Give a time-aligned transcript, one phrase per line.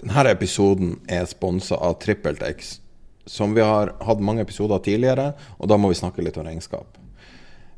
[0.00, 2.78] Denne episoden er sponsa av TrippelTex,
[3.28, 6.96] som vi har hatt mange episoder tidligere, og da må vi snakke litt om regnskap.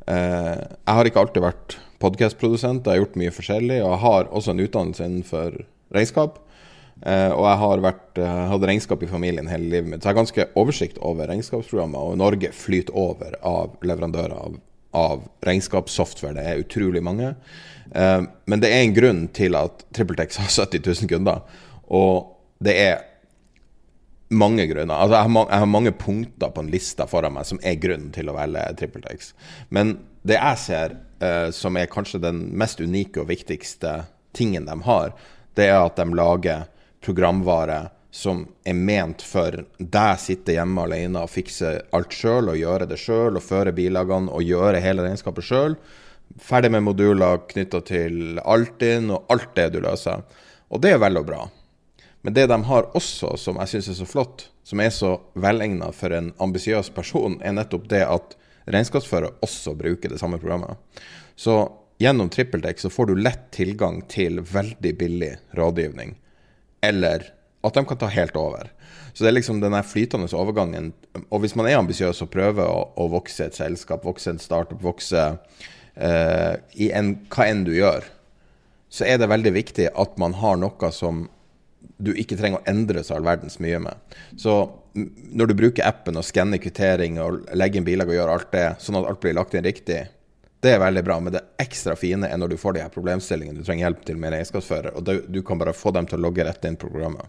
[0.06, 4.30] Eh, jeg har ikke alltid vært podkastprodusent, jeg har gjort mye forskjellig, og jeg har
[4.30, 5.58] også en utdannelse innenfor
[5.94, 6.38] regnskap.
[7.02, 10.14] Eh, og jeg har vært, eh, hatt regnskap i familien hele livet mitt, så jeg
[10.14, 11.98] har ganske oversikt over regnskapsprogrammet.
[11.98, 14.60] Og Norge flyter over av leverandører av,
[14.94, 16.34] av regnskapssoftware.
[16.34, 17.34] Det er utrolig mange.
[17.92, 21.42] Men det er en grunn til at TrippelTex har 70 000 kunder.
[21.88, 23.00] Og det er
[24.32, 24.94] mange grunner.
[24.94, 27.80] Altså, jeg, har mange, jeg har mange punkter på en lista foran meg som er
[27.80, 29.32] grunnen til å velge TrippelTex.
[29.74, 34.02] Men det jeg ser uh, som er kanskje den mest unike og viktigste
[34.36, 35.12] tingen de har,
[35.58, 36.68] det er at de lager
[37.04, 42.88] programvare som er ment for deg sitte hjemme alene og fikse alt sjøl og gjøre
[42.90, 45.76] det sjøl og føre bilagene og gjøre hele regnskapet sjøl.
[46.40, 50.24] Ferdig med moduler knytta til Altinn og alt det du løser.
[50.72, 51.42] Og det er vel og bra.
[52.22, 55.90] Men det de har også, som jeg syns er så flott, som er så velegna
[55.94, 58.36] for en ambisiøs person, er nettopp det at
[58.70, 60.78] regnskapsfører også bruker det samme programmet.
[61.34, 61.64] Så
[62.02, 66.14] gjennom TrippelTex så får du lett tilgang til veldig billig rådgivning.
[66.82, 67.26] Eller
[67.62, 68.70] at de kan ta helt over.
[69.12, 70.92] Så det er liksom den flytende overgangen.
[71.28, 74.80] Og hvis man er ambisiøs og prøver å, å, vokse et selskap, vokse en startup,
[74.82, 75.26] vokse
[75.94, 78.06] eh, i en, hva enn du gjør,
[78.92, 81.26] så er det veldig viktig at man har noe som
[82.02, 84.16] du ikke trenger å endre så all verdens mye med.
[84.40, 84.56] Så
[84.94, 88.66] når du bruker appen og skanner kvittering og legger inn bilag og gjør alt det,
[88.82, 90.00] sånn at alt blir lagt inn riktig,
[90.62, 91.18] det er veldig bra.
[91.22, 94.18] Men det ekstra fine er når du får de her problemstillingene du trenger hjelp til
[94.18, 96.90] med en regnskapsfører, og du kan bare få dem til å logge rett inn på
[96.92, 97.26] programmet.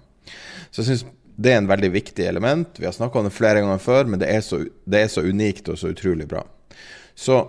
[0.69, 2.78] Så jeg syns det er en veldig viktig element.
[2.78, 5.23] Vi har snakka om det flere ganger før, men det er, så, det er så
[5.25, 6.44] unikt og så utrolig bra.
[7.17, 7.39] Så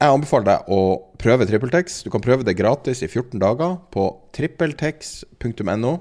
[0.00, 0.80] jeg anbefaler deg å
[1.20, 2.02] prøve TrippelTex.
[2.06, 4.04] Du kan prøve det gratis i 14 dager på
[4.36, 5.92] trippeltex.no.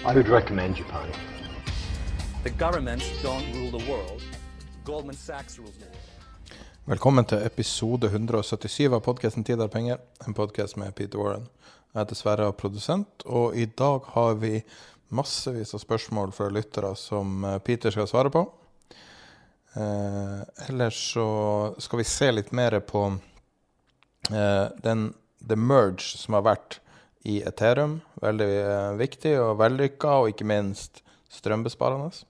[0.05, 1.11] I would recommend Japan.
[2.43, 4.23] The governments don't rule the world.
[4.85, 6.00] Goldman Sachs rules the world.
[6.89, 11.43] Velkommen til episode 177 av podkasten 'Tid er penger', en podkast med Peter Warren.
[11.93, 14.63] Jeg heter Sverre, og produsent, og i dag har vi
[15.09, 18.41] massevis av spørsmål fra lyttere som eh, Peter skal svare på.
[19.75, 23.13] Eh, ellers så skal vi se litt mer på
[24.31, 25.13] eh, den
[25.47, 26.79] the merge som har vært
[27.21, 27.99] i Ethereum.
[28.25, 32.25] Veldig eh, viktig og vellykka, og ikke minst strømbesparende.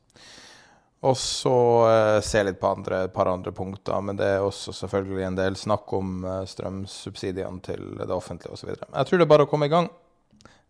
[1.02, 1.56] Og så
[1.90, 5.38] eh, se litt på andre, et par andre punkter, men det er også selvfølgelig en
[5.40, 8.76] del snakk om eh, strømsubsidiene til det offentlige osv.
[8.76, 9.90] Jeg tror det er bare å komme i gang.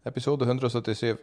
[0.08, 1.18] Episode 177.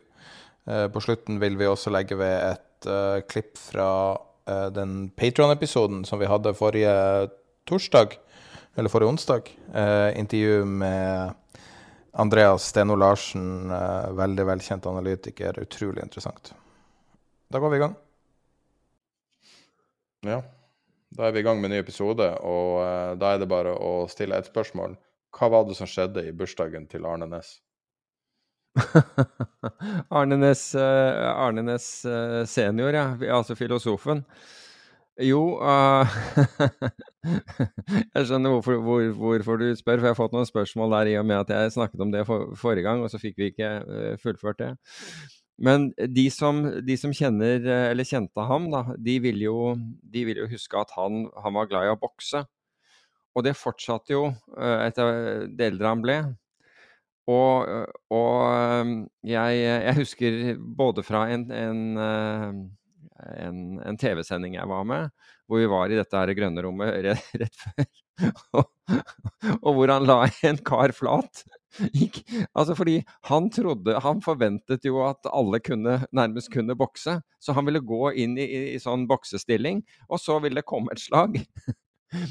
[0.69, 6.05] Eh, på slutten vil vi også legge ved et uh, klipp fra uh, den Patron-episoden
[6.06, 6.93] som vi hadde forrige
[7.67, 8.19] torsdag,
[8.77, 9.49] eller forrige onsdag.
[9.73, 11.32] Uh, intervju med
[12.12, 13.73] Andreas Steno Larsen,
[14.19, 15.62] veldig velkjent analytiker.
[15.62, 16.53] Utrolig interessant.
[17.49, 17.97] Da går vi i gang.
[20.26, 20.43] Ja.
[21.17, 23.73] Da er vi i gang med en ny episode, og uh, da er det bare
[23.73, 24.99] å stille et spørsmål.
[25.35, 27.59] Hva var det som skjedde i bursdagen til Arne Næss?
[30.19, 33.11] Arne Næss eh, Arne Næss eh, senior, ja.
[33.37, 34.23] Altså filosofen.
[35.19, 36.06] Jo uh,
[38.15, 41.17] Jeg skjønner hvorfor, hvor, hvorfor, du spør, for jeg har fått noen spørsmål der i
[41.19, 43.73] og med at jeg snakket om det for, forrige gang, og så fikk vi ikke
[43.82, 44.73] uh, fullført det.
[45.58, 49.56] Men de som, de som, kjenner, eller kjente ham, da, de vil jo,
[50.14, 52.44] vil jo huske at han, han, var glad i å bokse.
[53.34, 56.19] Og det fortsatte jo uh, etter det eldre han ble.
[57.28, 57.69] Og,
[58.14, 58.93] og
[59.26, 62.62] jeg, jeg, husker både fra en, en
[63.19, 65.10] en, en TV-sending jeg var med,
[65.49, 67.88] hvor vi var i dette her grønne rommet rett, rett før.
[68.58, 68.64] og,
[69.60, 70.19] og, hvor han la
[70.49, 71.44] en kar flat.
[71.99, 72.23] Gikk,
[72.53, 72.99] altså fordi
[73.29, 77.19] han trodde Han forventet jo at alle kunne, nærmest kunne bokse.
[77.41, 80.95] Så han ville gå inn i, i, i sånn boksestilling, og så ville det komme
[80.95, 81.39] et slag.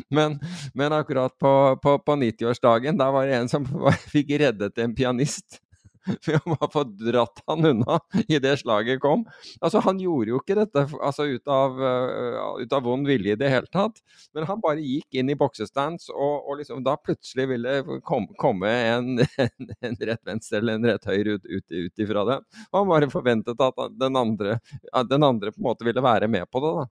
[0.10, 0.40] Men,
[0.74, 1.52] men akkurat på,
[1.84, 3.68] på, på 90-årsdagen, da var det en som
[4.14, 5.60] fikk reddet en pianist
[6.28, 9.26] ved å få dratt han unna idet slaget kom.
[9.62, 13.40] Altså, Han gjorde jo ikke dette altså, ut, av, uh, ut, av, vond vilje i
[13.40, 14.02] det hele tatt,
[14.36, 18.72] men han bare gikk inn i boksestands, og, og liksom, da plutselig ville kom, komme
[18.72, 22.40] en, en, en, rett venstre eller en rett høyre ut, ut, ut ifra det.
[22.72, 24.60] Og han bare forventet at den andre,
[24.94, 26.74] at den andre på en måte ville være med på det.
[26.82, 26.88] da.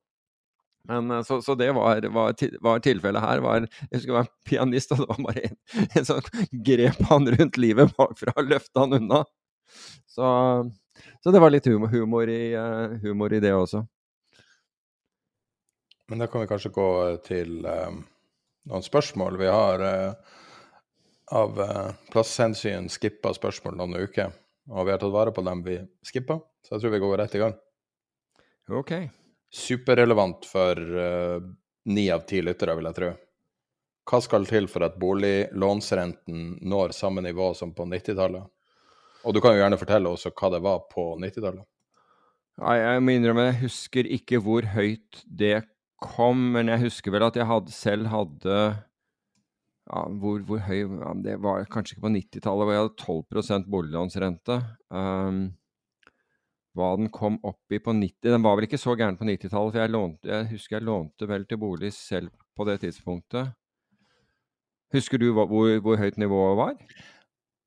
[0.88, 3.42] Men, eh, så, så, det var, var, var, tilfellet her.
[3.44, 5.58] Var, jeg husker det var pianist, og det var bare en,
[5.98, 6.30] en sånn
[6.68, 9.24] grep han rundt livet bakfra og løfta han unna.
[10.06, 10.30] Så,
[11.20, 13.82] så, det var litt humor, humor, i, uh, humor, i, det også.
[16.06, 16.88] Men da kan vi kanskje gå
[17.26, 18.00] til um,
[18.70, 19.40] noen spørsmål.
[19.42, 20.40] Vi har uh,
[21.34, 24.30] av uh, plasshensyn skippa spørsmål noen uker.
[24.70, 27.38] Og vi har tatt vare på dem vi skippa, så jeg tror vi går rett
[27.38, 27.54] i gang.
[28.70, 28.92] Ok
[29.56, 31.38] superrelevant for uh,
[31.90, 33.12] ni av ti lyttere, vil jeg tro.
[34.06, 38.44] Hva skal til for at boliglånsrenten når samme nivå som på 90-tallet?
[39.26, 41.66] Og du kan jo gjerne fortelle også hva det var på 90-tallet.
[42.62, 45.66] Nei, jeg må innrømme, jeg husker ikke hvor høyt det
[46.00, 48.56] kom, men jeg husker vel at jeg hadde, selv hadde
[49.86, 50.86] ja, hvor, hvor, høy
[51.24, 54.60] Det var kanskje ikke på 90-tallet, hvor jeg hadde 12 boliglånsrente.
[54.90, 55.42] Um,
[56.76, 59.72] hva den kom opp i på 90 Den var vel ikke så gæren på 90-tallet,
[59.72, 63.54] for jeg, lånte, jeg, husker jeg lånte vel til bolig selv på det tidspunktet.
[64.94, 65.48] Husker du hvor,
[65.82, 66.74] hvor høyt nivået var?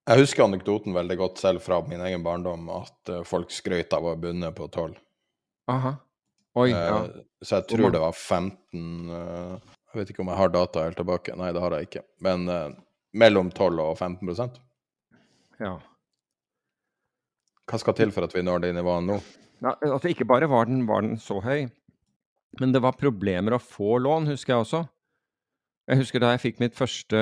[0.09, 4.05] Jeg husker anekdoten veldig godt selv fra min egen barndom, at uh, folk skrøt av
[4.05, 4.95] å ha bundet på 12.
[5.69, 5.91] Aha.
[6.57, 7.03] Oi, ja.
[7.03, 10.53] Uh, så jeg tror det var 15 uh, eh, Jeg vet ikke om jeg har
[10.53, 11.35] data helt tilbake.
[11.37, 12.03] Nei, det har jeg ikke.
[12.25, 12.49] Men
[13.17, 14.59] mellom 12 og 15%
[15.61, 15.77] Ja.
[17.69, 19.19] Hva skal til for at vi når det nivået nå?
[19.61, 21.67] Ja, altså Ikke bare var den, var den, så høy,
[22.59, 24.85] men det var problemer å få lån, husker jeg også.
[25.89, 27.19] Jeg husker Da jeg fikk mitt første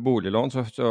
[0.00, 0.88] boliglån, så, så,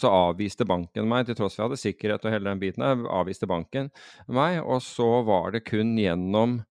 [0.00, 2.84] så avviste banken meg, til tross for jeg hadde sikkerhet og hele den biten.
[2.84, 3.90] avviste banken
[4.26, 6.62] meg, Og så var det kun gjennom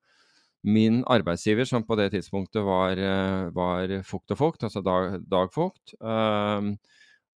[0.66, 2.98] min arbeidsgiver, som på det tidspunktet var,
[3.54, 6.74] var Fukt og Fukt, altså Dag, Dag Fukt, uh,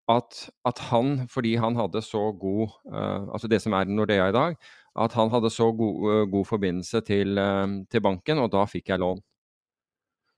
[0.08, 4.34] at, at, han, fordi han hadde så god uh, Altså det som er Nordea i
[4.34, 4.58] dag,
[4.96, 8.92] at han hadde så god, uh, god forbindelse til, uh, til, banken, og da fikk
[8.92, 9.22] jeg lån.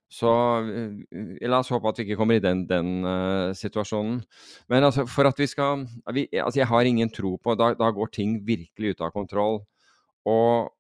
[0.08, 0.30] Så
[1.44, 3.04] la oss håpe at vi ikke kommer i den, den
[3.52, 4.22] situasjonen.
[4.72, 5.82] Men altså, for at vi skal
[6.16, 9.60] vi, altså Jeg har ingen tro på da, da går ting virkelig ut av kontroll.
[10.24, 10.72] Og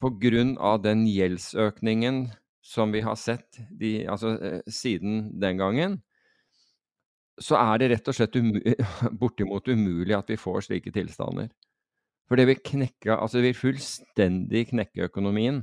[0.00, 0.78] pga.
[0.80, 2.24] den gjeldsøkningen
[2.64, 4.32] som vi har sett de, altså,
[4.64, 6.00] siden den gangen,
[7.42, 8.52] så er det rett og slett um
[9.20, 11.50] bortimot umulig at vi får slike tilstander.
[12.28, 15.62] For det vil knekke, altså det vil fullstendig knekke økonomien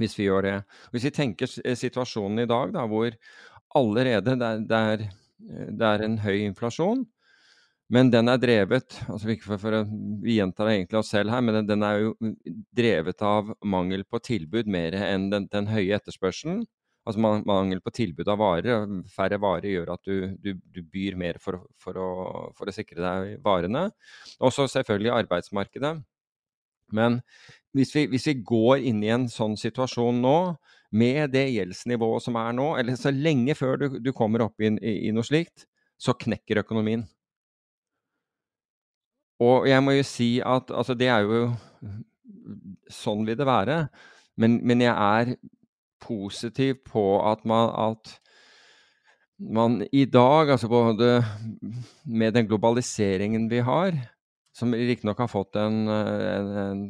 [0.00, 0.54] hvis vi gjør det.
[0.90, 3.14] Hvis vi tenker situasjonen i dag, da, hvor
[3.78, 4.34] allerede
[4.66, 7.04] det er, en høy inflasjon,
[7.94, 9.90] men den er drevet altså ikke for, for,
[10.24, 12.14] Vi gjentar egentlig oss selv her, men den, den, er jo
[12.74, 16.64] drevet av mangel på tilbud mer enn den, den høye etterspørselen.
[17.04, 21.36] Altså Mangel på tilbud av varer, færre varer, gjør at du, du, du byr mer
[21.42, 22.10] for, for, å,
[22.56, 23.90] for, å, sikre deg varene.
[24.40, 25.98] Også selvfølgelig arbeidsmarkedet.
[26.96, 27.18] Men
[27.76, 30.38] hvis vi, hvis vi, går inn i en sånn situasjon nå,
[30.94, 34.70] med det gjeldsnivået som er nå, eller så lenge før du, du kommer opp i,
[34.78, 35.66] i, i, noe slikt,
[36.00, 37.02] så knekker økonomien.
[39.44, 41.46] Og jeg må jo si at altså det er jo
[42.92, 43.86] Sånn vil det være.
[44.36, 45.30] Men, men jeg er
[46.04, 48.18] positiv på at man, at
[49.38, 51.24] man i dag, altså både
[52.04, 53.96] med den globaliseringen vi har,
[54.54, 56.82] som riktignok har fått en, en, en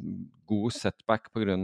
[0.47, 1.56] god setback pga.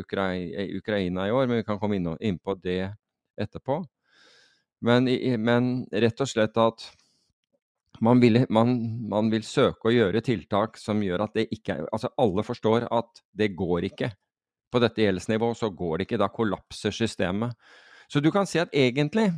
[0.00, 2.94] Ukraina, Ukraina i år, men vi kan komme inn, inn på det
[3.40, 3.82] etterpå.
[4.84, 5.08] Men,
[5.40, 6.88] men, rett og slett at
[8.04, 8.74] man vil, man,
[9.08, 12.88] man vil søke å gjøre tiltak som gjør at det ikke er Altså alle forstår
[12.92, 14.10] at det går ikke.
[14.74, 16.18] På dette gjeldsnivået så går det ikke.
[16.18, 17.54] Da kollapser systemet.
[18.10, 19.30] Så du kan si at egentlig,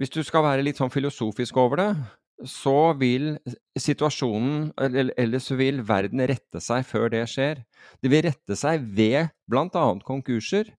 [0.00, 1.90] hvis du skal være litt sånn filosofisk over det,
[2.48, 3.36] så vil
[3.78, 7.60] situasjonen, eller, så vil verden rette seg før det skjer.
[8.02, 9.84] Det vil rette seg ved bl.a.
[10.02, 10.72] konkurser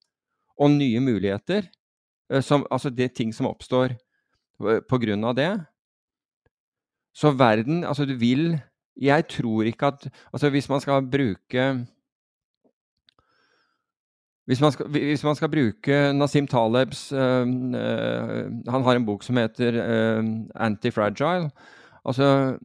[0.58, 1.70] og nye muligheter.
[2.30, 5.52] eh, Som, altså det ting som oppstår eh, på grunn av det.
[7.14, 8.58] Så verden Altså, du vil
[8.98, 11.86] Jeg tror ikke at Altså, hvis man skal bruke
[14.46, 19.22] hvis man, skal, hvis man skal bruke Nasim Talebs øh, øh, Han har en bok
[19.24, 20.24] som heter øh,
[20.54, 21.50] Antifragile.
[22.04, 22.58] Altså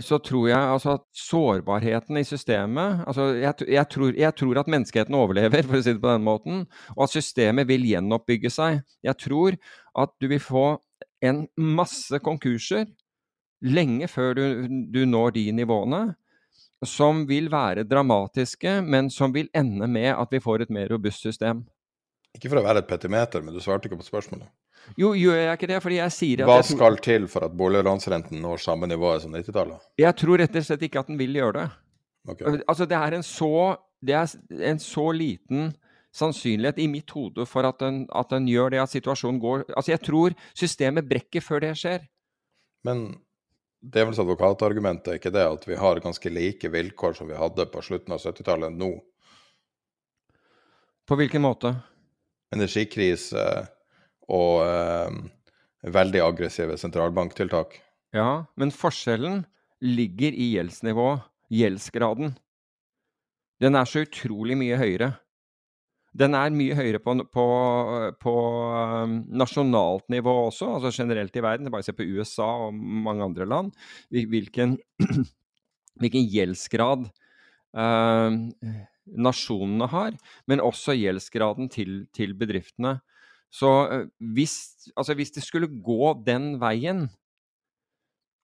[0.00, 4.66] så tror jeg altså at sårbarheten i systemet altså jeg, jeg, tror, jeg, tror, at
[4.66, 6.64] menneskeheten overlever, for å si det på den måten,
[6.96, 8.80] og at systemet vil gjenoppbygge seg.
[9.06, 9.54] Jeg tror
[10.02, 10.66] at du vil få
[11.22, 12.88] en masse konkurser
[13.62, 14.44] lenge før du,
[14.92, 16.02] du når de nivåene,
[16.88, 21.24] som vil være dramatiske, men som vil ende med at vi får et mer robust
[21.24, 21.64] system.
[22.34, 24.48] Ikke for å være et petimeter, men du svarte ikke på spørsmålet.
[25.00, 25.78] Jo, gjør jeg ikke det?
[25.84, 29.86] Fordi jeg sier at Hva skal til for at boliglånsrenten når samme nivå som 90-tallet?
[30.00, 31.68] Jeg tror rett og slett ikke at den vil gjøre det.
[32.34, 32.60] Okay.
[32.68, 33.54] Altså, det er en så,
[34.04, 35.72] det er en så liten
[36.14, 39.94] sannsynlighet i mitt hode for at den, at den gjør det, at situasjonen går Altså,
[39.94, 42.04] jeg tror systemet brekker før det skjer.
[42.86, 43.06] Men
[43.92, 47.82] djevelens advokatargument er ikke det at vi har ganske like vilkår som vi hadde på
[47.84, 48.92] slutten av 70-tallet nå?
[51.04, 51.74] På hvilken måte?
[52.54, 53.44] Energikrise
[54.32, 55.18] og eh,
[55.92, 57.76] veldig aggressive sentralbanktiltak.
[58.16, 59.42] Ja, men forskjellen
[59.84, 62.38] ligger i gjeldsnivået, gjeldsgraden.
[63.60, 65.10] Den er så utrolig mye høyere.
[66.14, 67.44] Den er mye høyere på, på,
[68.22, 68.34] på
[69.04, 71.70] um, nasjonalt nivå også, altså generelt i verden.
[71.74, 73.72] Bare se på USA og mange andre land.
[74.14, 74.76] Hvilken,
[76.00, 77.08] hvilken gjeldsgrad
[77.74, 78.38] eh,
[79.26, 80.14] nasjonene har,
[80.46, 83.00] men også gjeldsgraden til, til bedriftene.
[83.54, 83.70] Så
[84.34, 84.54] hvis,
[84.96, 87.08] altså hvis det skulle gå den veien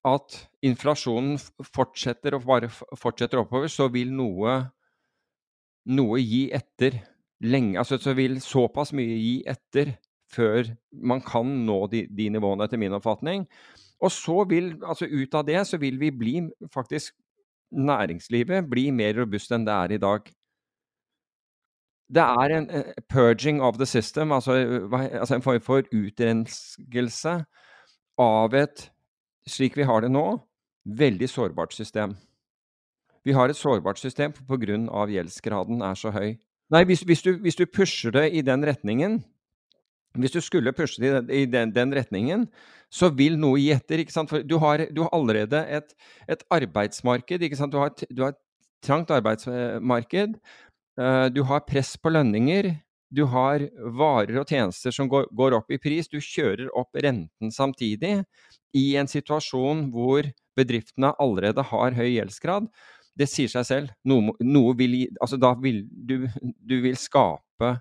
[0.06, 4.54] at inflasjonen fortsetter og bare fortsetter oppover, så vil noe,
[5.90, 7.00] noe gi etter
[7.42, 7.78] lenge.
[7.78, 9.96] Altså så vil såpass mye gi etter
[10.30, 10.68] før
[11.02, 13.46] man kan nå de, de nivåene, etter min oppfatning.
[14.00, 16.36] Og så vil, altså ut av det, så vil vi bli
[16.72, 17.16] faktisk
[17.70, 20.24] Næringslivet bli mer robust enn det er i dag.
[22.10, 24.56] Det er en uh, purging of the system, altså,
[24.90, 27.36] hva- altså en form for utrenskelse
[28.18, 28.90] av et,
[29.46, 30.24] slik vi har det nå,
[30.82, 32.16] veldig sårbart system.
[33.22, 35.06] Vi har et sårbart system pga.
[35.06, 36.34] gjeldsgraden er så høy.
[36.70, 39.18] Nei, hvis, hvis, du, hvis du pusher det i den retningen,
[40.18, 42.46] hvis du skulle pushe det i den, den retningen,
[42.90, 44.02] så vil noe gi etter.
[44.02, 44.30] ikke sant?
[44.32, 45.94] For du har, du har allerede et,
[46.30, 47.42] et arbeidsmarked.
[47.46, 47.72] ikke sant?
[47.74, 48.40] Du har, et- du har et
[48.82, 50.34] trangt arbeidsmarked.
[50.98, 52.72] eh, Du har press på lønninger.
[53.12, 53.60] Du har
[53.98, 56.08] varer og tjenester som går, går opp i pris.
[56.08, 58.24] Du kjører opp renten samtidig
[58.74, 62.68] i en situasjon hvor bedriftene allerede har høy gjeldsgrad.
[63.18, 63.94] Det sier seg selv.
[64.08, 67.76] Noe, noe vil, altså da vil du, du vil skape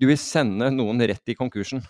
[0.00, 1.82] Du vil sende noen rett i konkursen.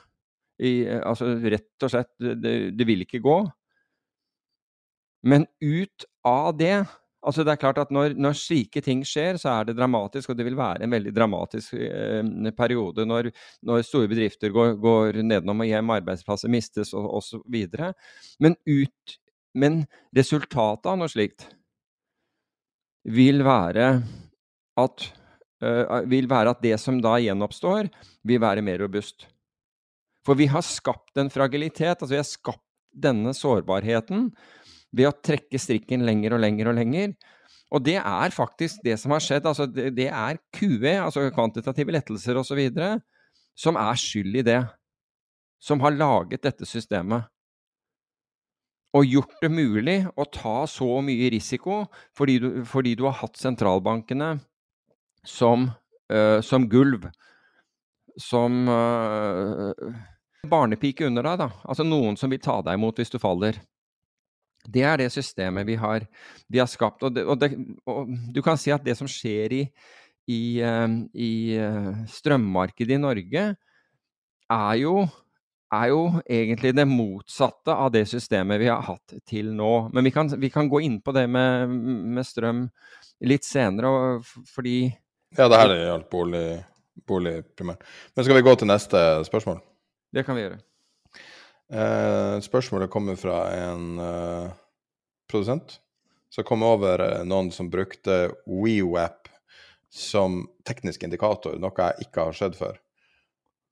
[0.63, 3.39] I, altså rett og slett, det, det vil ikke gå.
[5.27, 6.77] Men ut av det
[7.23, 10.39] altså Det er klart at når, når slike ting skjer, så er det dramatisk, og
[10.39, 13.31] det vil være en veldig dramatisk eh, periode når,
[13.63, 17.61] når store bedrifter går, går nedenom og hjem, arbeidsplasser mistes og osv.
[18.43, 19.17] Men, ut,
[19.55, 19.85] men
[20.19, 21.47] resultatet av noe slikt
[23.05, 23.89] vil være
[24.79, 25.07] at
[25.65, 27.91] uh, vil være at det som da gjenoppstår,
[28.27, 29.27] vil være mer robust.
[30.27, 34.29] For vi har skapt en fragilitet, altså vi har skapt denne sårbarheten
[34.93, 37.15] ved å trekke strikken lenger og lenger og lenger.
[37.73, 39.49] Og det er faktisk det som har skjedd.
[39.49, 42.61] altså Det, det er QE, altså kvantitative lettelser osv.,
[43.57, 44.61] som er skyld i det.
[45.63, 47.32] Som har laget dette systemet.
[48.93, 53.41] Og gjort det mulig å ta så mye risiko fordi du, fordi du har hatt
[53.41, 54.35] sentralbankene
[55.25, 55.71] som,
[56.13, 57.09] uh, som gulv.
[58.21, 59.73] Som uh,
[60.45, 61.49] barnepike under deg, da.
[61.65, 63.57] Altså noen som vil ta deg imot hvis du faller.
[64.63, 66.05] Det er det systemet vi har,
[66.53, 67.03] vi har skapt.
[67.03, 67.55] Og, det, og, det,
[67.89, 69.65] og du kan si at det som skjer i,
[70.29, 71.33] i, uh, i
[72.13, 73.49] strømmarkedet i Norge,
[74.53, 75.07] er jo,
[75.73, 79.89] er jo egentlig det motsatte av det systemet vi har hatt til nå.
[79.95, 81.73] Men vi kan, vi kan gå inn på det med,
[82.17, 82.67] med strøm
[83.29, 84.21] litt senere,
[84.53, 84.77] fordi
[85.39, 86.47] Ja, det her gjaldt bolig,
[87.09, 87.87] bolig primært.
[88.13, 89.63] Men skal vi gå til neste spørsmål?
[90.13, 90.61] Det kan vi gjøre.
[91.73, 94.51] Eh, spørsmålet kommer fra en eh,
[95.31, 95.79] produsent
[96.33, 99.31] som kom over eh, noen som brukte WeWap
[99.93, 102.77] som teknisk indikator, noe jeg ikke har sett før.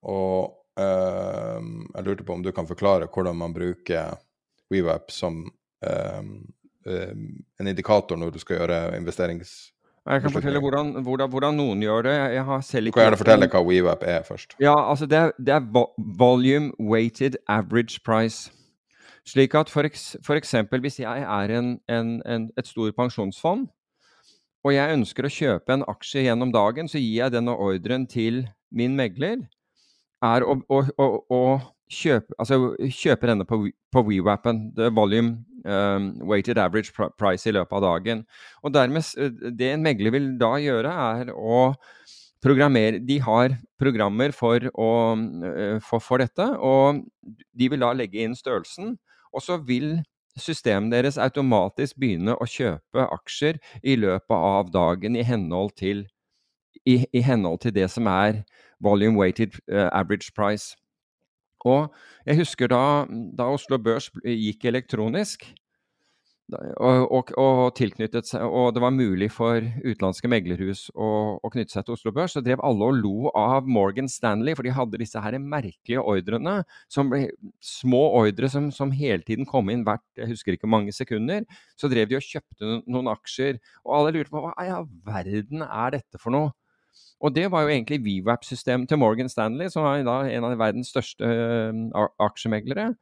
[0.08, 4.16] Og jeg lurte på om du kan forklare hvordan man bruker
[4.70, 5.42] WeWap som
[5.86, 6.22] eh,
[6.86, 7.12] eh,
[7.60, 9.72] en indikator når du skal gjøre investerings...
[10.10, 12.14] Jeg kan fortelle hvordan, hvordan, hvordan noen gjør det.
[12.32, 14.56] Jeg har selv Du kan gjerne fortelle hva WeWap er først.
[14.58, 15.84] Ja, altså det er, det er
[16.18, 18.48] volume weighted average price.
[19.28, 19.84] Slik at for,
[20.34, 23.68] eksempel hvis jeg er en, en, en, et stort pensjonsfond,
[24.64, 28.46] og jeg ønsker å kjøpe en aksje gjennom dagen, så gir jeg denne ordren til
[28.72, 29.44] min megler,
[30.24, 31.42] er å, å, å, å
[31.90, 33.62] kjøpe, altså, kjøpe denne på,
[33.92, 38.24] på WeWappen, volume um, weighted average price i løpet av dagen.
[38.62, 39.04] Og dermed,
[39.58, 41.70] det en megler vil da gjøre, er å
[42.40, 44.92] programmere De har programmer for, å,
[45.44, 47.02] øh, for, for dette, og
[47.52, 48.94] de vil da legge inn størrelsen.
[49.36, 49.98] Og så vil
[50.40, 56.06] systemet deres automatisk begynne å kjøpe aksjer i løpet av dagen i henhold til,
[56.86, 58.42] i, i henhold til det som er
[58.80, 60.76] volume weighted øh, average price.
[61.60, 61.94] Og
[62.26, 63.04] jeg husker da,
[63.38, 65.44] da Oslo Børs gikk elektronisk,
[66.50, 71.76] og, og, og tilknyttet seg, og det var mulig for utenlandske meglerhus å, å knytte
[71.76, 75.00] seg til Oslo Børs, så drev alle og lo av Morgan Stanley, for de hadde
[75.02, 76.60] disse her merkelige ordrene,
[76.90, 77.28] som ble
[77.64, 81.46] små ordre som, som hele tiden kom inn hvert jeg husker ikke mange sekunder.
[81.78, 85.66] Så drev de og kjøpte noen aksjer, og alle lurte på hva i all verden
[85.66, 86.54] er dette for noe?
[87.20, 91.26] Og det var jo egentlig VWAP-systemet til Morgan Stanley, som er en av verdens største
[91.26, 91.88] ø,
[92.24, 92.94] aksjemeglere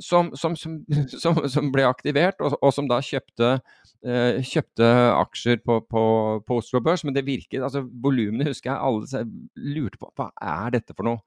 [0.00, 0.84] som, som, som,
[1.22, 3.54] som, som ble aktivert, og, og som da kjøpte,
[4.06, 6.04] eh, kjøpte aksjer på, på,
[6.46, 7.04] på Oslo Børs.
[7.06, 9.24] Men det virket, altså volumene husker jeg alle
[9.76, 11.22] lurte på hva er dette for noe.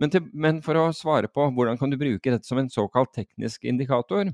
[0.00, 3.14] Men, til, men for å svare på hvordan kan du bruke dette som en såkalt
[3.16, 4.28] teknisk indikator,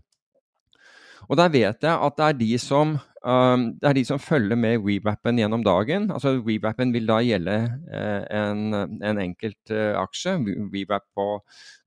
[1.30, 4.82] og der vet jeg at det er de som, det er de som følger med
[4.82, 6.10] WeWappen gjennom dagen.
[6.10, 7.54] Altså WeWappen vil da gjelde
[7.94, 10.38] eh, en, en enkelt eh, aksje.
[10.72, 11.26] WeWap på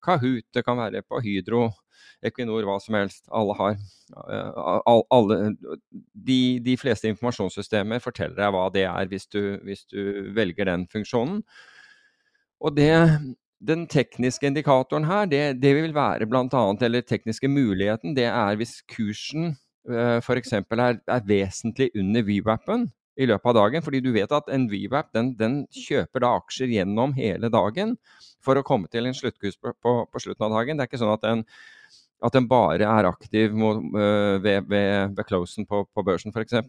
[0.06, 1.70] Kahoot, det kan være på Hydro,
[2.24, 3.26] Equinor, hva som helst.
[3.36, 5.40] Alle har eh, all, alle,
[6.14, 10.88] de, de fleste informasjonssystemer forteller deg hva det er hvis du, hvis du velger den
[10.92, 11.44] funksjonen.
[12.64, 12.94] Og det,
[13.60, 18.80] den tekniske indikatoren her, det, det vil være annet, eller tekniske muligheten, det er hvis
[18.88, 20.54] kursen f.eks.
[20.54, 23.86] Er, er vesentlig under VWAP-en i løpet av dagen.
[23.86, 27.96] Fordi du vet at en VWAP den, den kjøper da aksjer gjennom hele dagen
[28.46, 30.78] for å komme til en sluttkurs på, på, på slutten av dagen.
[30.78, 31.46] Det er ikke sånn at den,
[32.26, 36.60] at den bare er aktiv mot, øh, ved, ved, ved closen på, på børsen f.eks.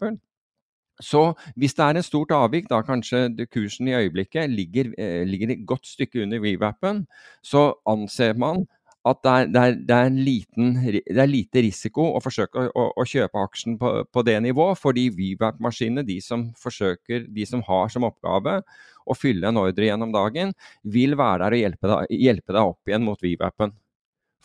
[1.04, 5.52] Så hvis det er en stort avvik, da kanskje kursen i øyeblikket ligger, eh, ligger
[5.52, 7.04] et godt stykke under VWAP-en,
[7.44, 8.64] så anser man
[9.06, 12.64] at det er, det er, det er, en liten, det er lite risiko å forsøke
[12.64, 17.46] å, å, å kjøpe aksjen på, på det nivået, fordi VWAP-maskinene, de som forsøker, de
[17.46, 18.58] som har som oppgave
[19.06, 20.50] å fylle en ordre gjennom dagen,
[20.82, 23.76] vil være der og hjelpe deg, hjelpe deg opp igjen mot VWAP-en.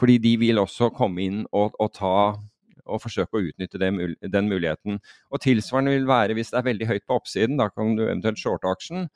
[0.02, 2.16] Fordi de vil også komme inn og, og ta
[2.92, 5.02] og forsøke å utnytte mul- den muligheten.
[5.32, 8.42] Og tilsvarende vil være hvis det er veldig høyt på oppsiden, da kan du eventuelt
[8.42, 9.10] shorte aksjen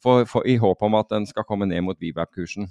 [0.00, 2.70] for, for, i håp om at den skal komme ned mot VWAP-kursen.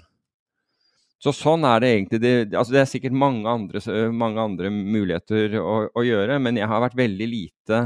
[1.20, 2.20] Så sånn er det egentlig.
[2.24, 3.82] Det, altså det er sikkert mange andre,
[4.16, 7.82] mange andre muligheter å, å gjøre, men jeg har vært veldig lite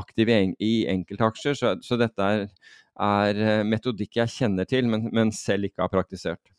[0.00, 2.46] aktiv i, en, i enkeltaksjer, så, så dette er,
[3.02, 6.52] er eh, metodikk jeg kjenner til, men, men selv ikke har praktisert.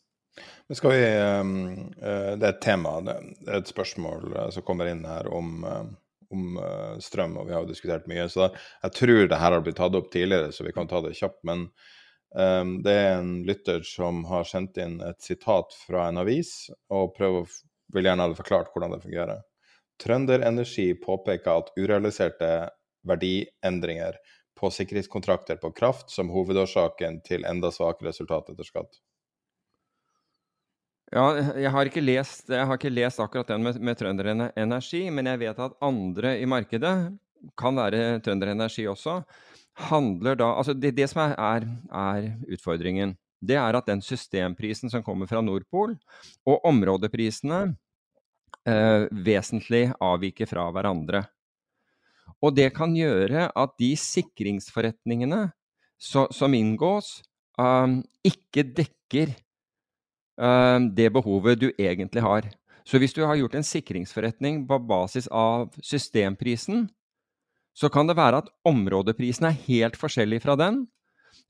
[0.67, 1.55] Vi um,
[2.01, 3.15] eh, Det er et tema, det
[3.47, 5.89] er et spørsmål eh, som kommer inn her om, eh,
[6.31, 8.27] om eh, strøm, og vi har jo diskutert mye.
[8.31, 11.17] Så jeg tror det her har blitt tatt opp tidligere, så vi kan ta det
[11.19, 11.41] kjapt.
[11.47, 11.67] Men
[12.36, 17.15] um, det er en lytter som har sendt inn et sitat fra en avis, og
[17.17, 17.48] prøver,
[17.94, 19.41] vil gjerne ha det forklart hvordan det fungerer.
[20.02, 22.52] Trønder Energi påpeker at urealiserte
[23.08, 24.17] verdiendringer
[24.58, 29.00] på sikkerhetskontrakter på kraft som hovedårsaken til enda svakere resultat etter skatt.
[31.12, 31.26] Ja,
[31.60, 35.41] jeg har lest, jeg har ikke lest akkurat den med, med Trønder Energi, men jeg
[35.41, 36.94] vet at andre i markedet,
[37.58, 39.17] kan være Trønder Energi også,
[39.89, 44.91] handler da Altså det, det som er, er, er utfordringen, det er at den systemprisen
[44.94, 45.96] som kommer fra Nordpol,
[46.46, 47.62] og områdeprisene
[48.70, 51.24] eh, vesentlig avviker fra hverandre.
[52.41, 55.48] Og det kan gjøre at de sikringsforretningene
[56.02, 57.20] så, som inngås,
[57.62, 59.36] um, ikke dekker
[60.41, 62.48] um, det behovet du egentlig har.
[62.86, 66.88] Så hvis du har gjort en sikringsforretning på basis av systemprisen,
[67.73, 70.86] så kan det være at områdeprisen er helt forskjellig fra den,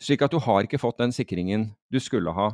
[0.02, 2.52] slik at du har ikke fått den sikringen du skulle ha.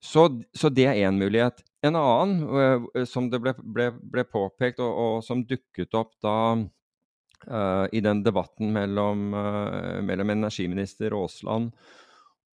[0.00, 1.60] Så, så det er én mulighet.
[1.84, 6.36] en annen uh, som det ble, ble, ble påpekt, og, og, som dukket opp da
[6.56, 11.72] uh, i den debatten mellom, uh, mellom energiminister Aasland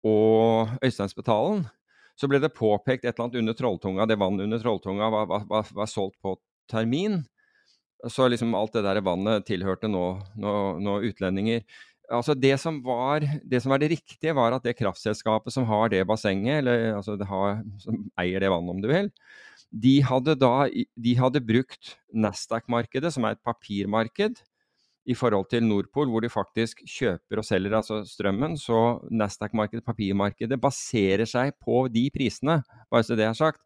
[0.07, 1.65] og Øystein Spetalen,
[2.19, 4.07] så ble det påpekt et eller annet under Trolltunga.
[4.07, 6.35] Det vannet under Trolltunga var, var, var, var solgt på
[6.71, 7.23] termin.
[8.11, 11.63] Så liksom alt det der vannet tilhørte nå, nå, nå utlendinger
[12.11, 15.91] altså det som, var, det som var det riktige, var at det kraftselskapet som har
[15.93, 19.09] det bassenget, eller altså har, som eier det vannet, om du vil,
[19.83, 24.43] de hadde da de hadde brukt Nasdaq-markedet, som er et papirmarked,
[25.03, 28.53] i forhold til Nordpol, hvor de faktisk kjøper og selger altså strømmen.
[28.55, 33.59] Så Nasdaq-markedet, papirmarkedet, baserer seg på de prisene, bare så det er sagt.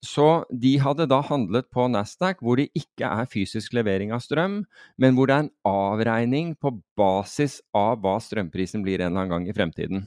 [0.00, 4.62] Så de hadde da handlet på Nasdaq, hvor det ikke er fysisk levering av strøm,
[4.96, 9.34] men hvor det er en avregning på basis av hva strømprisen blir en eller annen
[9.34, 10.06] gang i fremtiden.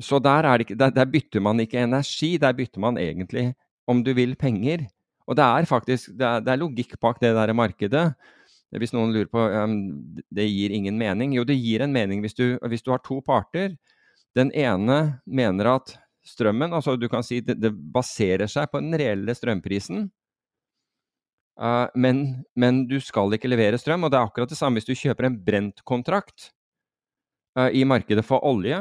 [0.00, 3.50] Så der, ikke, der, der bytter man ikke energi, der bytter man egentlig,
[3.90, 4.86] om du vil, penger.
[5.26, 8.12] Og det er faktisk det er, det er logikk bak det der markedet.
[8.70, 9.74] Hvis noen lurer på um,
[10.30, 11.34] det gir ingen mening.
[11.34, 13.74] Jo, det gir en mening hvis du, hvis du har to parter.
[14.38, 15.96] Den ene mener at
[16.30, 16.72] strømmen.
[16.76, 20.08] Altså du kan si det, det baserer seg på den reelle strømprisen.
[21.60, 24.06] Uh, men, men, du skal ikke levere strøm.
[24.06, 26.50] Og det er akkurat det samme hvis du kjøper en brentkontrakt
[27.58, 28.80] uh, i markedet for olje.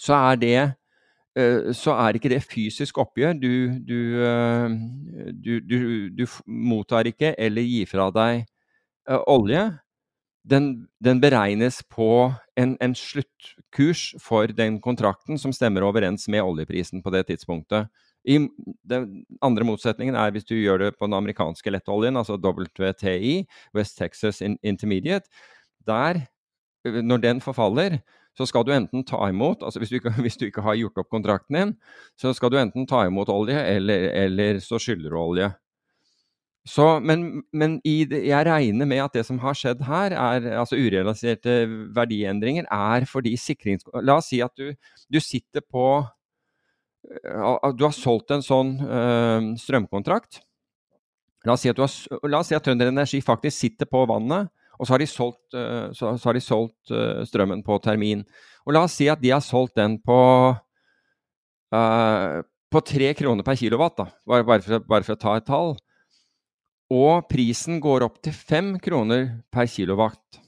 [0.00, 0.56] Så er det
[1.38, 3.38] uh, så er ikke det fysisk oppgjør.
[3.40, 3.52] Du,
[3.88, 4.00] du,
[5.40, 8.44] du, du, mottar ikke eller gir fra deg
[9.30, 9.70] olje
[10.46, 12.30] den, den, beregnes på
[12.60, 17.88] en, en, sluttkurs for den kontrakten som stemmer overens med oljeprisen på det tidspunktet.
[18.28, 18.36] I,
[18.84, 23.46] den andre motsetningen er hvis du gjør det på den amerikanske lettoljen, altså WTI,
[23.76, 25.30] West Texas Intermediate.
[25.88, 26.26] Der,
[26.84, 28.00] når den forfaller,
[28.36, 31.00] så skal du enten ta imot altså hvis du, ikke, hvis du ikke har gjort
[31.02, 31.74] opp kontrakten din,
[32.20, 35.50] så skal du enten ta imot olje, eller, eller så skylder du olje.
[36.68, 40.76] Så, men, men det, jeg regner med at det som har skjedd her, er, altså
[40.76, 41.64] urealiserte
[41.96, 43.86] verdiendringer, er fordi sikrings...
[44.04, 44.74] La oss si at du,
[45.08, 50.42] du sitter på uh, Du har solgt en sånn øh, strømkontrakt.
[51.48, 54.52] La oss si at, har, la oss si at Trønder Energi faktisk sitter på vannet,
[54.76, 56.92] og så har de solgt, øh, så, så har de solgt
[57.32, 58.26] strømmen på termin.
[58.68, 60.20] Og la oss si at de har solgt den på
[61.70, 65.76] på tre kroner per kilowatt, da, bare, bare, for, bare for å ta et tall
[66.90, 70.40] og prisen går opp til 5 kroner per kilowatt.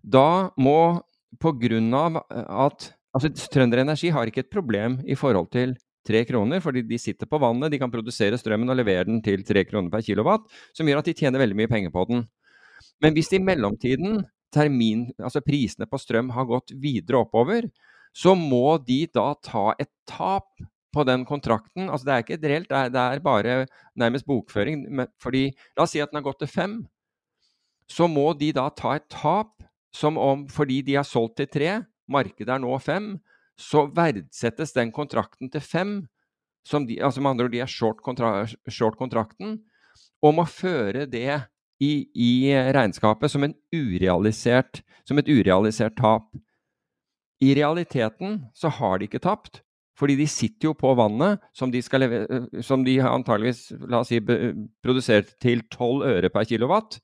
[0.00, 1.02] Da må,
[1.40, 5.72] på grunn av at Altså, Trønder Energi har ikke et problem i forhold til
[6.06, 9.42] 3 kroner, fordi de sitter på vannet, de kan produsere strømmen og levere den til
[9.46, 10.46] 3 kroner per kilowatt,
[10.76, 12.22] som gjør at de tjener veldig mye penger på den.
[13.02, 14.22] Men hvis i mellomtiden
[14.54, 17.66] termin, altså prisene på strøm har gått videre oppover,
[18.14, 20.48] så må de da ta et tap
[20.94, 21.88] på den kontrakten.
[21.88, 23.56] Altså det er ikke et reelt, det er, det er bare
[23.98, 24.86] nærmest bokføring.
[25.22, 26.80] Fordi, la oss si at den har gått til fem.
[27.90, 29.60] Så må de da ta et tap
[29.94, 31.70] som om fordi de har solgt til tre,
[32.10, 33.16] markedet er nå fem,
[33.58, 35.94] så verdsettes den kontrakten til fem.
[36.66, 39.62] Som de, altså med andre ord, de er short, kontra, short kontrakten,
[40.20, 41.40] og må føre det
[41.80, 46.28] i, i regnskapet som, som et urealisert tap.
[47.40, 49.62] I realiteten så har de ikke tapt,
[50.00, 54.00] fordi de sitter jo på vannet som de, skal leve, eh, som de antageligvis la
[54.00, 54.20] oss si,
[54.80, 57.00] produserer til 12 øre per kilowatt,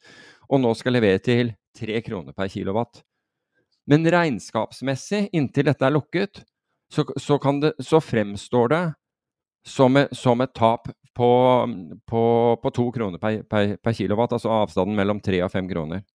[0.48, 3.02] og nå skal levere til 3 kroner per kilowatt.
[3.87, 6.42] Men regnskapsmessig, inntil dette er lukket,
[6.90, 8.85] så, så, det, så fremstår det
[9.66, 11.30] som, et, som et tap på,
[12.06, 12.22] på,
[12.62, 16.06] på 2 kroner per, per, per, kilowatt, altså avstanden mellom 3 og 5 kroner.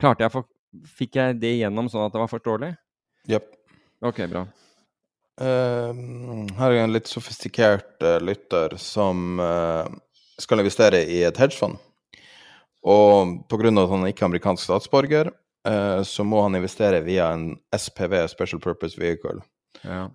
[0.00, 0.50] Klarte jeg for,
[0.90, 2.72] Fikk jeg det gjennom sånn at det var forståelig?
[3.30, 3.52] Jepp.
[4.02, 4.42] Ok, bra.
[5.40, 5.90] Uh,
[6.60, 9.88] her er en litt sofistikert uh, lytter som uh,
[10.38, 11.80] skal investere i et hedgefond.
[12.84, 13.72] Og pga.
[13.72, 15.32] at han ikke er amerikansk statsborger,
[15.66, 19.40] uh, så må han investere via en SPV, Special Purpose Vehicle.
[19.82, 20.06] Ja.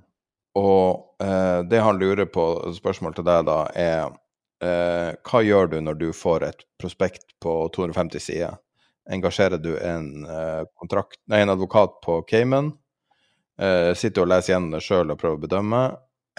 [0.57, 1.05] Og
[1.69, 4.09] det han lurer på, spørsmål til deg da, er
[5.29, 8.57] hva gjør du når du får et prospekt på 250 sider?
[9.13, 10.25] Engasjerer du en,
[10.81, 12.73] kontrakt, nei, en advokat på Cayman?
[13.61, 15.83] Eh, sitter og leser gjennom det sjøl og prøver å bedømme,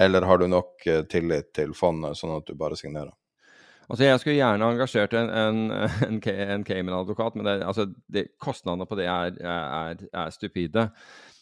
[0.01, 3.13] eller har du nok eh, tillit til fondet, sånn at du bare signerer?
[3.91, 5.59] Altså, Jeg skulle gjerne engasjert en, en,
[6.07, 7.89] en, en Cayman-advokat, men det, altså,
[8.43, 10.91] kostnadene på det er, er, er stupide.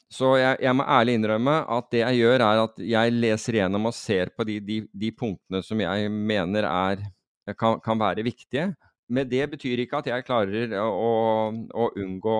[0.08, 3.90] Så jeg, jeg, må ærlig innrømme at det jeg gjør, er at jeg leser gjennom
[3.90, 7.02] og ser på de, de, de punktene som jeg mener er,
[7.52, 8.70] kan, kan, være viktige.
[9.12, 11.12] Men det betyr ikke at jeg klarer å,
[11.52, 12.38] å unngå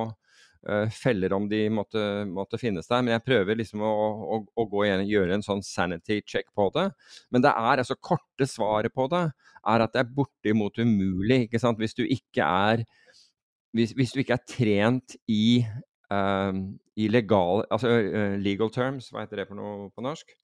[0.93, 3.05] feller om de måtte, måtte, finnes der.
[3.05, 3.93] Men jeg prøver liksom å,
[4.37, 6.89] å, å igjen, gjøre en sånn sanity check på det.
[7.33, 9.29] Men det er altså korte svaret på det
[9.69, 11.47] er at det er bortimot umulig.
[11.47, 11.79] ikke sant?
[11.81, 12.85] Hvis du ikke er,
[13.77, 15.65] hvis, hvis du ikke er trent i,
[16.13, 16.53] uh,
[16.97, 20.37] i legal, altså, uh, legal terms, hva heter det for noe på norsk?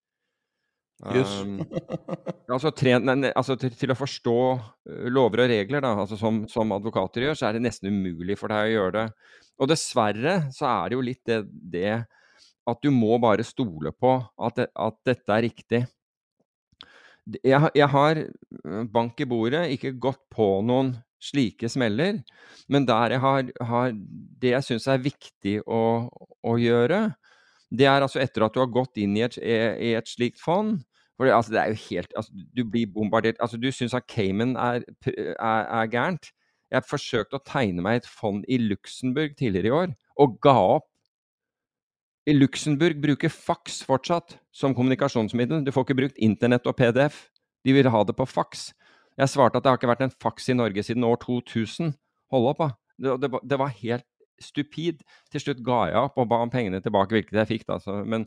[1.03, 1.59] Um,
[2.49, 2.71] altså,
[3.35, 7.39] altså til, til, å forstå uh, lover og regler, da, altså som, som, advokater gjør,
[7.39, 9.07] så er det nesten umulig for deg å gjøre det.
[9.61, 11.91] Og dessverre så er det jo litt det, det
[12.65, 15.83] at du må bare stole på at, det, at dette er riktig.
[17.41, 20.93] Jeg, jeg, har øh, bank i bordet, ikke gått på noen
[21.25, 22.21] slike smeller,
[22.69, 23.95] men der jeg har, har
[24.43, 25.81] det jeg syns er viktig å,
[26.45, 27.07] å, gjøre,
[27.71, 30.83] det er altså etter at du har gått inn i et, i et slikt fond,
[31.17, 34.57] for altså, det er jo helt altså, Du blir bombardert altså, Du syns at Cayman
[34.57, 36.33] er, er, er, gærent.
[36.73, 40.89] Jeg forsøkte å tegne meg et fond i Luxembourg tidligere i år, og ga opp.
[42.27, 45.63] I Luxembourg bruker faks fortsatt som kommunikasjonsmiddel.
[45.63, 47.29] Du får ikke brukt internett og PDF.
[47.63, 48.73] De vil ha det på faks.
[49.21, 51.93] Jeg svarte at det har ikke vært en faks i Norge siden år 2000.
[52.35, 52.71] Hold opp, da.
[53.05, 54.07] Det, det, det var helt
[54.43, 55.03] stupid.
[55.33, 57.67] Til slutt ga jeg opp og ba om pengene tilbake, hvilket jeg fikk.
[57.69, 57.81] da.
[57.83, 58.27] Så, men,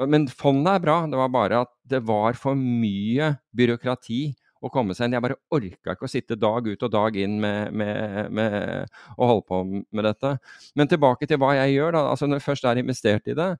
[0.00, 0.98] men fondet er bra.
[1.10, 4.22] Det var bare at det var for mye byråkrati
[4.58, 5.16] å komme seg inn.
[5.18, 9.32] Jeg bare orka ikke å sitte dag ut og dag inn med, med, med, å
[9.32, 10.36] holde på med dette.
[10.78, 11.94] Men tilbake til hva jeg gjør.
[11.94, 13.52] da, altså Når jeg først er investert i det,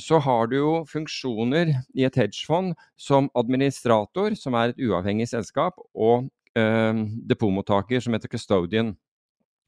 [0.00, 5.80] så har du jo funksjoner i et hedgefond som administrator, som er et uavhengig selskap,
[5.94, 8.94] og øh, depotmottaker, som heter custodian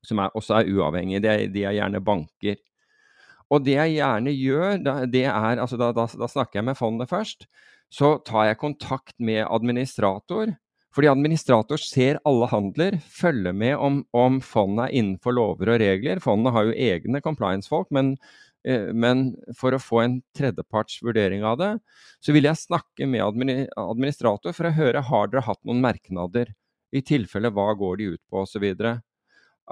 [0.06, 1.22] som er, også er uavhengige.
[1.22, 2.58] De er, de er, gjerne banker.
[3.52, 4.80] Og det jeg gjerne gjør,
[5.12, 7.46] det er altså da, da, da snakker jeg med fondet først.
[7.92, 10.54] Så tar jeg kontakt med administrator.
[10.92, 16.20] Fordi administrator ser alle handler, følger med om, om fondet er innenfor lover og regler.
[16.20, 18.14] Fondet har jo egne compliance-folk, men,
[18.68, 21.70] eh, men, for å få en tredjeparts vurdering av det,
[22.20, 26.52] så vil jeg snakke med administrator for å høre har dere hatt noen merknader.
[26.92, 28.68] I tilfelle hva går de ut på, osv.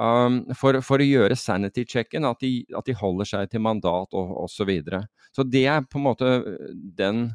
[0.01, 4.55] Um, for, for, å gjøre sanity-checken, at, at, de holder seg til mandat og osv.
[4.55, 5.03] Så, videre.
[5.37, 6.31] så det er på en måte
[6.73, 7.27] den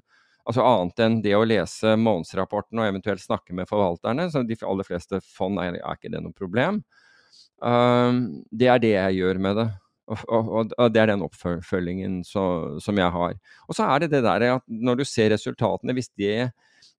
[0.45, 4.85] altså Annet enn det å lese månedsrapporten og eventuelt snakke med forvalterne, så de aller
[4.85, 6.83] fleste fond er, er ikke det noe problem.
[7.61, 9.67] Um, det er det jeg gjør med det.
[10.05, 12.43] Og, og, og det er den oppfølgingen så,
[12.81, 13.37] som jeg har.
[13.65, 16.51] Og så er det det der at når du ser resultatene, hvis det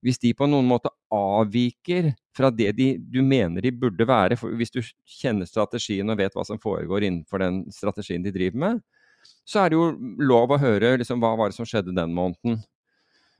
[0.05, 4.75] hvis de på noen måte avviker fra det de, du mener de burde være, hvis
[4.75, 4.83] du
[5.19, 8.83] kjenner strategien og vet hva som foregår innenfor den strategien de driver med,
[9.47, 9.89] så er det jo
[10.23, 12.61] lov å høre liksom, hva var det som skjedde den måneden.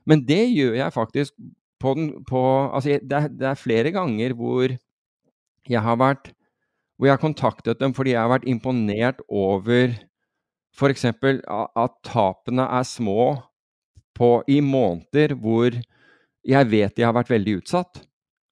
[0.07, 1.35] Men det gjør jeg faktisk
[1.81, 2.41] på den på,
[2.73, 4.73] altså, det, er, det er flere ganger hvor
[5.67, 6.31] jeg har vært
[6.97, 9.93] hvor jeg har kontaktet dem fordi jeg har vært imponert over
[10.77, 11.05] f.eks.
[11.05, 13.35] at tapene er små
[14.17, 15.77] på, i måneder hvor
[16.47, 18.01] jeg vet de har vært veldig utsatt.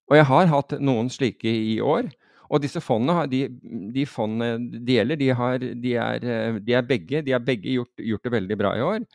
[0.10, 2.10] Og jeg har hatt noen slike i år.
[2.45, 3.45] Og disse fondene, de,
[3.93, 6.27] de fondene det gjelder, de, har, de, er,
[6.60, 9.08] de, er, begge, de har begge gjort, gjort, det veldig bra i år.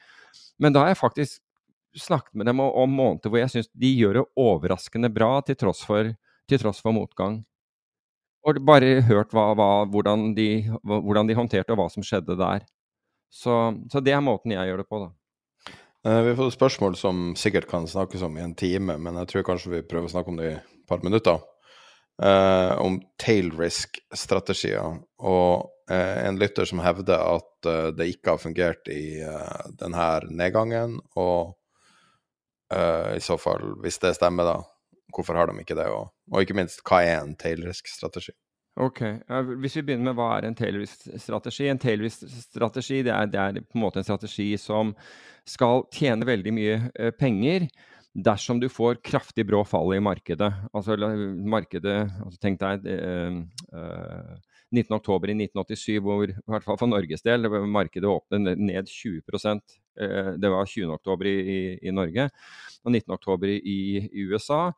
[0.58, 1.38] Men da har jeg faktisk
[2.00, 5.58] snakket med dem om, om måneder hvor jeg syns de gjør det overraskende bra til
[5.58, 6.10] tross for,
[6.50, 7.40] til tross for motgang.
[8.46, 12.64] Og bare hørt hva, hva, hvordan, hvordan, de, håndterte og hva som skjedde der.
[13.30, 13.56] Så,
[13.92, 15.10] så det er måten jeg gjør det på, da.
[16.06, 19.28] Uh, vi har fått spørsmål som sikkert kan snakkes om i en time, men jeg
[19.28, 21.42] tror kanskje vi prøver å snakke om det i et par minutter.
[22.20, 24.98] Eh, om tail risk-strategier.
[25.24, 29.22] Og eh, en lytter som hevder at det ikke har fungert i
[29.80, 30.98] denne nedgangen.
[31.16, 31.54] Og
[32.70, 34.58] i så fall, hvis det stemmer, da,
[35.16, 35.88] hvorfor har de ikke det?
[35.88, 38.36] Og, og ikke minst, hva er en tail risk-strategi?
[38.78, 39.00] Ok,
[39.58, 41.66] Hvis vi begynner med hva er en tailwind-strategi?
[41.68, 44.94] En tailwind-strategi det, det, er på en måte en strategi som
[45.48, 47.66] skal tjene veldig mye eh, penger
[48.14, 50.50] dersom du får kraftig brå fall i markedet.
[50.74, 53.42] Altså markedet altså Tenk deg eh,
[53.74, 54.32] eh,
[54.70, 59.22] 19.10 i 1987, hvor i hvert fall for Norges del markedet åpnet ned 20
[59.98, 62.30] eh, Det var 20.10 i, i, i Norge
[62.84, 64.70] og 19.10 i, i USA.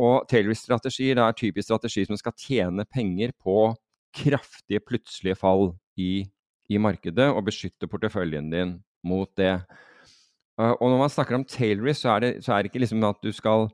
[0.00, 3.72] Og Taylor-strategier er typisk strategi som skal tjene penger på
[4.16, 6.24] kraftige, plutselige fall i,
[6.72, 9.54] i markedet, og beskytte porteføljen din mot det.
[10.60, 13.04] Uh, og når man snakker om tail så er det, så er det ikke liksom
[13.08, 13.68] at du skal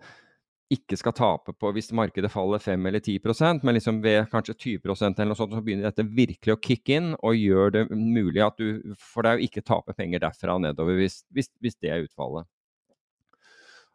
[0.68, 4.54] ikke skal tape på hvis markedet faller 5 eller 10% men liksom ved kanskje
[4.84, 8.42] 20% eller noe sånt, så begynner dette virkelig å kicke inn og gjør det mulig
[8.44, 11.94] at du for deg å ikke tape penger derfra og nedover, hvis, hvis, hvis det
[11.94, 12.48] er utfallet.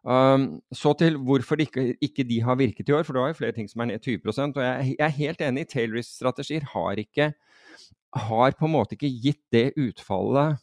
[0.04, 3.38] Um, så til hvorfor ikke, ikke, de har virket i år, for det var jo
[3.38, 7.00] flere ting som er ned 20 Og jeg, jeg er helt enig, i Tailrisk-strategier har
[7.00, 7.32] ikke
[8.14, 10.60] har på en måte ikke gitt det utfallet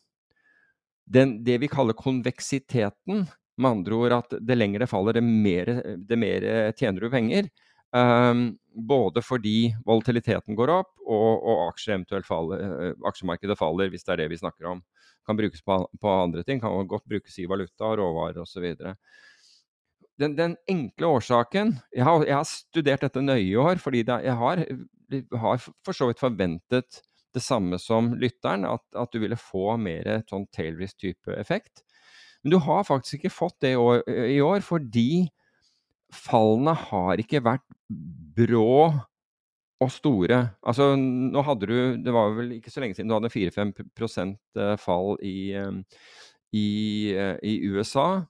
[1.12, 3.26] den, Det vi kaller konveksiteten,
[3.58, 6.46] med andre ord at det lenger det faller, det mer, det mer
[6.78, 7.50] tjener du penger.
[7.92, 14.22] Um, både fordi volatiliteten går opp, og, og faller, uh, aksjemarkedet faller, hvis det er
[14.24, 14.80] det vi snakker om.
[15.28, 18.72] Kan brukes på, på andre ting, kan godt brukes i valuta, råvarer osv.
[20.22, 24.20] Den, den enkle årsaken jeg har, jeg har, studert dette nøye i år, fordi det,
[24.28, 24.64] jeg har,
[25.44, 30.22] har for så vidt forventet det samme som lytteren, at, at du ville få mer
[30.30, 31.84] sånn tail risk-type effekt.
[32.44, 35.30] Men du har faktisk ikke fått det i år, i år, fordi
[36.12, 37.66] fallene har ikke vært
[38.36, 38.92] brå
[39.82, 40.42] og store.
[40.68, 44.76] Altså, nå hadde du Det var vel ikke så lenge siden du hadde 4-5 eh,
[44.78, 46.04] fall i, eh,
[46.54, 46.68] i,
[47.16, 48.24] eh, i, USA.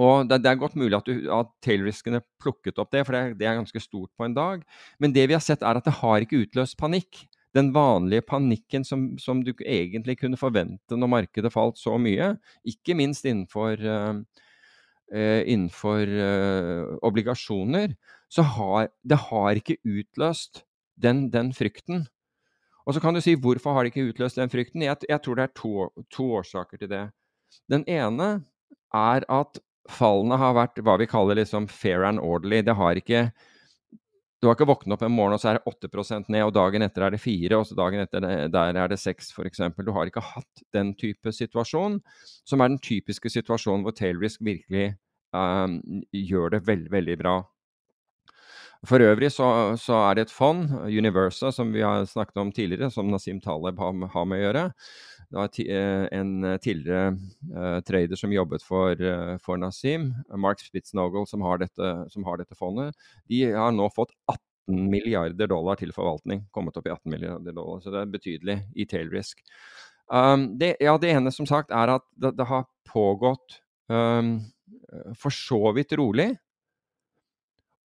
[0.00, 3.48] Og det, det, er godt mulig at, at tail-riskene plukket opp det, for det, det,
[3.48, 4.62] er ganske stort på en dag.
[5.02, 8.84] Men det vi har sett, er at det har ikke utløst panikk den vanlige panikken
[8.84, 14.22] som, som, du egentlig kunne forvente når markedet falt så mye, ikke minst innenfor, uh,
[15.12, 17.92] innenfor uh, obligasjoner,
[18.32, 20.64] så har det har ikke utløst
[20.96, 22.06] den, den, frykten.
[22.86, 24.86] Og så kan du si hvorfor har det ikke utløst den frykten?
[24.86, 25.74] Jeg, jeg tror det er to,
[26.10, 27.04] to årsaker til det.
[27.68, 28.30] Den ene
[28.96, 32.62] er at fallene har vært hva vi kaller liksom fair and orderly.
[32.62, 33.30] Det har ikke
[34.42, 36.82] du har ikke våknet opp en morgen og så er det 8 ned, og dagen
[36.82, 39.60] etter er det 4 og så dagen etter der er det 6 f.eks.
[39.86, 42.00] Du har ikke hatt den type situasjon,
[42.42, 44.96] som er den typiske situasjonen hvor tailrisk virkelig
[45.30, 45.78] um,
[46.10, 47.36] gjør det veldig, veldig bra.
[48.82, 52.90] For øvrig så, så, er det et fond, Universa, som vi har snakket om tidligere,
[52.90, 54.64] som Nasim Taleb har, har med å gjøre.
[55.32, 57.14] Det var eh, en tidligere
[57.56, 59.00] uh, trader som jobbet for,
[59.40, 62.92] for Nasim, Mark Spitznogel, som har, dette, som har dette fondet.
[63.32, 66.44] De har nå fått 18 milliarder dollar til forvaltning.
[66.52, 69.40] Kommet opp i 18 milliarder dollar, så det er betydelig i tail risk.
[70.12, 74.36] Um, det, ja, det ene som sagt er at det, det har pågått um,
[75.18, 76.34] for så vidt rolig.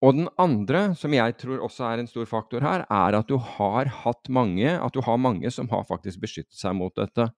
[0.05, 3.39] Og den andre, som jeg tror også er en stor faktor her, er at du
[3.41, 7.31] har hatt mange, at du har mange som har faktisk beskyttet seg mot dette.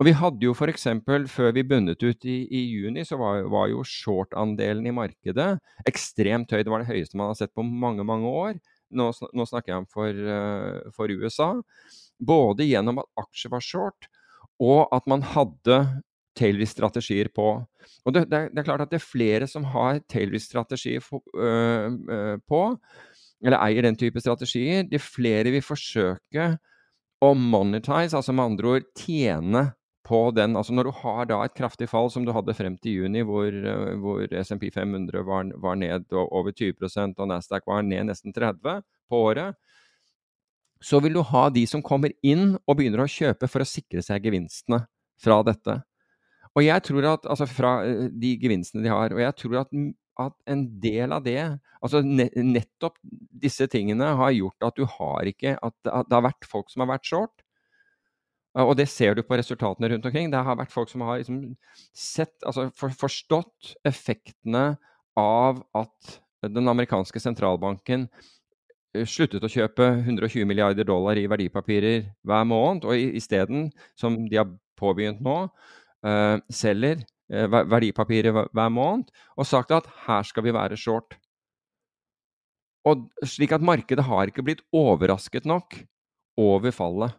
[0.00, 0.86] Og Vi hadde jo f.eks.
[1.28, 5.50] før vi bundet ut i, i juni, så var, var jo short-andelen i markedet
[5.86, 6.62] ekstremt høy.
[6.64, 8.56] Det var det høyeste man har sett på mange, mange år.
[8.96, 11.52] Nå, nå snakker jeg om for, uh, for USA.
[12.16, 14.08] Både gjennom at aksjer var short,
[14.60, 15.76] og at man hadde
[16.40, 17.52] tailwind-strategier på.
[18.04, 22.62] Og det, det, det, er klart at det er flere som har tailwind-strategier øh, på,
[23.44, 24.88] eller eier den type strategier.
[24.88, 26.54] De flere vil forsøke
[27.20, 29.68] å monetize, altså med andre ord tjene
[30.10, 30.56] på den.
[30.58, 33.54] Altså når du har da et kraftig fall som du hadde frem til juni, hvor,
[34.02, 39.22] hvor SMP 500 var, var, ned over 20% og Nasdaq var ned nesten 30 på
[39.30, 39.58] året,
[40.80, 44.02] så vil du ha de som kommer inn og begynner å kjøpe for å sikre
[44.04, 44.86] seg gevinstene
[45.20, 45.82] fra dette.
[46.58, 49.14] Og jeg tror at, altså Fra eh, de gevinstene de har.
[49.14, 49.76] Og jeg tror at,
[50.24, 51.38] at en del av det
[51.80, 52.98] altså Nettopp
[53.42, 56.84] disse tingene har gjort at du har ikke At, at det har vært folk som
[56.84, 57.46] har vært short.
[58.58, 60.30] Og det ser du på resultatene rundt omkring.
[60.32, 61.42] Det har vært folk som har liksom
[61.94, 64.72] sett, altså for, forstått effektene
[65.18, 68.08] av at den amerikanske sentralbanken
[68.96, 74.40] eh, sluttet å kjøpe 120 milliarder dollar i verdipapirer hver måned, og isteden, som de
[74.40, 75.44] har påbegynt nå,
[76.50, 81.18] selger uh, verdipapirer hver måned, og sagt at her skal vi være short.
[82.88, 85.76] Og slik at markedet har ikke blitt overrasket nok
[86.40, 87.18] over fallet.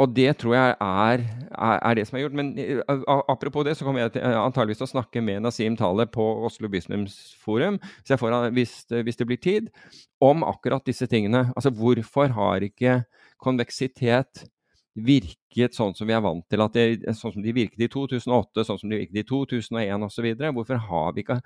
[0.00, 1.22] Og det tror jeg er,
[1.52, 2.36] er, er, det som er gjort.
[2.36, 2.54] Men
[3.28, 7.34] apropos det, så kommer jeg antageligvis til å snakke med Nasim Taleb på Oslo Business
[7.40, 7.76] Forum,
[8.08, 9.68] får, hvis, hvis, det blir tid,
[10.24, 11.50] om akkurat disse tingene.
[11.52, 13.02] Altså hvorfor har ikke
[13.44, 14.46] konveksitet
[15.04, 18.80] virket sånn som vi er vant til, det, sånn som de virket i 2008, sånn
[18.82, 20.28] som de virket i 2001 osv.
[20.58, 21.40] Hvorfor har vi ikke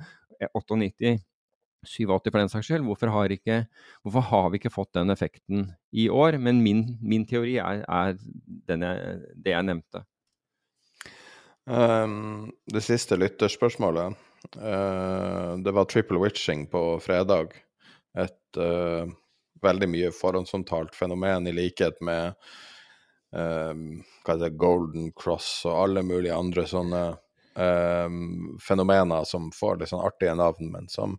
[0.55, 1.15] 98,
[1.85, 3.63] 87 for den saks skyld, hvorfor har, ikke,
[4.03, 6.39] hvorfor har, vi ikke fått den effekten i år?
[6.41, 10.05] Men min, min teori er, er jeg, det jeg nevnte.
[11.65, 14.17] Um, det siste lytterspørsmålet.
[14.57, 17.55] Uh, det var triple witching på fredag.
[18.21, 19.09] Et uh,
[19.65, 22.35] veldig mye forhåndsomtalt fenomen i likhet med
[23.35, 23.85] um,
[24.25, 27.05] hva heter det, Golden Cross og alle mulige andre sånne
[27.59, 31.19] um, fenomener som får litt sånn artige navn, men som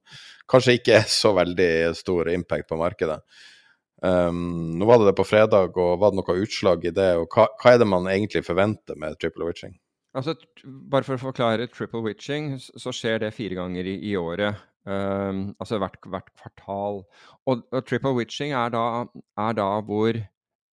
[0.52, 3.20] kanskje ikke er så veldig stor impact på markedet.
[4.04, 7.12] Um, nå var det det på fredag, og var det noe utslag i det?
[7.22, 9.76] Og hva, hva er det man egentlig forventer med triple witching?
[10.16, 14.62] Altså, bare for å forklare triple witching, så skjer det fire ganger i, i året.
[14.86, 17.02] Um, altså hvert, hvert, kvartal.
[17.50, 18.86] Og, og, triple witching er da,
[19.42, 20.20] er da hvor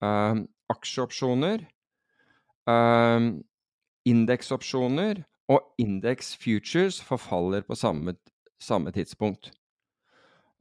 [0.05, 1.65] um, aksjeopsjoner,
[2.69, 3.33] um,
[4.09, 8.17] indeksopsjoner og indeks futures forfaller på samme,
[8.63, 9.53] samme tidspunkt.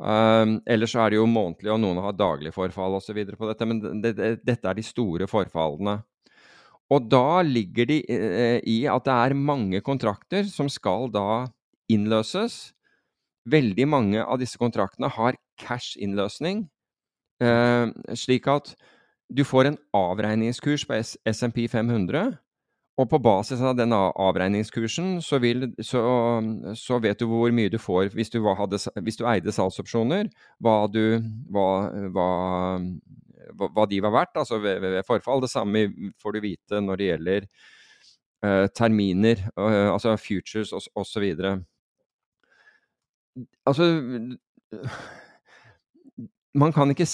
[0.01, 3.19] Um, ellers er det jo månedlig, og noen har daglig forfall osv.
[3.37, 5.99] på dette, men det, det, dette er de store forfallene.
[6.91, 11.45] Og da ligger de eh, i at det er mange kontrakter som skal da
[11.91, 12.73] innløses.
[13.51, 16.65] Veldig mange av disse kontraktene har cash-innløsning,
[17.45, 18.73] eh, slik at
[19.31, 20.97] du får en avregningskurs på
[21.31, 22.35] SMP 500.
[22.99, 26.01] Og på basis av den avregningskursen så, vil, så,
[26.77, 30.27] så, vet du hvor mye du får hvis du, hadde, hvis du eide salgsopsjoner,
[30.61, 31.67] hva, du, hva,
[32.13, 32.27] hva,
[33.63, 35.41] hva, de var verdt altså ved, ved, forfall.
[35.41, 35.85] Det samme
[36.21, 37.47] får du vite når det gjelder
[38.45, 41.31] uh, terminer, uh, altså futures osv.
[43.65, 43.87] Altså
[46.59, 47.07] Man kan ikke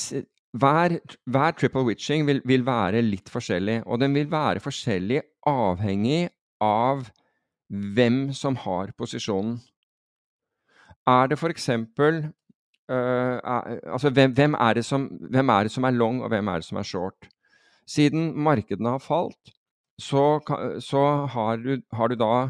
[0.62, 6.28] hver, hver, triple witching vil, vil, være litt forskjellig, og den vil være forskjellig avhengig
[6.64, 7.08] av
[7.68, 9.58] hvem som har posisjonen.
[11.08, 11.70] Er det f.eks.
[12.88, 16.62] Uh, altså hvem, hvem, er som, hvem, er det som, er long, og hvem er
[16.62, 17.30] det som er short?
[17.88, 19.54] Siden markedene har falt,
[20.00, 20.40] så,
[20.84, 21.04] så
[21.34, 22.50] har, du, har, du, da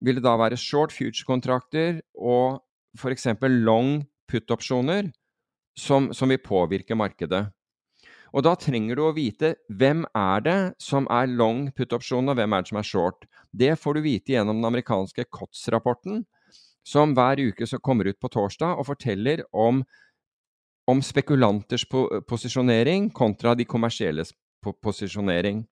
[0.00, 2.62] Vil det da være short future-kontrakter og
[2.96, 3.26] f.eks.
[3.42, 5.10] long put-opsjoner
[5.80, 7.46] som, som, vil påvirke markedet?
[8.30, 12.54] Og da trenger du å vite hvem er det som er long put-opsjonen, og hvem
[12.54, 13.26] er det som er short.
[13.50, 16.22] Det får du vite gjennom den amerikanske COTS-rapporten
[16.86, 19.82] som hver uke kommer ut på torsdag og forteller om,
[20.88, 25.64] om spekulanters po posisjonering kontra de kommersielles po posisjonering.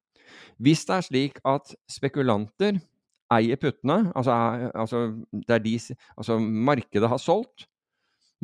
[0.59, 2.81] Hvis det er slik at spekulanter
[3.33, 4.35] eier puttene, altså,
[4.75, 5.03] altså,
[5.33, 5.75] de,
[6.17, 7.67] altså markedet har solgt,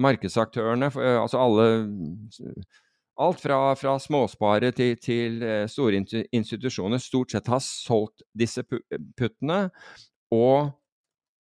[0.01, 0.91] markedsaktørene,
[1.21, 1.69] altså alle
[3.15, 6.01] Alt fra, fra småsparere til, til, eh, store
[6.35, 9.69] institusjoner stort sett har solgt disse puttene,
[10.35, 10.73] og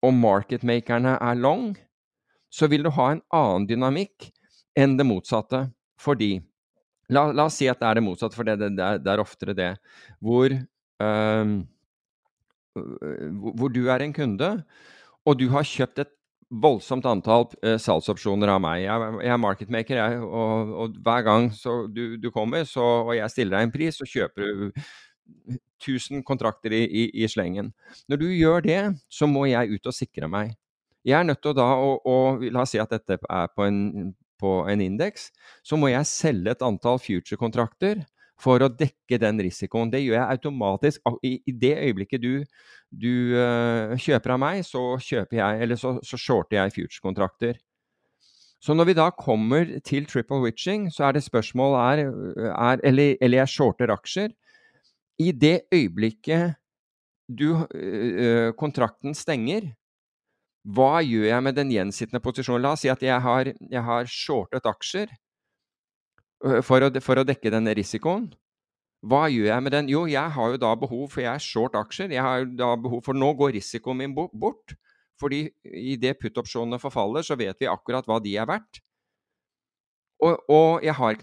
[0.04, 1.74] og marketmakerne er long,
[2.52, 4.28] så vil du ha en annen dynamikk
[4.78, 5.66] enn det motsatte.
[6.00, 6.36] Fordi
[7.12, 8.70] La, la oss si at det er det motsatte, for det, det,
[9.04, 9.66] det er oftere det.
[10.24, 10.54] Hvor,
[11.04, 11.50] øh,
[13.60, 14.48] hvor du er en kunde,
[15.28, 16.13] og du har kjøpt et
[16.50, 18.84] voldsomt antall uh, salgsopsjoner av meg.
[18.84, 21.48] Jeg, jeg er marketmaker, jeg, og, og, hver gang
[21.94, 24.66] du, du, kommer så, og jeg stiller deg en pris, så kjøper du
[25.84, 27.72] 1000 kontrakter i, i, i, slengen.
[28.08, 28.82] Når du gjør det,
[29.12, 30.54] så må jeg ut og sikre meg.
[31.04, 32.16] Jeg er nødt til da å, å
[32.48, 35.28] La oss si at dette er på en, på en indeks.
[35.64, 38.04] Så må jeg selge et antall future-kontrakter
[38.40, 39.92] for å dekke den risikoen.
[39.92, 41.12] Det gjør jeg automatisk.
[41.22, 42.32] I, det øyeblikket du,
[42.90, 47.60] du uh, kjøper av meg, så kjøper jeg, eller så, så shorter jeg future-kontrakter.
[48.64, 52.04] Så når vi da kommer til triple witching, så er det spørsmål er,
[52.48, 54.32] er eller, eller jeg shorter aksjer,
[55.20, 56.56] i det øyeblikket
[57.28, 59.68] du, øh, kontrakten stenger,
[60.64, 62.64] hva gjør jeg med den gjensittende posisjonen?
[62.64, 65.12] La oss si at jeg har, jeg har shortet aksjer
[66.64, 68.28] for å, for å, dekke denne risikoen.
[69.04, 69.90] Hva gjør jeg med den?
[69.92, 72.12] Jo, jeg har jo da behov for Jeg er short aksjer.
[72.14, 74.76] Jeg har jo da behov for Nå går risikoen min bort.
[75.20, 78.80] Fordi idet put-opsjonene forfaller, så vet vi akkurat hva de er verdt.
[80.24, 81.18] Og, og, jeg har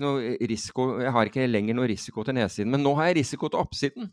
[0.49, 3.63] risiko, jeg har ikke lenger noe risiko til nedsiden, men nå har jeg risiko til
[3.63, 4.11] oppsiden.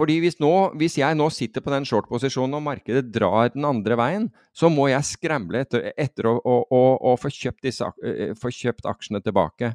[0.00, 3.98] Fordi hvis, nå, hvis jeg nå sitter på den short-posisjonen og markedet drar den andre
[4.00, 4.26] veien,
[4.56, 8.48] så må jeg skramle etter, etter å, å, å, å få, kjøpt disse, eh, få,
[8.48, 9.74] kjøpt aksjene tilbake.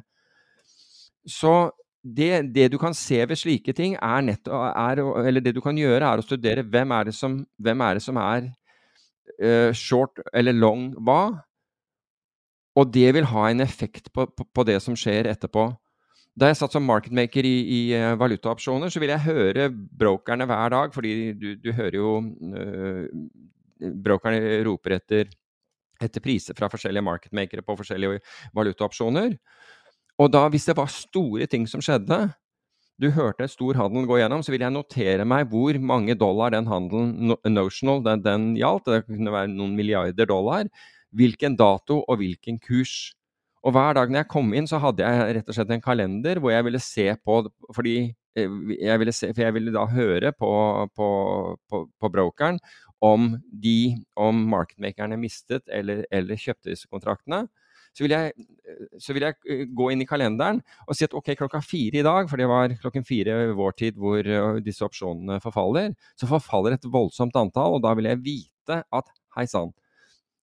[1.30, 1.54] Så
[2.02, 5.78] det, det, du kan se ved slike ting, er nett, er, eller det du kan
[5.78, 8.50] gjøre, er å studere hvem er det som, er, det som er
[9.42, 11.20] uh, short eller long hva,
[12.76, 15.70] og det vil ha en effekt på, på, på, det som skjer etterpå.
[16.36, 20.72] Da jeg satt som marketmaker i, i uh, valutaopsjoner, så ville jeg høre brokerne hver
[20.74, 22.16] dag, fordi du, du hører jo
[22.60, 23.06] øh,
[24.04, 25.28] Brokerne roper etter,
[26.00, 28.22] etter, priser fra forskjellige marketmakere på forskjellige
[28.56, 29.34] valutaopsjoner.
[30.16, 32.22] Og da, hvis det var store ting som skjedde,
[32.96, 36.68] du hørte stor handel gå gjennom, så ville jeg notere meg hvor mange dollar den
[36.70, 38.88] handelen notional den, den gjaldt.
[38.88, 40.70] Det kunne være noen milliarder dollar
[41.16, 43.12] hvilken dato og hvilken kurs.
[43.66, 46.38] Og hver dag når jeg kom inn, så hadde jeg rett og slett en kalender
[46.42, 47.38] hvor jeg ville se på
[47.74, 47.96] fordi
[48.38, 50.50] eh, jeg ville se, For jeg ville da høre på,
[50.94, 51.08] på,
[51.66, 52.60] på, på brokeren
[53.04, 57.44] om de, om marketmakerne mistet eller, eller kjøpte disse kontraktene.
[57.96, 58.46] Så ville, jeg,
[59.00, 62.04] så ville, jeg, eh, gå inn i kalenderen og si at ok, klokka fire i
[62.06, 66.76] dag, for det var klokken fire vår tid hvor eh, disse opsjonene forfaller, så forfaller
[66.76, 69.74] et voldsomt antall, og da vil jeg vite at hei sann,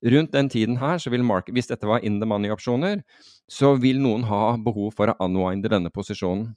[0.03, 3.03] Rundt den tiden her, så vil market, hvis dette var in the money-opsjoner,
[3.47, 6.51] så vil noen ha behov for å unwinde denne posisjonen.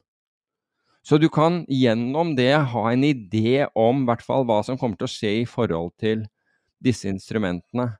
[1.06, 5.06] Så du kan gjennom det ha en idé om hvert fall hva som kommer til
[5.06, 6.24] å skje i forhold til
[6.82, 7.92] disse instrumentene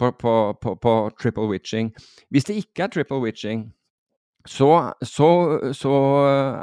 [0.00, 1.90] på, på, på, på triple witching.
[2.32, 3.66] Hvis det ikke er triple witching,
[4.48, 4.70] så,
[5.02, 5.28] så,
[5.76, 5.92] så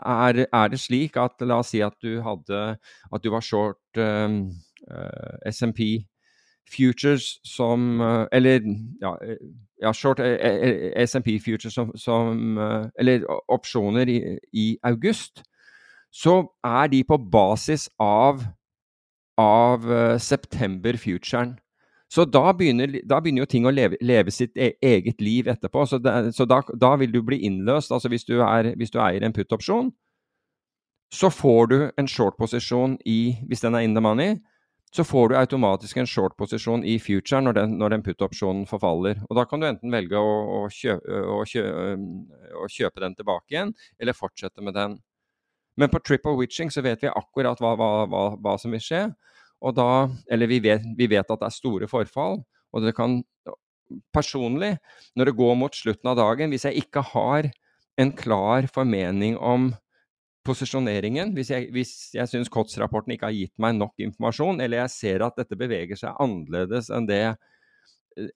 [0.02, 2.60] er, er, det slik at La oss si at du hadde
[3.12, 4.46] At du var short um,
[4.88, 6.08] uh, eh, SMP
[6.70, 8.62] futures som uh, Eller
[9.02, 9.16] ja,
[9.82, 12.58] ja short uh, eh, SMP futures som, som
[13.00, 15.44] Eller opsjoner i, i, august.
[16.12, 18.44] Så er de på basis av,
[19.38, 19.88] av
[20.20, 21.56] september-futuren.
[22.14, 25.88] Så da begynner, da begynner, jo ting å leve, leve sitt e eget liv etterpå.
[25.90, 27.90] Så, det, så da, da, vil du bli innløst.
[27.92, 29.90] Altså hvis du, er, hvis du eier en put-opsjon,
[31.14, 34.38] så får du en short-posisjon i Hvis den er in the money,
[34.96, 39.24] så får du automatisk en short-posisjon i future når den, når den put-opsjonen forfaller.
[39.26, 41.96] Og da kan du enten velge å, å, kjøpe, å, kjøpe,
[42.60, 45.00] å, kjøpe, den tilbake igjen, eller fortsette med den.
[45.82, 49.08] Men på triple witching så vet vi akkurat hva, hva, hva, hva som vil skje.
[49.66, 53.22] Og da, eller vi vet, vi vet at det er store forfall, og det kan
[54.16, 54.72] Personlig,
[55.14, 57.50] når det går mot slutten av dagen, hvis jeg ikke har
[58.00, 59.68] en klar formening om
[60.44, 64.94] posisjoneringen, hvis jeg, hvis jeg syns KOTS-rapporten ikke har gitt meg nok informasjon, eller jeg
[64.94, 67.24] ser at dette beveger seg annerledes enn det,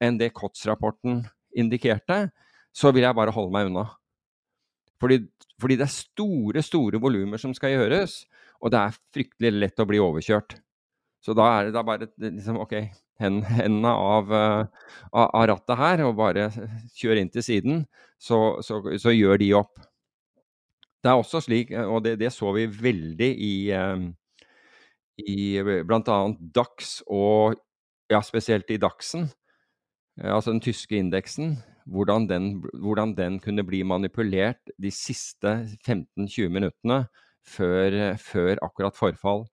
[0.04, 1.26] enn det KOTS-rapporten
[1.58, 2.28] indikerte,
[2.76, 3.88] så vil jeg bare holde meg unna.
[5.02, 5.20] Fordi,
[5.62, 8.22] fordi det er store, store volumer som skal gjøres,
[8.62, 10.58] og det er fryktelig lett å bli overkjørt.
[11.22, 12.74] Så da er det da bare liksom, OK,
[13.22, 16.50] hendene av, uh, av, rattet her, og bare
[16.98, 17.86] kjør inn til siden,
[18.22, 19.82] så, så, så, gjør de opp.
[21.08, 24.10] Det er også slik, og det, det så vi veldig i, um,
[25.24, 26.16] i bl.a.
[26.52, 27.56] DAX og
[28.12, 29.30] ja, spesielt i DAXen,
[30.20, 31.54] altså den tyske indeksen,
[31.88, 32.50] hvordan den,
[32.84, 35.54] hvordan den, kunne bli manipulert de siste
[35.88, 37.06] 15-20 minuttene
[37.48, 39.46] før, før akkurat forfall.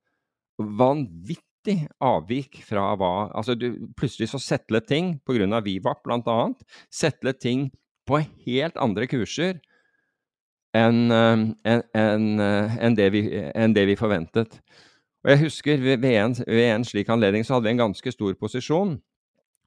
[0.59, 5.63] Vanvittig avvik fra hva Altså, du, plutselig så settlet ting, pga.
[5.63, 6.51] Vivap bl.a.,
[6.91, 7.69] settlet ting
[8.11, 9.63] på helt andre kurser
[10.75, 13.11] enn en, en, en det,
[13.77, 14.59] det, vi forventet.
[15.25, 18.35] Og jeg husker ved en, ved en, slik anledning så hadde vi en ganske stor
[18.41, 18.99] posisjon.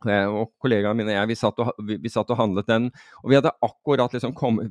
[0.06, 2.92] Og kollegaene mine og jeg, vi satt og, vi, satt og handlet den.
[3.24, 4.70] Og vi hadde akkurat liksom kommet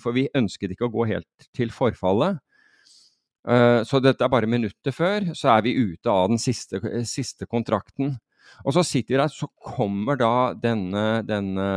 [0.00, 2.40] For vi ønsket ikke å gå helt til forfallet.
[3.44, 7.44] Eh, så dette er bare minutter før, så er vi ute av den siste, siste
[7.44, 8.16] kontrakten.
[8.64, 11.68] Og så sitter vi der, så kommer da denne, denne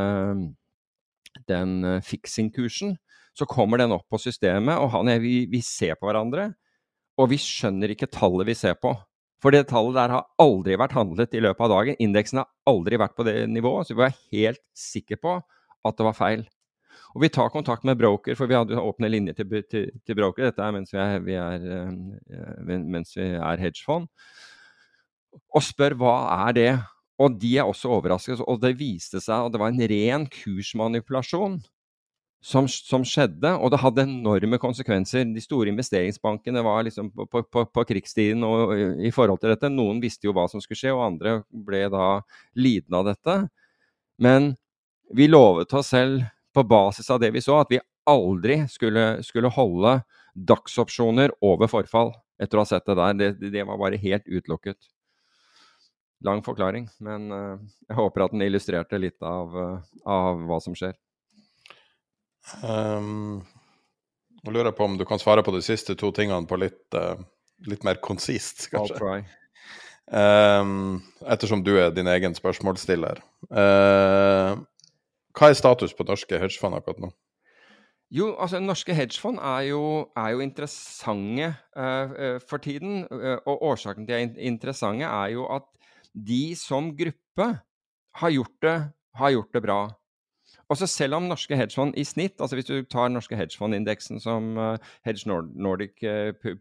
[1.48, 2.96] den fiksingkursen.
[3.38, 6.50] Så kommer den opp på systemet, og han og vi, vi ser på hverandre.
[7.22, 8.96] Og vi skjønner ikke tallet vi ser på.
[9.42, 11.98] For det tallet der har aldri vært handlet i løpet av dagen.
[12.02, 15.38] Indeksen har aldri vært på det nivået, så vi var helt sikre på
[15.86, 16.48] at det var feil.
[17.14, 20.50] Og vi tar kontakt med broker, for vi hadde åpne linjer til, til, til broker.
[20.50, 24.10] Dette er mens vi er, vi er, uh, mens vi er hedgefond.
[25.54, 26.18] Og spør hva
[26.48, 26.70] er det?
[27.22, 28.44] Og de er også overrasket.
[28.46, 31.62] Og det viste seg at det var en ren kursmanipulasjon.
[32.44, 35.26] Som, som, skjedde, og det hadde enorme konsekvenser.
[35.34, 39.72] De store investeringsbankene var liksom på, på, på, krigstiden og i forhold til dette.
[39.74, 42.06] Noen visste jo hva som skulle skje, og andre ble da
[42.56, 43.38] lidende av dette.
[44.22, 44.54] Men
[45.18, 46.24] vi lovet oss selv
[46.54, 49.98] på basis av det vi så, at vi aldri skulle, skulle holde
[50.38, 53.18] dagsopsjoner over forfall etter å ha sett det der.
[53.18, 54.78] Det, det var bare helt utelukket.
[56.26, 60.74] Lang forklaring, men uh, jeg håper at den illustrerte litt av, uh, av hva som
[60.78, 60.96] skjer.
[62.64, 63.42] Um,
[64.44, 66.86] nå lurer jeg på om du kan svare på de siste to tingene på litt,
[66.96, 67.20] uh,
[67.68, 68.98] litt mer konsist, kanskje.
[69.02, 69.28] I'll.
[70.08, 73.20] Um, ettersom du er din egen spørsmålsstiller.
[73.52, 74.56] Uh,
[75.36, 77.12] hva er status på norske hedgefond akkurat nå?
[78.16, 79.82] Jo, altså norske hedgefond er jo,
[80.16, 83.04] er jo interessante uh, for tiden.
[83.44, 85.68] Og årsaken til at de er interessante er jo at
[86.16, 87.50] de som gruppe
[88.18, 88.78] har gjort det,
[89.20, 89.82] har gjort det bra.
[90.68, 94.90] Også selv om norske hedgefond i snitt, altså hvis du tar norske hedgefondindeksen som uh,
[95.08, 96.04] Hedge Nordic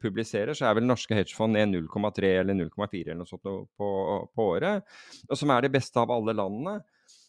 [0.02, 3.90] publiserer, så er vel norske hedgefond ned 0,3 eller 0,4 eller noe sånt på,
[4.30, 4.86] på året.
[5.26, 6.78] Og som er det beste av alle landene.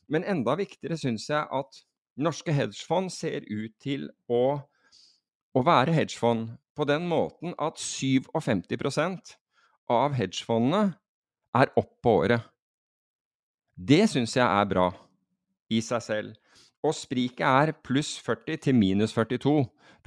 [0.08, 1.82] Men enda viktigere syns jeg at
[2.18, 4.60] norske hedgefond ser ut til å,
[5.54, 9.34] å være hedgefond på den måten at 57%
[9.90, 10.98] av hedgefondene
[11.58, 12.46] er opp på året.
[13.78, 14.92] Det syns jeg er bra
[15.74, 16.36] i seg selv.
[16.88, 19.66] Og spriket er pluss 40 til minus 42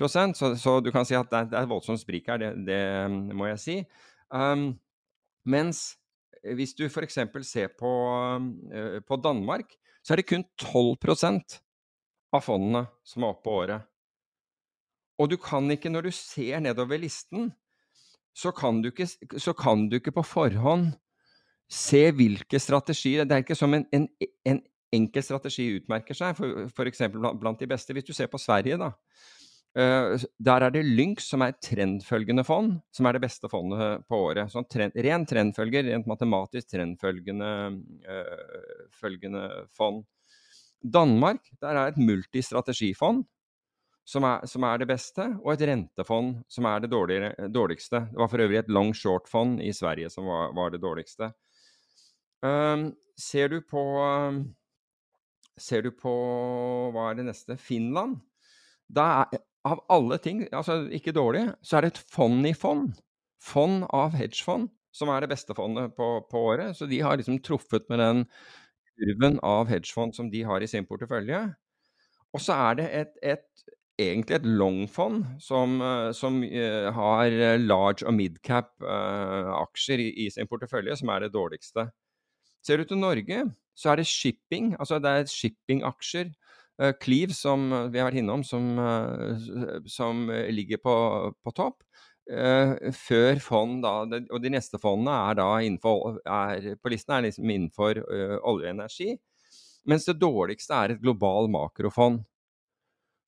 [0.08, 3.50] så, så du kan si at det er, er voldsomt sprik her, det, det, må
[3.50, 3.74] jeg si.
[4.32, 4.78] Um,
[5.44, 5.98] mens
[6.56, 7.18] hvis du f.eks.
[7.44, 7.90] ser på,
[8.72, 11.60] uh, på Danmark, så er det kun 12%
[12.32, 13.86] av fondene som er oppe på året.
[15.20, 17.50] Og du kan ikke, når du ser nedover listen,
[18.32, 19.10] så kan du ikke,
[19.58, 20.94] kan du ikke på forhånd
[21.70, 24.08] se hvilke strategier Det er ikke som en, en,
[24.48, 24.60] en
[24.94, 27.04] enkel strategi utmerker seg, f.eks.
[27.14, 27.94] Blant, de beste.
[27.96, 28.92] Hvis du ser på Sverige, da.
[29.70, 34.02] Uh, der er det Lynx, som er et trendfølgende fond, som er det beste fondet
[34.10, 34.50] på året.
[34.50, 37.50] Sånn trend, ren trendfølger, rent matematisk trendfølgende
[38.08, 40.02] uh, fond.
[40.80, 43.22] Danmark, der er et multistrategifond,
[44.10, 48.00] som er, som er, det beste, og et rentefond, som er det dårligste.
[48.10, 51.30] Det var for øvrig et long short-fond i Sverige som var, var det dårligste.
[52.42, 52.88] Um,
[53.20, 53.82] ser du på
[55.60, 56.12] Ser du på
[56.94, 57.58] Hva er det neste?
[57.60, 58.18] Finland?
[58.90, 62.94] Da er, av alle ting, altså ikke dårlig, så er det et fond i fond.
[63.44, 66.76] Fond av hedgefond, som er det beste fondet på, på året.
[66.76, 68.24] Så de har liksom truffet med den
[69.00, 71.44] kurven av hedgefond som de har i sin portefølje.
[72.34, 73.64] Og så er det et, et,
[74.00, 75.80] egentlig et longfond som,
[76.16, 81.34] som uh, har large og midcap uh, aksjer i, i, sin portefølje, som er det
[81.36, 81.90] dårligste.
[82.64, 83.44] Ser du til Norge,
[83.74, 86.34] så er det shipping, altså det er shippingaksjer
[86.80, 90.94] Uh, Cleave, som vi har vært innom, som, uh, som ligger på,
[91.44, 91.82] på topp.
[92.30, 97.26] Uh, før fond, da, og de neste fondene er da innenfor, er, på listen er
[97.26, 99.12] liksom innenfor olje og energi.
[99.88, 102.22] Mens det dårligste er et global makrofond.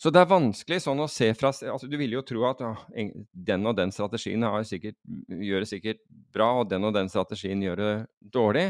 [0.01, 2.73] Så det er vanskelig sånn å se fra altså Du ville jo tro at ja,
[2.91, 4.97] den og den strategien sikkert,
[5.29, 6.03] gjør det sikkert
[6.35, 7.93] bra, og den og den strategien gjør det
[8.35, 8.67] dårlig.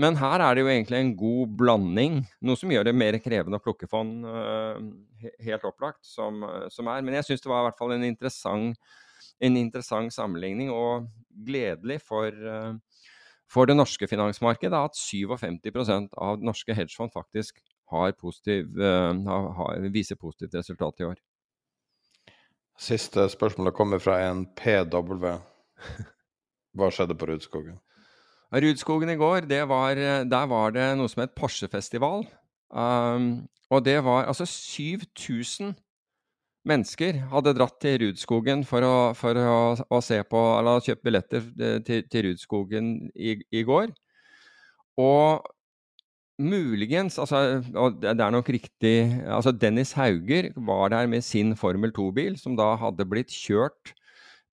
[0.00, 3.58] Men her er det jo egentlig en god blanding, noe som gjør det mer krevende
[3.60, 4.78] å plukke fond, uh,
[5.44, 6.40] helt opplagt, som,
[6.72, 7.04] som, er.
[7.04, 8.78] Men jeg syns det var i hvert fall en interessant,
[9.42, 11.10] en interessant sammenligning, og
[11.44, 13.04] gledelig for, uh,
[13.52, 17.60] for det norske finansmarkedet at 57% av norske hedgefond faktisk
[17.92, 21.18] har positiv, har, viser positivt resultat i år.
[22.80, 25.34] Siste spørsmålet kommer fra en PW.
[26.78, 27.76] Hva skjedde på Rudskogen?
[28.52, 32.26] Rudskogen i går, var, der var det noe som het Porsche-festival.
[32.72, 35.72] Um, og det var altså 7000
[36.68, 39.56] mennesker hadde dratt til Rudskogen for å, for å,
[39.90, 43.90] å se på Eller kjøpt billetter eh, til, til Rudskogen i, i, går.
[45.00, 45.42] Og
[46.42, 48.96] muligens altså, Og det er nok riktig
[49.26, 53.94] altså Dennis Hauger var der med sin Formel 2-bil, som da hadde blitt kjørt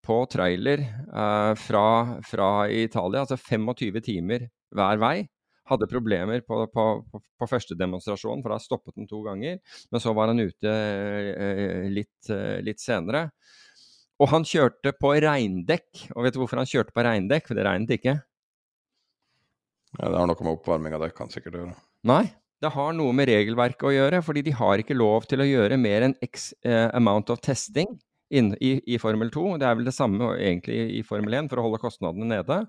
[0.10, 1.88] på trailer eh, fra,
[2.26, 5.18] fra, Italia, altså 25 timer hver vei.
[5.70, 9.60] Hadde problemer på, på, på, første demonstrasjon, for da stoppet den to ganger.
[9.94, 13.28] Men så var han ute eh, litt, eh, litt, senere.
[14.20, 16.08] Og han kjørte på regndekk.
[16.16, 17.52] Og vet du hvorfor han kjørte på regndekk?
[17.52, 18.18] For det regnet ikke.
[19.94, 21.78] Ja, Det har noe med oppvarming av dekkene sikkert å gjøre.
[22.10, 22.24] Nei,
[22.60, 24.26] det har noe med regelverket å gjøre.
[24.26, 27.94] Fordi de har ikke lov til å gjøre mer enn x eh, amount of testing
[28.30, 29.46] inn, i, i, Formel 2.
[29.62, 32.62] Det er vel det samme egentlig i Formel 1 for å holde kostnadene nede.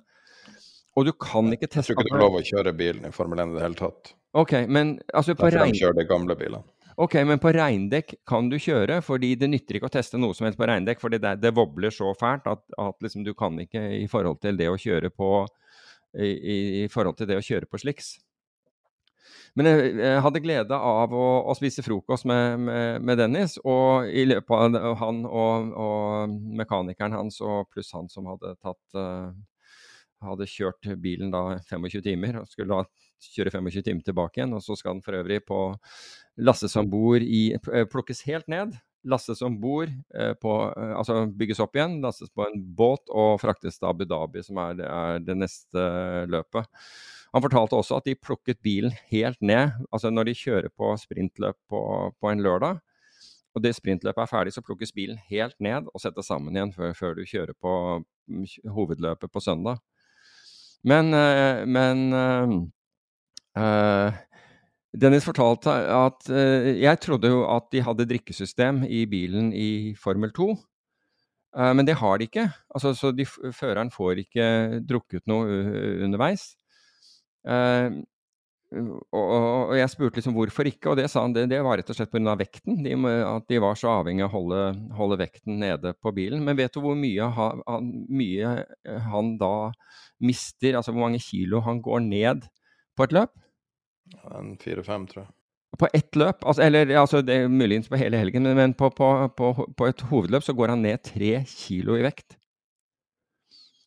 [0.98, 3.14] Og du kan ikke teste Jeg tror ikke du har lov å kjøre bilen i
[3.14, 4.12] Formel 1 i det hele tatt.
[4.40, 5.74] Ok, men altså på regn...
[5.74, 6.66] de kjører de gamle bilene.
[7.00, 10.44] Ok, men på regndekk kan du kjøre, fordi det nytter ikke å teste noe som
[10.44, 13.80] helst på regndekk, fordi det, det wobler så fælt at, at liksom du kan ikke
[14.02, 15.30] i forhold til det å kjøre på
[16.18, 18.18] i, i forhold til det å kjøre på sliks.
[19.58, 24.06] Men jeg, jeg hadde glede av å, å spise frokost med, med, med, Dennis, og
[24.06, 29.30] i løpet av han og, og mekanikeren hans, og pluss han som hadde tatt uh,
[30.24, 34.54] hadde kjørt bilen da 25 timer, og skulle da kjøre 25 timer tilbake igjen.
[34.56, 35.60] Og så skal den for øvrig på
[36.40, 38.76] lastes om bord i eh, Plukkes helt ned.
[39.08, 42.00] Lastes om bord, eh, eh, altså bygges opp igjen.
[42.04, 45.86] Lastes på en båt og fraktes til Abu Dhabi, som er, er det neste
[46.30, 46.68] løpet.
[47.34, 49.76] Han fortalte også at de plukket bilen helt ned.
[49.92, 51.82] Altså når de kjører på sprintløp på,
[52.20, 52.80] på en lørdag,
[53.54, 56.92] og det sprintløpet er ferdig, så plukkes bilen helt ned og settes sammen igjen før,
[56.94, 57.72] før du kjører på
[58.30, 59.80] mm, hovedløpet på søndag.
[60.86, 62.12] Men, øh, men
[63.58, 64.12] uh,
[64.96, 70.32] Dennis fortalte at uh, Jeg trodde jo at de hadde drikkesystem i bilen i Formel
[70.32, 70.56] 2.
[71.74, 72.50] men det har de ikke.
[72.74, 75.46] Altså, så de, føreren får ikke drukket noe
[76.04, 76.54] underveis.
[77.48, 78.00] Uh,
[78.70, 81.88] og, og, jeg spurte liksom hvorfor ikke, og det sa han det, det var rett
[81.90, 82.36] og slett pga.
[82.38, 82.84] vekten.
[82.84, 82.94] De,
[83.26, 84.60] at de var så avhengig av å holde,
[84.94, 86.44] holde, vekten nede på bilen.
[86.46, 88.54] Men vet du hvor mye han, mye
[89.10, 89.72] han, da
[90.22, 92.46] mister, altså hvor mange kilo han går ned
[92.94, 93.34] på et løp?
[94.30, 95.32] En fire-fem, tror jeg.
[95.80, 99.10] På ett løp, altså, eller altså, det er muligens på hele helgen, men på, på,
[99.38, 102.39] på, på et hovedløp så går han ned tre kilo i vekt.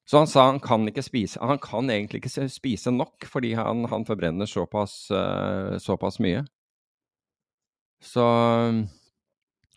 [0.06, 3.86] Så han sa han kan ikke spise Han kan egentlig ikke spise nok, fordi han,
[3.92, 6.44] han forbrenner såpass, uh, såpass mye.
[8.04, 8.26] Så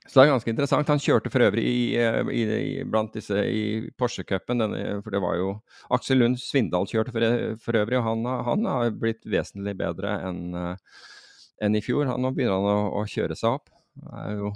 [0.07, 0.91] Så det er ganske interessant.
[0.91, 4.63] Han kjørte for øvrig i, eh, i, i blant disse i Porsche-cupen,
[5.03, 5.49] for det var jo
[5.91, 10.55] Aksel Lund Svindal kjørte for, for øvrig, og han, han, har blitt vesentlig bedre enn
[10.55, 12.07] en i fjor.
[12.07, 13.73] Han, nå begynner han å, å, kjøre seg opp.
[14.05, 14.53] Han er jo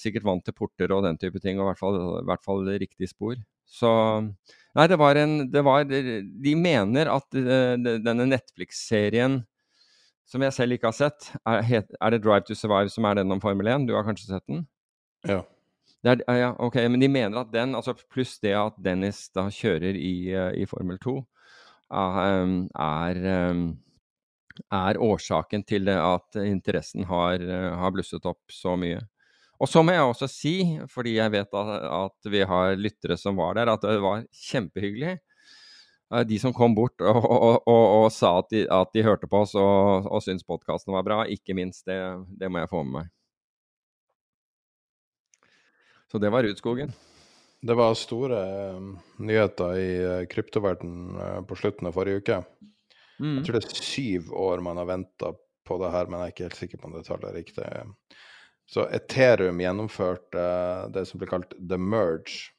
[0.00, 2.64] sikkert vant til porter og den type ting, og i hvert fall, i hvert fall
[2.80, 3.36] riktig spor.
[3.66, 3.92] Så
[4.76, 9.40] Nei, det var en det var, De mener at uh, denne Netflix-serien
[10.26, 13.30] som jeg selv ikke har sett, er, er, det 'Drive to Survive' som er den
[13.30, 13.86] om Formel 1?
[13.86, 14.64] Du har kanskje sett den?
[15.22, 15.44] Ja.
[16.02, 19.94] Er, ja, ok, Men de mener at den, altså pluss det at Dennis da kjører
[19.94, 21.14] i, uh, i Formel 2,
[21.94, 23.22] uh, er,
[24.66, 27.38] er årsaken til at interessen har,
[27.78, 28.98] har, blusset opp så mye.
[29.56, 30.56] Og så må jeg også si,
[30.92, 35.16] fordi jeg vet at, at vi har lyttere som var der, at det var kjempehyggelig
[36.06, 39.42] de som kom bort og, og, og, og sa at de, at de, hørte på
[39.42, 41.86] oss og, og syntes podkasten var bra, ikke minst.
[41.88, 41.98] Det,
[42.38, 43.10] det, må jeg få med meg.
[46.06, 46.94] Så det var Rudskogen.
[47.66, 48.38] Det var store
[48.76, 48.92] um,
[49.26, 52.38] nyheter i uh, kryptoverden uh, på slutten av forrige uke.
[53.18, 53.40] Mm.
[53.40, 55.32] Jeg tror det er syv år man har venta
[55.66, 57.66] på det her, men jeg er ikke helt sikker på om det tallet er riktig.
[58.66, 62.52] Så Ethereum gjennomførte uh, det som blir kalt the merge.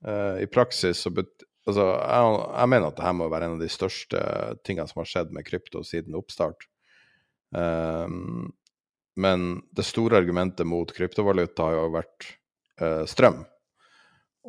[0.00, 3.68] I praksis så bet Altså, jeg, jeg, mener at dette må være en av de
[3.70, 4.20] største
[4.64, 6.64] tingene som har skjedd med krypto siden oppstart.
[7.52, 8.48] Um,
[9.20, 12.28] men det store argumentet mot kryptovaluta har jo vært
[12.80, 13.42] uh, strøm.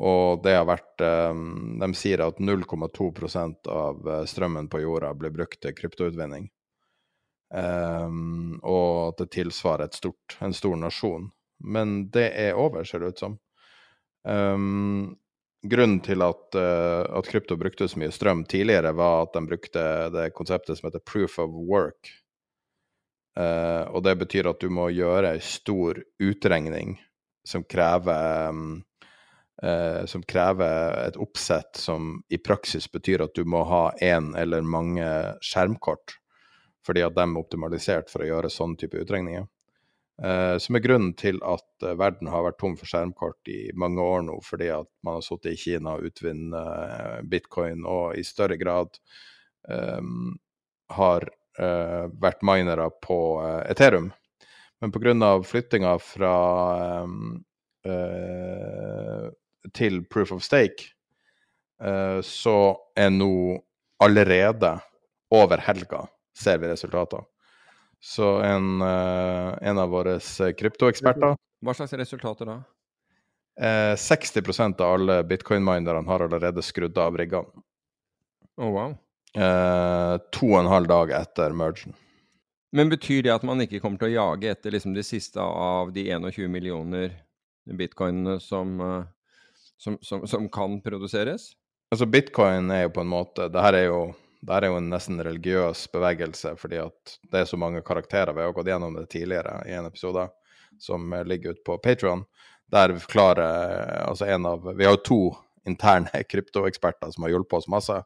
[0.02, 5.34] Og det har vært um, De sier at 0,2% av eh, strømmen på jorda blir
[5.36, 6.46] brukt til kryptoutvinning.
[7.52, 11.30] Um, og at det tilsvarer stort, en stor nasjon.
[11.60, 13.38] Men det er over, ser det ut som.
[14.24, 15.18] Um,
[15.62, 19.86] grunnen til at, uh, at, krypto brukte så mye strøm tidligere, var at de brukte
[20.16, 22.14] det konseptet som heter proof of work.
[23.38, 26.98] Uh, og det betyr at du må gjøre ei stor utregning
[27.48, 28.82] som krever um,
[29.64, 34.68] uh, Som krever et oppsett som i praksis betyr at du må ha én eller
[34.68, 35.08] mange
[35.40, 36.18] skjermkort,
[36.86, 39.48] fordi at de er optimalisert for å gjøre sånn type utregninger.
[40.22, 44.04] Uh, som er grunnen til at uh, verden har vært tom for skjermkort i mange
[44.06, 48.26] år nå, fordi at man har sittet i Kina og utvunnet uh, bitcoin og i
[48.28, 49.02] større grad
[49.68, 50.38] um,
[50.94, 51.30] har
[51.62, 53.16] vært minere på
[53.70, 54.08] Ethereum.
[54.82, 55.28] Men pga.
[55.46, 56.36] flyttinga fra
[59.76, 60.88] til proof of stake,
[62.24, 62.56] så
[62.96, 63.60] er nå
[64.02, 64.72] allerede
[65.30, 66.06] over helga
[66.42, 67.24] ser vi resultater.
[68.02, 72.56] Så en, uh, en av våre eh, kryptoeksperter Hva slags resultater da?
[73.62, 77.62] Eh, 60% av alle bitcoin-minerne har allerede skrudd av riggene.
[78.58, 78.96] Oh, wow.
[79.38, 81.94] Eh, to og en halv dag etter mergen.
[82.74, 85.92] Men betyr det at man ikke kommer til å jage etter liksom de siste av
[85.94, 87.14] de 21 millioner
[87.68, 88.80] bitcoinene som,
[89.78, 91.52] som, som, som kan produseres?
[91.92, 94.00] Altså, bitcoin er jo på en måte Det her er jo
[94.42, 98.34] det er jo en nesten religiøs bevegelse, fordi at det er så mange karakterer.
[98.34, 100.26] Vi har gått gjennom det tidligere i en episode
[100.82, 102.24] som ligger ute på Patron.
[102.72, 105.22] Der vi forklarer altså en av Vi har jo to
[105.68, 108.00] interne kryptoeksperter som har hjulpet oss masse.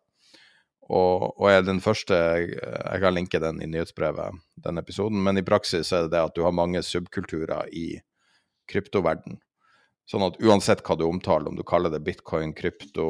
[0.85, 4.35] Og, og er den første Jeg kan linke den i nyhetsbrevet,
[4.67, 5.23] den episoden.
[5.23, 7.87] Men i praksis er det det at du har mange subkulturer i
[8.69, 9.39] kryptoverden.
[10.09, 13.07] Sånn at uansett hva du omtaler, om du kaller det bitcoin, krypto,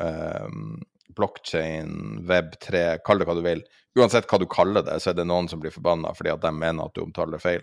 [0.00, 0.78] um,
[1.16, 3.62] blokkjede, web3, kall det hva du vil.
[3.98, 6.50] Uansett hva du kaller det, så er det noen som blir forbanna fordi at de
[6.54, 7.62] mener at du omtaler det feil.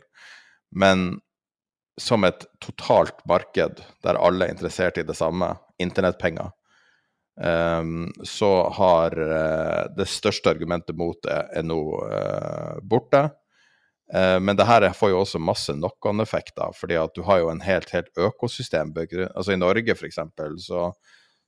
[0.71, 1.19] Men
[1.99, 6.53] som et totalt marked der alle er interessert i det samme, internettpenger,
[7.43, 13.25] um, så har uh, det største argumentet mot det er nå uh, borte.
[14.11, 17.63] Uh, men det her får jo også masse knock-on-effekter, fordi at du har jo en
[17.65, 18.95] helt, helt økosystem.
[18.95, 20.21] Altså I Norge, f.eks.,
[20.63, 20.91] så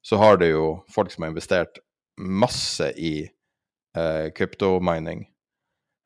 [0.04, 1.80] så har det jo folk som har investert
[2.18, 3.16] masse i
[3.98, 5.26] eh, kryptomining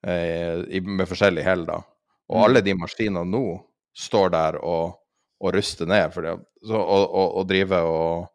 [0.08, 1.82] eh, med forskjellig hell, da.
[2.28, 2.44] Og mm.
[2.46, 3.44] alle de maskinene nå
[3.98, 4.98] står der og,
[5.42, 8.34] og ruster ned, for det, så, og, og, og driver og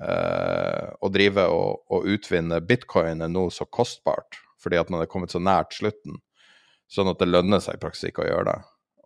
[0.00, 5.08] Uh, å drive og, og, utvinne bitcoin er nå så kostbart fordi at man er
[5.10, 6.14] kommet så nært slutten,
[6.88, 8.54] sånn at det lønner seg i praksis ikke å gjøre det.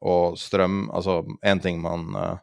[0.06, 2.36] Og strøm Altså, én ting man uh,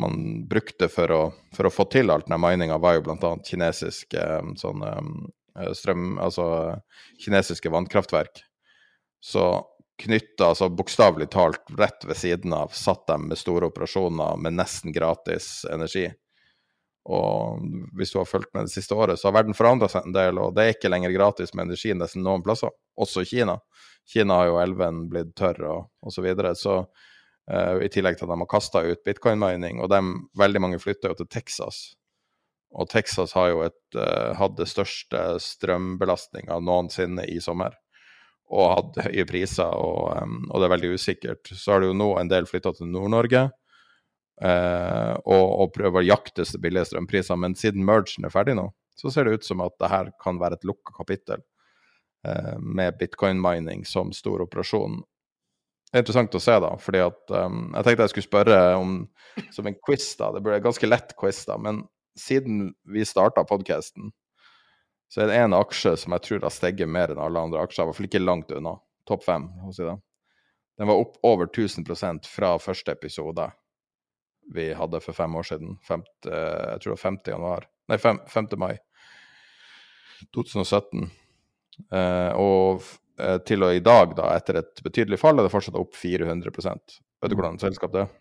[0.00, 1.22] man brukte for å,
[1.56, 3.32] for å få til alt denne mininga, var jo bl.a.
[3.44, 6.14] kinesiske eh, sånn, eh, strøm...
[6.22, 6.46] Altså
[7.18, 8.44] kinesiske vannkraftverk.
[9.20, 9.48] Så
[9.98, 14.94] knytta, altså bokstavelig talt rett ved siden av, satt de med store operasjoner med nesten
[14.94, 16.06] gratis energi.
[17.08, 17.62] Og
[17.96, 20.38] hvis du har fulgt med det siste året, så har verden forandra seg en del,
[20.38, 22.70] og det er ikke lenger gratis med energi nesten noen plasser,
[23.00, 23.56] også Kina.
[24.08, 26.14] Kina har jo elven blitt tørr og osv.
[26.14, 26.76] Så, videre, så
[27.48, 30.02] Eh, I tillegg til at de har kasta ut bitcoin-mining, og de,
[30.36, 31.80] veldig mange flytter jo til Texas.
[32.76, 37.78] Og Texas har jo et, uh, hatt det største strømbelastninga noensinne i sommer.
[38.52, 41.48] Og hatt høye priser, og, um, og det er veldig usikkert.
[41.48, 43.46] Så har det jo nå en del flytta til Nord-Norge.
[44.38, 47.40] Uh, og, og prøver å jakte billige strømpriser.
[47.40, 48.68] Men siden mergen er ferdig nå,
[49.00, 51.46] så ser det ut som at det her kan være et lukka kapittel
[52.58, 54.98] med bitcoin-mining som stor operasjon.
[55.88, 58.98] Det er interessant å se, da, fordi at um, Jeg tenkte jeg skulle spørre om
[59.54, 60.32] som en quiz, da.
[60.34, 61.56] Det blir en ganske lett quiz, da.
[61.64, 61.84] Men
[62.18, 64.10] siden vi starta podkasten,
[65.08, 67.86] så er det én aksje som jeg tror har steget mer enn alle andre aksjer.
[67.86, 68.74] I hvert fall ikke langt unna.
[69.08, 69.96] Topp fem, si det.
[70.78, 73.48] Den var opp over 1000% fra første episode
[74.54, 75.78] vi hadde for fem år siden.
[75.84, 77.18] Femte, jeg tror det var 5.
[77.32, 77.66] januar.
[77.88, 78.20] Nei, 5.
[78.28, 78.52] 5.
[78.60, 78.76] mai
[80.34, 81.08] 2017.
[81.92, 82.94] Uh, og eh,
[83.48, 87.32] til og i dag, da, etter et betydelig fall, er det fortsatt opp 400 Vet
[87.32, 88.12] du hvordan selskap det er?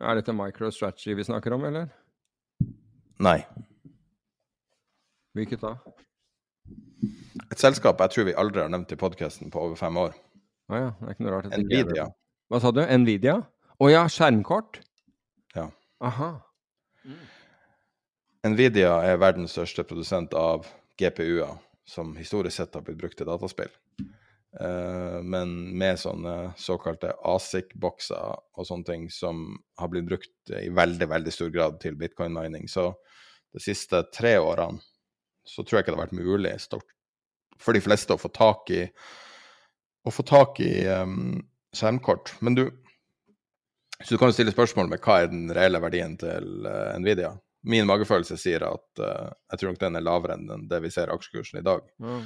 [0.00, 1.90] Er dette MicroStrategy vi snakker om, eller?
[3.22, 3.38] Nei.
[5.36, 5.76] Hvilket da?
[7.50, 10.16] Et selskap jeg tror vi aldri har nevnt i podkasten på over fem år.
[10.70, 11.54] Å ja, det er ikke noe rart.
[11.60, 12.06] Nvidia.
[12.50, 12.80] Hva sa du?
[12.82, 13.36] Nvidia?
[13.80, 14.80] Å ja, skjermkort?
[15.56, 15.68] Ja.
[16.04, 16.32] Aha.
[18.46, 20.68] Nvidia er verdens største produsent av
[21.00, 21.58] GPU-er,
[21.90, 23.72] som historisk sett har blitt brukt til dataspill.
[24.60, 29.44] Uh, men med sånne såkalte ASIC-bokser og sånne ting som
[29.78, 32.70] har blitt brukt i veldig, veldig stor grad til bitcoin-mining.
[32.70, 32.92] Så
[33.54, 34.78] de siste tre årene
[35.46, 36.86] så tror jeg ikke det har vært mulig stort,
[37.58, 38.84] for de fleste å få tak i
[40.10, 41.40] få tak i um,
[41.76, 42.34] skjermkort.
[42.40, 42.64] Men du,
[44.00, 47.34] så du kan jo stille spørsmål med hva er den reelle verdien til uh, Nvidia.
[47.62, 51.10] Min magefølelse sier at uh, jeg tror nok den er lavere enn det vi ser
[51.10, 51.84] i aksjekursen i dag.
[52.00, 52.22] Mm.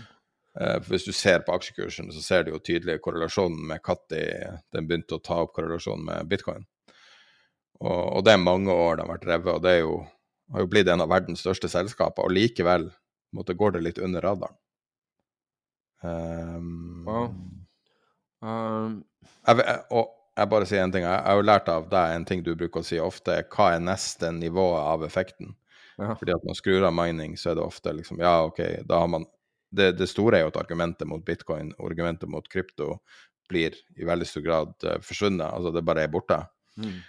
[0.54, 4.60] Uh, for hvis du ser på aksjekursen, så ser du jo tydelig korrelasjonen med når
[4.76, 6.66] den begynte å ta opp korrelasjonen med bitcoin.
[7.82, 9.96] Og, og det er mange år det har vært revet, og det jo,
[10.54, 12.86] har jo blitt en av verdens største selskaper, og likevel
[13.34, 14.60] måtte, går det litt under radaren.
[16.04, 17.34] Um, Wow.
[18.44, 19.04] Um,
[19.48, 21.04] jeg, og jeg bare sier en ting.
[21.06, 23.36] Jeg, har jo lært av deg en ting du bruker å si ofte.
[23.54, 25.54] Hva er neste nivået av effekten?
[25.96, 26.14] ja.
[26.18, 29.08] Fordi at man skrur av mining, så er det ofte liksom Ja, OK, da har
[29.08, 29.28] man
[29.74, 33.00] Det, det store er jo at argumentet mot bitcoin, argumentet mot krypto,
[33.50, 35.48] blir i veldig stor grad uh, forsvunnet.
[35.48, 36.36] Altså det bare er borte.
[36.78, 37.00] Mm.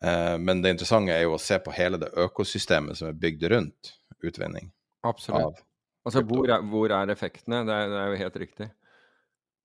[0.00, 3.44] Uh, men det interessante er jo å se på hele det økosystemet som er bygd
[3.52, 3.92] rundt
[4.24, 4.70] utvinning
[5.04, 5.60] Absolutt.
[6.08, 7.60] Altså, hvor er, hvor er effektene?
[7.68, 8.70] Det er, det er jo helt riktig.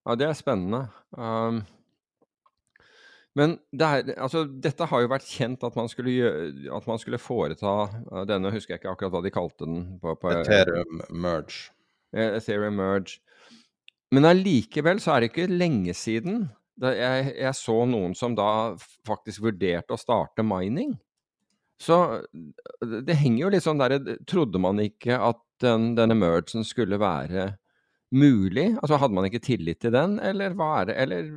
[0.04, 0.82] Ja, det er spennende.
[1.16, 1.62] Um,
[3.40, 7.00] men det er, altså, dette har jo vært kjent at man skulle, gjøre, at man
[7.02, 9.86] skulle foreta uh, denne, husker jeg ikke akkurat hva de kalte den.
[10.02, 11.72] På, på, Ethereum merge.
[12.14, 13.18] eh, Ethereum Merge.
[14.14, 16.46] Men allikevel så er det ikke lenge siden
[16.82, 18.74] jeg, jeg så noen som da
[19.06, 20.96] faktisk vurderte å starte mining.
[21.82, 21.98] Så
[22.82, 23.98] det det henger jo litt sånn der
[24.30, 27.54] Trodde man ikke at den, denne mergen skulle være
[28.14, 28.70] mulig?
[28.80, 31.30] Altså Hadde man ikke tillit til den, eller hva er det Eller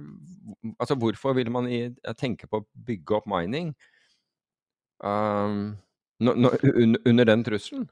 [0.80, 1.80] altså hvorfor ville man i,
[2.20, 3.72] tenke på å bygge opp mining
[5.02, 5.76] um,
[6.20, 7.88] no, no, un- under den trusselen?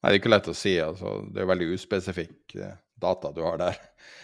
[0.00, 0.76] Nei, det er ikke lett å si.
[0.80, 1.18] altså.
[1.34, 3.76] Det er veldig uspesifikk eh, data du har der.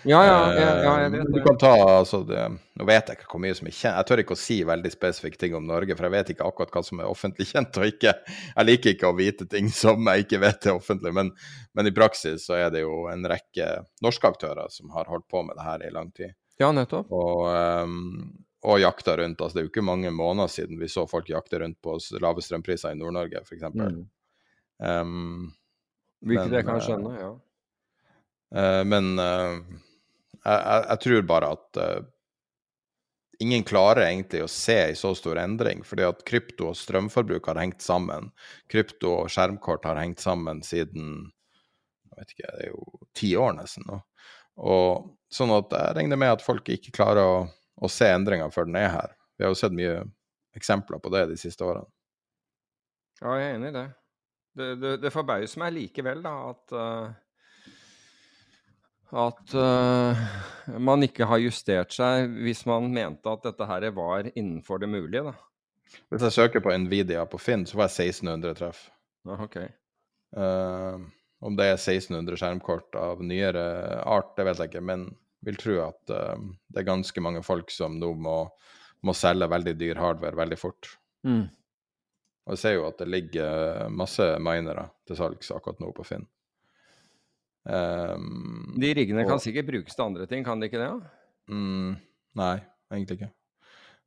[0.09, 1.43] Ja, ja, ja, ja jeg Eh, vet Du det.
[1.47, 2.41] kan ta, altså det,
[2.79, 3.97] Nå vet jeg ikke hvor mye som er kjent.
[3.99, 6.73] Jeg tør ikke å si veldig spesifikke ting om Norge, for jeg vet ikke akkurat
[6.77, 8.13] hva som er offentlig kjent og ikke.
[8.57, 11.33] Jeg liker ikke å vite ting som jeg ikke vet er offentlig, men,
[11.77, 13.69] men i praksis så er det jo en rekke
[14.05, 16.33] norske aktører som har holdt på med det her i lang tid.
[16.61, 17.11] Ja, nettopp.
[17.13, 18.31] Og, um,
[18.65, 19.41] og jakta rundt.
[19.45, 22.41] altså Det er jo ikke mange måneder siden vi så folk jakte rundt på lave
[22.45, 23.67] strømpriser i Nord-Norge, f.eks.
[23.77, 24.05] Mm.
[24.81, 25.53] Um,
[26.27, 27.33] Hvilket Men, jeg kan eh, skjønne, ja.
[28.57, 29.59] Uh, men uh,
[30.43, 32.07] jeg, jeg, tror bare at uh,
[33.43, 37.61] ingen klarer egentlig å se en så stor endring, fordi at krypto og strømforbruk har
[37.61, 38.31] hengt sammen.
[38.73, 41.31] Krypto og skjermkort har hengt sammen siden
[42.17, 43.99] jeg vet ikke, det er jo ti år nesten nå.
[44.65, 47.41] Og sånn at jeg regner med at folk ikke klarer å,
[47.77, 49.13] å se endringer før den er her.
[49.37, 50.01] Vi har jo sett mye
[50.57, 51.85] eksempler på det de siste årene.
[53.21, 53.85] Ja, jeg er enig i det.
[54.57, 57.15] Det, det, det forbauser meg likevel, da, at uh,
[59.15, 60.23] at uh,
[60.83, 65.23] man ikke har justert seg hvis man mente at dette her var innenfor det mulige,
[65.29, 65.35] da.
[66.11, 68.81] Hvis jeg søker på Nvidia på Finn, så får jeg 1600 treff.
[69.27, 69.61] Ah, ok.
[70.37, 70.99] uh,
[71.47, 73.63] om det er 1600 skjermkort av nyere
[74.03, 75.07] art, det vet jeg ikke, men
[75.47, 76.35] vil tro at uh,
[76.73, 78.41] det er ganske mange folk som nå må,
[79.07, 80.91] må selge veldig dyr hardware veldig fort.
[81.27, 81.47] Mm.
[82.47, 86.27] Og jeg ser jo at det ligger masse minere til salgs akkurat nå på Finn.
[87.67, 90.93] Um, De riggene kan sikkert brukes til andre ting, kan de ikke det?
[91.51, 91.97] mm,
[92.39, 92.55] nei,
[92.95, 93.33] egentlig ikke.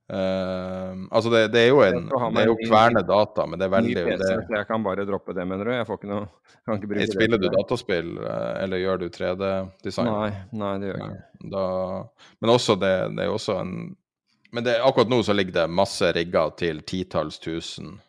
[0.09, 3.73] Um, altså, det, det er jo en Det er jo kverne data, men det er
[3.75, 5.73] veldig PC, det, jeg kan bare droppe det, mener du?
[5.75, 6.23] Jeg får ikke noe
[6.65, 7.51] kan ikke bruke Spiller det.
[7.51, 10.09] du dataspill, eh, eller gjør du 3D-design?
[10.09, 10.31] Nei,
[10.63, 11.49] nei, det gjør jeg ikke.
[11.53, 11.65] Da,
[12.39, 13.73] men også det, det er også en
[14.55, 17.99] Men det, akkurat nå så ligger det masse rigger til titalls tusen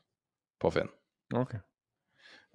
[0.60, 0.90] på Finn.
[1.34, 1.60] Okay.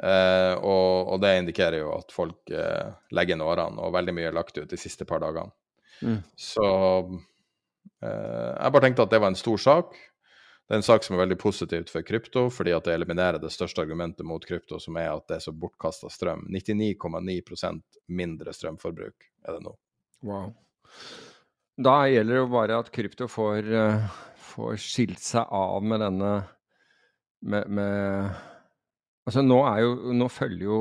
[0.03, 4.31] Eh, og, og det indikerer jo at folk eh, legger inn årene, og veldig mye
[4.31, 5.53] er lagt ut de siste par dagene.
[6.03, 6.19] Mm.
[6.35, 6.65] Så
[8.03, 9.95] eh, jeg bare tenkte at det var en stor sak.
[10.65, 13.53] Det er en sak som er veldig positivt for krypto, fordi at det eliminerer det
[13.53, 16.47] største argumentet mot krypto, som er at det er så bortkasta strøm.
[16.49, 19.75] 99,9% mindre strømforbruk er det nå.
[20.25, 20.55] Wow.
[21.85, 26.33] Da gjelder det jo bare at krypto får, eh, får skilt seg av med denne
[27.45, 28.35] med, med
[29.25, 30.79] Altså nå er jo Nå følger jo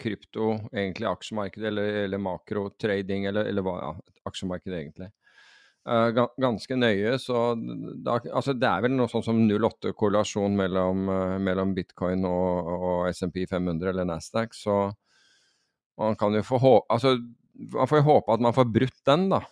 [0.00, 3.90] krypto egentlig aksjemarkedet, eller, eller makrotrading, eller, eller hva Ja,
[4.26, 5.06] aksjemarkedet egentlig.
[5.86, 6.08] Eh,
[6.40, 11.76] ganske nøye, så da, altså det er vel noe sånn som 0,8-korrelasjon mellom, eh, mellom
[11.76, 14.78] bitcoin og, og SMP 500 eller Nasdaq, så
[16.00, 17.14] man kan jo få håpe Altså,
[17.76, 19.44] man får jo håpe at man får brutt den, da.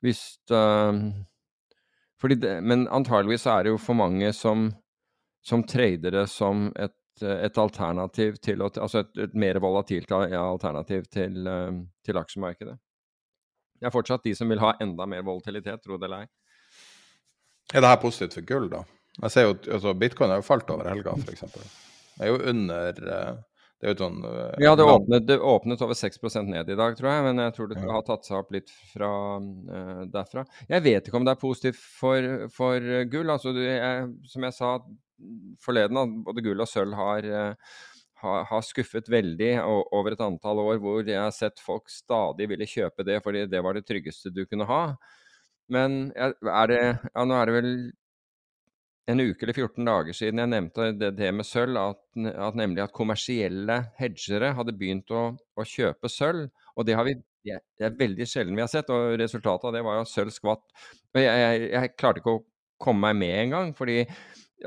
[0.00, 0.22] Hvis
[0.54, 0.94] uh,
[2.22, 4.68] fordi det, Men antageligvis er det jo for mange som,
[5.48, 11.80] som tradere som et, et alternativ til Altså et, et mer volatilt alternativ til, eh,
[12.04, 12.76] til aksjemarkedet.
[13.78, 16.30] Det er fortsatt de som vil ha enda mer volatilitet, tro det eller ei.
[17.74, 18.82] Er det her positivt for gull, da?
[19.18, 21.46] Jeg ser jo, altså Bitcoin har jo falt over helga, f.eks.
[22.18, 23.32] Det er jo under eh,
[23.78, 26.96] Det er jo sånn eh, Ja, det åpnet, det åpnet over 6% ned i dag,
[26.98, 30.46] tror jeg, men jeg tror det har tatt seg opp litt fra, uh, derfra.
[30.70, 33.30] Jeg vet ikke om det er positivt for, for eh, gull.
[33.34, 34.72] Altså, jeg, som jeg sa
[35.62, 37.76] forleden, at både gull og sølv har, eh,
[38.22, 43.06] har, skuffet veldig over et antall år hvor jeg har sett folk stadig ville kjøpe
[43.06, 44.82] det fordi det var det tryggeste du kunne ha.
[45.68, 47.72] Men er det, ja, nå er det vel
[49.08, 52.82] en uke eller 14 dager siden jeg nevnte det, det med sølv, at, at nemlig
[52.84, 56.50] at kommersielle hedgere hadde begynt å, å kjøpe sølv.
[56.76, 57.16] Og det vi
[57.48, 60.64] det er- veldig sjelden vi har sett, og resultatet av det var jo sølv skvatt.
[61.14, 62.44] Jeg, jeg, jeg klarte ikke å
[62.82, 64.02] komme meg med engang, fordi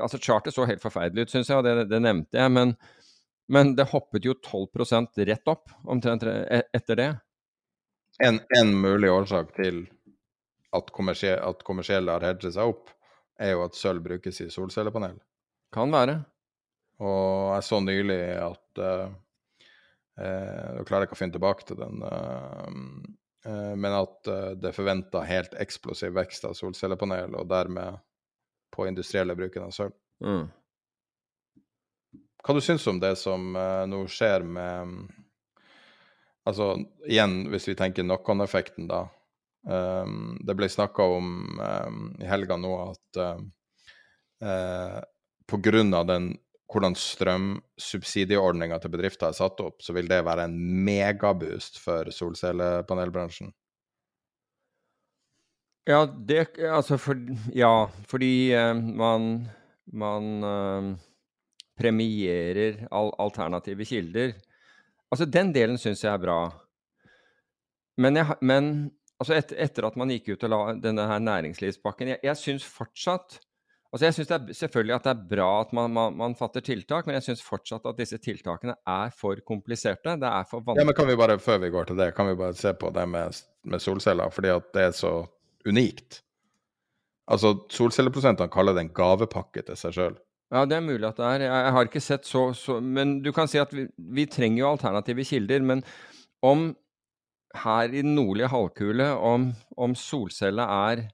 [0.00, 2.52] altså charter så helt forferdelig ut, syns jeg, og det, det nevnte jeg.
[2.52, 2.74] Men,
[3.52, 7.10] men det hoppet jo 12 rett opp omtrent e- etter det.
[8.22, 9.84] En, en mulig årsak til
[10.72, 12.92] at, kommersie, at kommersielle har hedget seg opp,
[13.40, 15.16] er jo at sølv brukes i solcellepanel.
[15.72, 16.20] Kan være.
[17.02, 19.14] Og jeg så nylig at eh,
[20.20, 22.04] eh, Nå klarer jeg ikke å finne tilbake til den,
[23.42, 27.98] Uh, eh, men at eh, det er forventa helt eksplosiv vekst av solcellepanel, og dermed
[28.72, 29.94] på industrielle bruken av sølv.
[30.24, 30.46] Mm.
[32.42, 35.10] Hva du syns om det som uh, nå skjer med
[36.42, 36.72] Altså
[37.06, 39.04] igjen, hvis vi tenker knock-on-effekten, da.
[39.62, 43.44] Um, det ble snakka om um, i helga nå at um,
[44.42, 44.98] uh,
[45.94, 46.32] av den
[46.72, 50.56] hvordan strømsubsidieordninga til bedrifter er satt opp, så vil det være en
[50.86, 53.52] megaboost for solcellepanelbransjen.
[55.88, 57.18] Ja, det Altså, for,
[57.54, 59.48] ja, fordi eh, man,
[59.92, 60.90] man eh,
[61.78, 64.34] premierer al alternative kilder.
[65.10, 66.40] Altså, den delen syns jeg er bra.
[68.00, 68.68] Men, jeg, men
[69.20, 72.64] altså et, etter at man gikk ut og la denne her næringslivspakken Jeg, jeg syns
[72.64, 73.36] fortsatt
[73.92, 77.04] Altså, jeg det er selvfølgelig at det er bra at man, man, man fatter tiltak,
[77.04, 80.14] men jeg syns fortsatt at disse tiltakene er for kompliserte.
[80.16, 82.38] Det er for Ja, men kan vi bare, før vi går til det, kan vi
[82.40, 83.36] bare se på det med,
[83.68, 85.12] med solceller, fordi at det er så
[85.68, 86.20] unikt.
[87.30, 90.16] Altså, solcelleprosentene kaller det en gavepakke til seg sjøl.
[90.52, 91.46] Ja, det er mulig at det er.
[91.46, 94.72] Jeg, har ikke sett så, så Men du kan si at vi, vi trenger jo
[94.74, 95.64] alternative kilder.
[95.64, 95.80] Men
[96.44, 96.72] om
[97.62, 101.06] her i den nordlige halvkule, om, om solcelle er,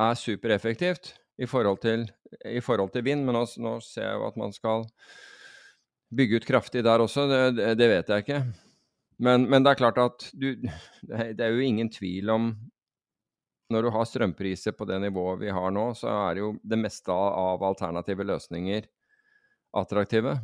[0.00, 2.06] er supereffektivt i forhold, til,
[2.46, 4.84] i forhold til vind, men nå, nå ser jeg jo at man skal
[6.14, 8.42] bygge ut kraftig der også, det, det, vet jeg ikke.
[9.24, 10.54] Men, men det er klart at du
[11.02, 12.52] det er jo ingen tvil om
[13.72, 17.12] når du har strømpriser på det nivået vi har nå, så er jo det meste
[17.12, 18.88] av alternative løsninger
[19.74, 20.38] attraktive.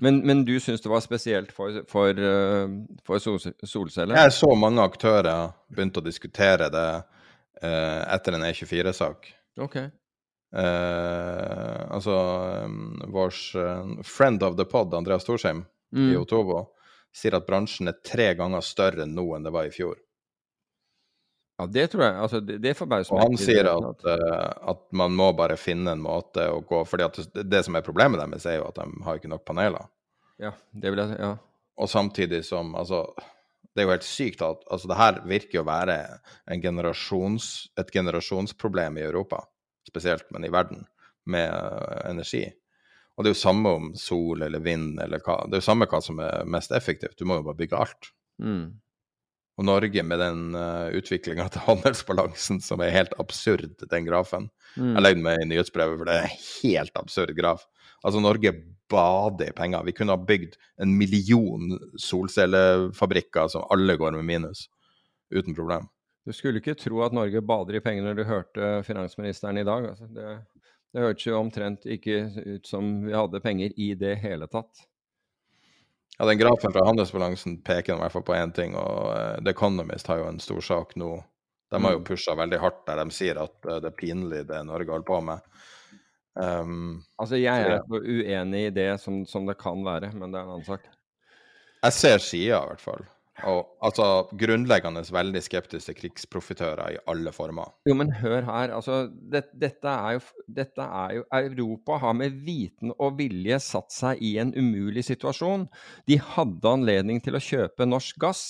[0.00, 2.68] Men, men du syns det var spesielt for, for, eh,
[3.04, 4.16] for solceller?
[4.16, 6.88] Jeg så mange aktører begynte å diskutere det
[7.60, 9.28] eh, etter en E24-sak.
[9.60, 9.76] Ok.
[10.56, 12.16] Eh, altså
[12.64, 16.20] um, vår eh, friend of the pod, Andreas Storsheim i Mm.
[16.20, 16.68] Otovo,
[17.10, 19.96] sier at bransjen er tre ganger større nå enn det var i fjor.
[21.60, 22.16] Ja, det tror jeg.
[22.24, 25.26] Altså, det, det forbauser Og meg han ikke i sier at, eh, at man må
[25.36, 28.60] bare finne en måte å gå fordi at det, det som er problemet deres, er
[28.60, 29.90] jo at de har ikke nok paneler.
[30.40, 31.34] Ja, det vil jeg Ja.
[31.80, 33.06] Og samtidig som Altså,
[33.74, 35.98] det er jo helt sykt at altså, det her virker å være
[36.50, 39.44] en generasjons, et generasjonsproblem i Europa,
[39.88, 40.86] spesielt, men i verden,
[41.30, 42.42] med uh, energi.
[43.16, 45.42] Og det er jo samme om sol eller vind eller hva.
[45.46, 47.18] Det er jo samme hva som er mest effektivt.
[47.20, 48.10] Du må jo bare bygge alt.
[48.40, 48.80] Mm.
[49.60, 54.48] Og Norge med den uh, utviklinga til handelsbalansen som er helt absurd, den grafen.
[54.72, 54.94] Mm.
[54.94, 57.66] Jeg legger meg i nyhetsbrevet, for det er en helt absurd graf.
[58.00, 58.54] Altså, Norge
[58.90, 59.84] bader i penger.
[59.84, 64.64] Vi kunne ha bygd en million solcellefabrikker som alle går med minus,
[65.28, 65.90] uten problem.
[66.24, 69.90] Du skulle ikke tro at Norge bader i penger når du hørte finansministeren i dag.
[69.92, 70.38] Altså, det,
[70.94, 72.22] det hørtes jo omtrent ikke
[72.56, 74.88] ut som vi hadde penger i det hele tatt.
[76.20, 79.54] Ja, den grafen fra handelsbalansen peker i hvert fall på én ting, og uh, The
[79.54, 81.14] Economist har jo en stor sak nå.
[81.72, 82.04] De har jo Mm.
[82.04, 85.20] pusha veldig hardt der de sier at uh, det er pinlig det Norge holder på
[85.24, 85.40] med.
[86.36, 90.42] Um, Altså, jeg er så uenig i det som, som det kan være, men det
[90.42, 90.84] er en annen sak.
[91.86, 93.06] jeg ser sida, i hvert fall.
[93.48, 94.06] Og altså
[94.38, 97.72] grunnleggende veldig skeptisk til krigsprofitører i alle former.
[97.88, 98.74] Jo, men hør her.
[98.76, 100.24] Altså, det, dette, er jo,
[100.60, 105.68] dette er jo Europa har med viten og vilje satt seg i en umulig situasjon.
[106.10, 108.44] De hadde anledning til å kjøpe norsk gass.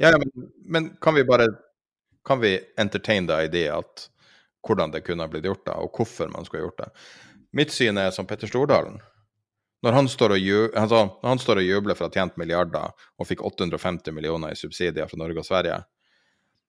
[0.00, 1.52] Ja, ja, men, men kan vi bare
[2.24, 4.06] Kan vi entertain the idea at
[4.64, 6.86] hvordan det kunne ha blitt gjort, da, og hvorfor man skulle ha gjort det?
[7.52, 8.96] Mitt syn er som Petter Stordalen.
[9.84, 12.94] Når han står og, ju, altså, han står og jubler for å ha tjent milliarder
[13.20, 15.82] og fikk 850 millioner i subsidier fra Norge og Sverige,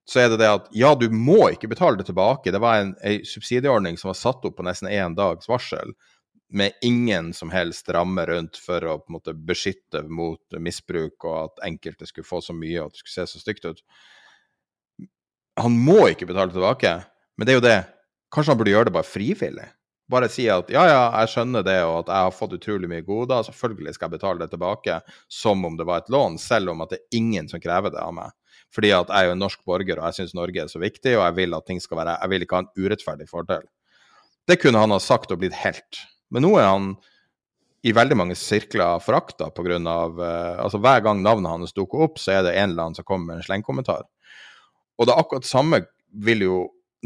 [0.06, 2.52] så er det det at ja, du må ikke betale det tilbake.
[2.54, 5.96] Det var en, en subsidieordning som var satt opp på nesten én dags varsel,
[6.48, 11.38] med ingen som helst ramme rundt for å på en måte beskytte mot misbruk og
[11.40, 13.82] at enkelte skulle få så mye og at det skulle se så stygt ut.
[15.58, 16.92] Han må ikke betale tilbake,
[17.34, 17.80] men det er jo det.
[18.30, 19.66] Kanskje han burde gjøre det bare frivillig?
[20.10, 23.02] Bare si at ja, ja, jeg skjønner det, og at jeg har fått utrolig mye
[23.06, 25.00] goder, selvfølgelig skal jeg betale det tilbake
[25.32, 27.98] som om det var et lån, selv om at det er ingen som krever det
[28.02, 28.34] av meg.
[28.74, 31.16] Fordi at jeg er jo en norsk borger, og jeg syns Norge er så viktig,
[31.16, 33.66] og jeg vil at ting skal være Jeg vil ikke ha en urettferdig fordel.
[34.46, 36.02] Det kunne han ha sagt og blitt helt.
[36.30, 36.92] Men nå er han
[37.86, 42.18] i veldig mange sirkler forakta grunn av eh, Altså hver gang navnet hans dukker opp,
[42.18, 44.06] så er det en eller annen som kommer med en slengkommentar.
[44.98, 46.56] Og det er akkurat samme vil jo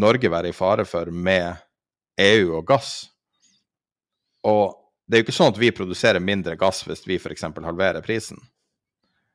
[0.00, 1.58] Norge være i fare for med
[2.20, 2.92] EU og gass.
[4.46, 7.48] Og det er jo ikke sånn at vi produserer mindre gass hvis vi f.eks.
[7.64, 8.38] halverer prisen.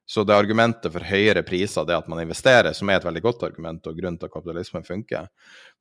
[0.06, 3.44] Så det argumentet for høyere priser, det at man investerer, som er et veldig godt
[3.48, 5.26] argument og grunn til at kapitalismen funker,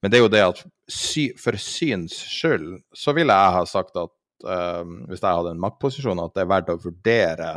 [0.01, 4.01] men det er jo det at sy for syns skyld, så ville jeg ha sagt
[4.01, 4.15] at
[4.49, 7.51] eh, hvis jeg hadde en maktposisjon, at det er verdt å vurdere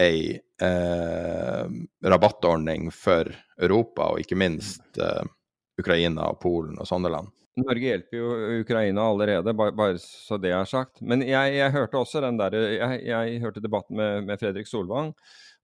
[0.00, 1.66] ei uh,
[2.00, 3.28] rabattordning for
[3.60, 5.20] Europa, og ikke minst uh,
[5.78, 7.28] Ukraina og Polen og sånne land.
[7.60, 8.28] Norge hjelper jo
[8.62, 11.02] Ukraina allerede, bare, bare så det er sagt.
[11.04, 15.12] Men jeg, jeg hørte også den der, jeg, jeg hørte debatten med, med Fredrik Solvang,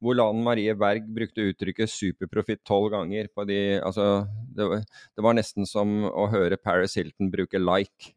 [0.04, 3.28] hvor Lan Marie Berg brukte uttrykket 'superprofitt' tolv ganger.
[3.34, 4.84] på de, altså, det,
[5.16, 8.12] det var nesten som å høre Paris Hilton bruke 'like'.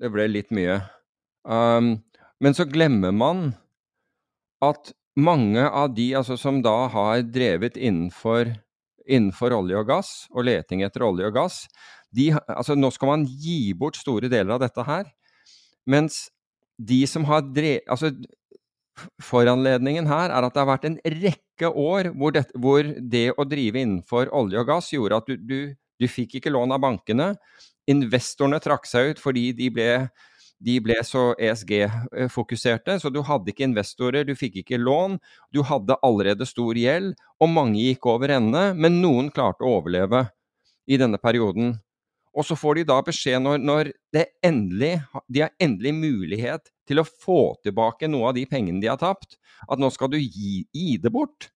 [0.00, 0.80] Det ble litt mye.
[1.44, 2.00] Um,
[2.40, 3.52] men så glemmer man
[4.64, 8.50] at mange av de altså, som da har drevet innenfor,
[9.06, 11.60] innenfor olje og gass, og leting etter olje og gass,
[12.14, 15.10] de, altså, nå skal man gi bort store deler av dette her,
[15.90, 16.24] mens
[16.78, 18.12] de som har drevet altså,
[19.22, 23.46] Foranledningen her er at det har vært en rekke år hvor det, hvor det å
[23.48, 25.58] drive innenfor olje og gass gjorde at du, du,
[25.98, 27.32] du fikk ikke lån av bankene.
[27.90, 29.88] Investorene trakk seg ut fordi de ble,
[30.62, 35.18] de ble så ESG-fokuserte, så du hadde ikke investorer, du fikk ikke lån,
[35.52, 40.28] du hadde allerede stor gjeld, og mange gikk over ende, men noen klarte å overleve
[40.86, 41.74] i denne perioden.
[42.34, 43.90] Og så får de da beskjed når, når
[44.44, 44.96] endelig,
[45.30, 49.38] de har endelig mulighet til å få tilbake noe av de pengene de har tapt,
[49.68, 51.48] at nå skal du gi, gi det bort.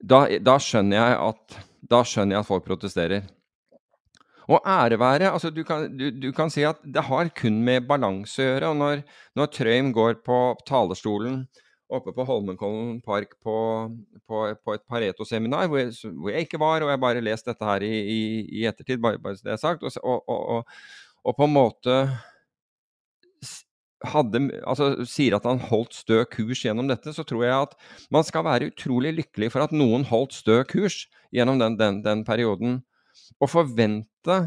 [0.00, 3.26] Da, da, skjønner at, da skjønner jeg at folk protesterer.
[4.50, 7.86] Og ære være altså du kan, du, du kan si at det har kun med
[7.88, 8.70] balanse å gjøre.
[8.72, 9.02] og Når,
[9.38, 11.44] når Trøim går på talerstolen
[11.90, 13.54] oppe på Holmenkollen park på,
[14.28, 17.84] på, på et Pareto-seminar, hvor, hvor jeg ikke var, og jeg bare lest dette her
[17.86, 18.20] i, i,
[18.60, 20.76] i ettertid, bare, bare så det er sagt, og, og, og,
[21.26, 21.96] og på en måte
[24.10, 27.74] hadde, altså, sier at han holdt stø kurs gjennom dette, så tror jeg at
[28.14, 31.02] man skal være utrolig lykkelig for at noen holdt stø kurs
[31.34, 32.80] gjennom den, den, den perioden.
[33.40, 34.38] Og forvente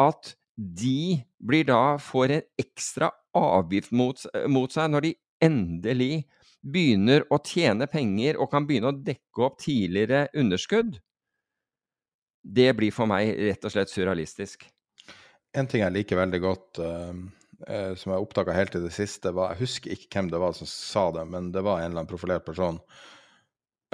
[0.00, 6.26] at de blir da får en ekstra avgift mot, mot seg når de endelig
[6.60, 10.98] begynner å tjene penger og kan begynne å dekke opp tidligere underskudd.
[12.40, 14.66] Det blir for meg rett og slett surrealistisk.
[15.56, 19.54] En ting jeg liker veldig godt, uh, som jeg oppdaga helt i det siste, var
[19.54, 22.10] Jeg husker ikke hvem det var som sa det, men det var en eller annen
[22.10, 22.80] profilert person.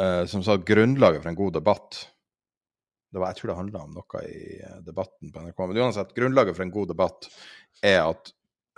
[0.00, 2.02] uh, som sa at grunnlaget for en god debatt
[3.12, 5.60] det var, Jeg tror det handla om noe i debatten på NRK.
[5.68, 7.28] Men uansett, grunnlaget for en god debatt
[7.80, 8.32] er at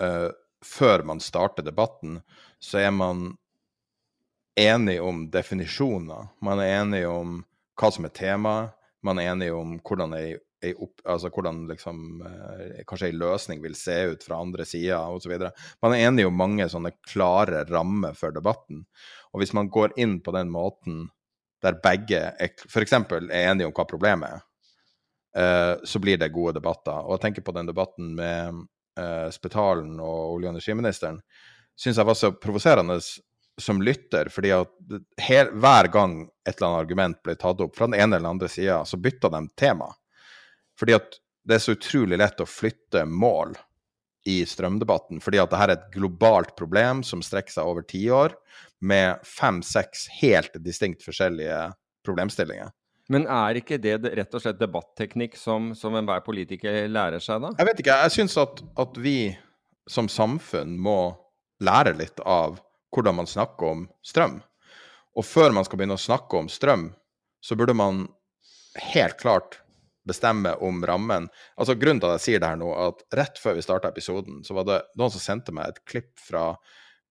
[0.05, 0.31] uh,
[0.63, 2.21] før man starter debatten,
[2.63, 3.33] så er man
[4.59, 6.29] enig om definisjoner.
[6.45, 7.39] Man er enig om
[7.79, 8.75] hva som er temaet.
[9.07, 10.33] Man er enig om hvordan ei,
[10.65, 15.05] ei opp, altså hvordan liksom, eh, kanskje ei løsning vil se ut fra andre sida
[15.15, 15.37] osv.
[15.85, 18.83] Man er enig om mange sånne klare rammer for debatten.
[19.33, 21.07] Og hvis man går inn på den måten
[21.63, 22.93] der begge f.eks.
[22.95, 24.43] er enige om hva problemet er,
[25.39, 27.07] eh, så blir det gode debatter.
[27.07, 28.65] Og jeg tenker på den debatten med
[28.99, 31.23] eh, Spetalen og olje- og energiministeren,
[31.79, 32.99] syns jeg var så provoserende
[33.59, 34.75] som lytter, fordi at
[35.23, 38.51] her, hver gang et eller annet argument ble tatt opp fra den ene eller andre
[38.51, 39.91] sida, så bytta de tema.
[40.79, 41.19] Fordi at
[41.49, 43.57] det er så utrolig lett å flytte mål
[44.29, 48.35] i strømdebatten, fordi at dette er et globalt problem som strekker seg over tiår,
[48.79, 51.73] med fem-seks helt distinkt forskjellige
[52.07, 52.71] problemstillinger.
[53.09, 57.55] Men er ikke det rett og slett debatteknikk som, som enhver politiker lærer seg, da?
[57.57, 57.97] Jeg vet ikke.
[58.05, 59.19] Jeg syns at, at vi
[59.89, 60.99] som samfunn må
[61.65, 62.61] lære litt av
[62.95, 64.39] hvordan man snakker om strøm.
[65.19, 66.91] Og før man skal begynne å snakke om strøm,
[67.41, 68.07] så burde man
[68.93, 69.61] helt klart
[70.09, 71.29] bestemme om rammen.
[71.59, 74.41] Altså Grunnen til at jeg sier det her nå, at rett før vi starta episoden,
[74.47, 76.51] så var det noen som sendte meg et klipp fra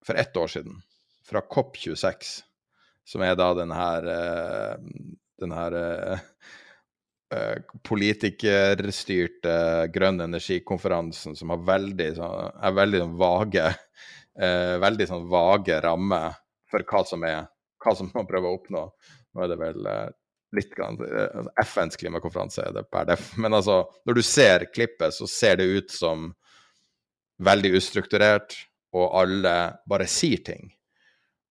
[0.06, 0.78] for ett år siden,
[1.26, 2.28] fra COP26,
[3.06, 4.76] som er da den her eh,
[5.38, 6.18] den her eh,
[7.34, 9.54] eh, politikerstyrte
[9.94, 13.18] grønn energikonferansen som veldig, sånn, er veldig sånn
[14.38, 16.36] vage veldig sånn vage rammer
[16.70, 17.46] for hva som er
[17.82, 18.82] hva som man prøver å oppnå.
[19.34, 19.86] Nå er det vel
[20.56, 20.96] litt grann,
[21.62, 23.32] FNs klimakonferanse er det per def.
[23.40, 26.30] Men altså, når du ser klippet, så ser det ut som
[27.44, 28.56] veldig ustrukturert,
[28.96, 29.54] og alle
[29.88, 30.70] bare sier ting.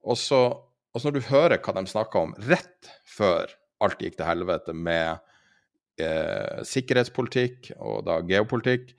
[0.08, 3.54] Og så, og når du hører hva de snakker om rett før
[3.84, 5.20] alt gikk til helvete med
[6.02, 8.90] eh, sikkerhetspolitikk og da geopolitikk,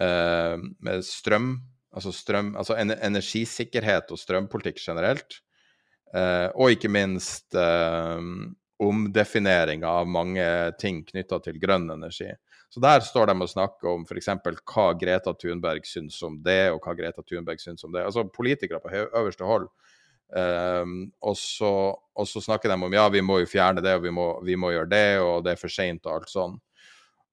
[0.00, 1.54] eh, med strøm,
[1.92, 5.40] altså, strøm, altså energisikkerhet og strømpolitikk generelt,
[6.14, 8.24] eh, og ikke minst eh,
[8.82, 10.46] omdefinering av mange
[10.80, 12.30] ting knytta til grønn energi.
[12.72, 14.30] Så der står de og snakker om f.eks.
[14.72, 18.06] hva Greta Thunberg syns om det, og hva Greta Thunberg syns om det.
[18.08, 19.68] Altså politikere på øverste hold
[20.32, 24.06] Um, og, så, og, så, snakker de om ja, vi må jo fjerne det, og
[24.06, 26.54] vi må, vi må gjøre det, og det er for seint og alt sånn.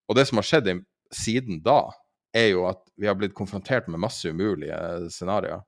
[0.10, 0.68] Og det som har skjedd
[1.16, 1.86] siden da,
[2.36, 4.78] er jo at vi har blitt konfrontert med masse umulige
[5.14, 5.64] scenarioer.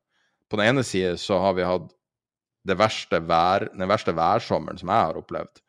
[0.49, 1.91] På den ene side så har vi hatt
[2.77, 5.61] verste vær, den verste værsommeren som jeg har opplevd,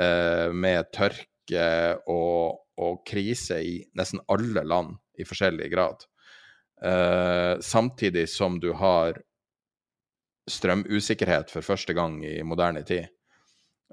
[0.00, 1.66] eh, med tørke
[2.10, 6.06] og, og, krise i nesten alle land i forskjellig grad.
[6.82, 9.20] Eh, samtidig som du har
[10.50, 13.06] strømusikkerhet for første gang i moderne tid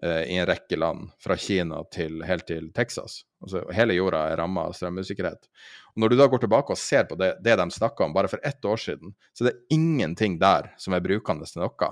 [0.04, 3.24] i en rekke land, fra Kina til, helt til Texas.
[3.44, 5.50] Altså, hele jorda er ramma av strømusikkerhet.
[5.96, 8.32] Og Når du da går tilbake og ser på det, det de snakka om bare
[8.32, 11.92] for ett år siden, så det er ingenting der som er brukende til noe.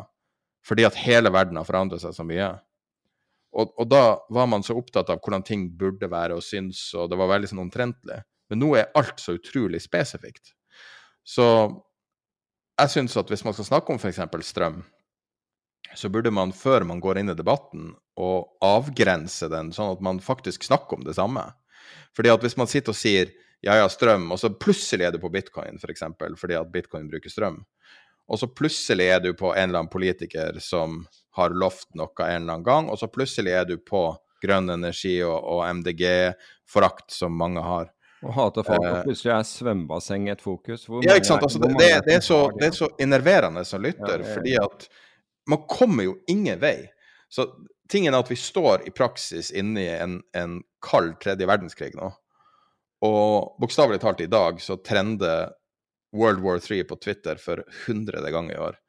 [0.67, 2.49] Fordi at hele verden har forandret seg så mye.
[3.57, 7.09] Og, og, da var man så opptatt av hvordan ting burde være og synes, og
[7.11, 8.21] det var veldig sånn omtrentlig.
[8.51, 10.53] Men nå er alt så utrolig spesifikt.
[11.27, 11.47] Så
[12.77, 14.21] jeg syns at hvis man skal snakke om f.eks.
[14.47, 14.83] strøm,
[15.97, 18.29] så burde man før man går inn i debatten, å
[18.65, 21.43] avgrense den, sånn at man faktisk snakker om det samme.
[22.17, 23.33] Fordi at hvis man sitter og sier
[23.65, 26.69] ja, ja, strøm, og så plutselig er du på bitcoin, f.eks., for eksempel, fordi at
[26.73, 27.63] bitcoin bruker strøm,
[28.27, 31.05] og så plutselig er du på en eller annen politiker som
[31.37, 34.09] har lovt noe en eller annen gang, og så plutselig er du på
[34.43, 37.89] grønn energi og, og MDG-forakt som mange har.
[38.25, 40.87] Og hater folk, og eh, plutselig er svømmebasseng et fokus.
[41.05, 41.45] ja, ikke sant.
[41.45, 44.87] Altså, det, det, det, er så, det, er så, innerverende som lytter, ja, fordi at
[45.47, 46.89] man kommer jo ingen vei.
[47.29, 47.47] Så
[47.91, 52.11] tingen er at vi står i praksis inne i en, en kald tredje verdenskrig nå.
[53.07, 55.51] Og bokstavelig talt i dag så trender
[56.17, 58.79] World War 3 på Twitter for hundrede ganger i år.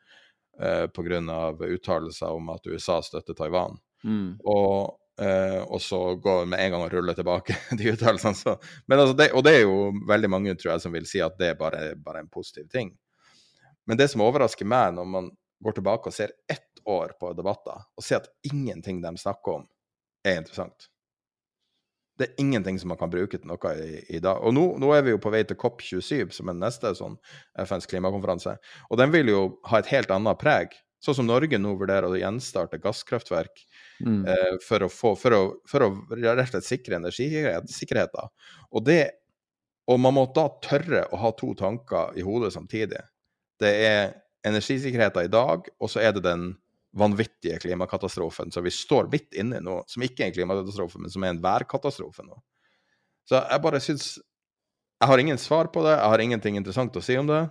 [0.62, 1.52] Eh, Pga.
[1.66, 3.76] uttalelser om at USA støtter Taiwan.
[4.05, 4.39] Mm.
[4.44, 8.56] Og eh, og så går med en gang og ruller tilbake de uttalelsene.
[8.90, 11.60] Altså og det er jo veldig mange tror jeg, som vil si at det er
[11.60, 12.94] bare, bare en positiv ting.
[13.86, 15.30] Men det som overrasker meg når man
[15.64, 19.66] går tilbake og ser ett år på debatter, og ser at ingenting de snakker om,
[20.26, 20.89] er interessant.
[22.18, 24.43] Det er ingenting som man kan bruke til noe i, i dag.
[24.43, 27.14] Og nå, nå, er vi jo på vei til COP27, som er den neste sånn
[27.62, 28.56] FNs klimakonferanse.
[28.90, 30.74] Og den vil jo ha et helt annet preg.
[31.05, 33.62] Sånn som Norge nå vurderer å gjenstarte gasskraftverk
[34.02, 34.22] mm.
[34.26, 38.32] eh, for, å få, for, å, for å rett og slett sikre energisikkerheten.
[38.72, 39.05] Og, det,
[39.86, 43.05] og man må da tørre å ha to tanker i hodet samtidig.
[43.62, 44.10] Det er
[44.49, 46.51] energisikkerheten i dag, og så er det den
[46.99, 51.12] vanvittige klimakatastrofen som vi står midt inne i nå, som ikke er en klimakatastrofe, men
[51.12, 52.39] som er en værkatastrofe nå.
[53.29, 54.16] Så jeg bare syns
[54.99, 57.45] Jeg har ingen svar på det, jeg har ingenting interessant å si om det.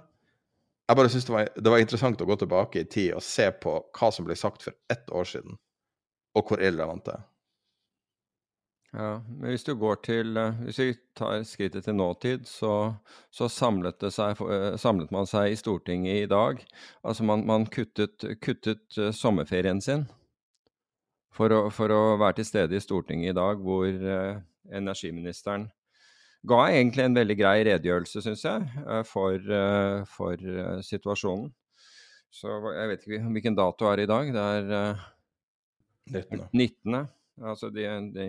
[0.90, 3.78] Jeg bare syns det, det var interessant å gå tilbake i tid og se på
[3.96, 5.56] hva som ble sagt for ett år siden,
[6.36, 7.24] og hvor irrelevant det er.
[8.96, 12.94] Ja, men hvis du går til eh, Hvis vi tar skrittet til nåtid, så,
[13.32, 16.64] så samlet, det seg, eh, samlet man seg i Stortinget i dag.
[17.04, 20.08] Altså man, man kuttet, kuttet eh, sommerferien sin
[21.38, 24.40] for å, for å være til stede i Stortinget i dag, hvor eh,
[24.74, 25.68] energiministeren
[26.48, 29.42] ga egentlig en veldig grei redegjørelse, syns jeg, for,
[30.08, 30.44] for
[30.86, 31.50] situasjonen.
[32.34, 34.32] Så jeg vet ikke hvilken dato er det i dag.
[34.36, 35.06] Det er eh,
[36.14, 36.44] 19.
[36.54, 37.00] 19.
[37.38, 38.28] Altså de, de,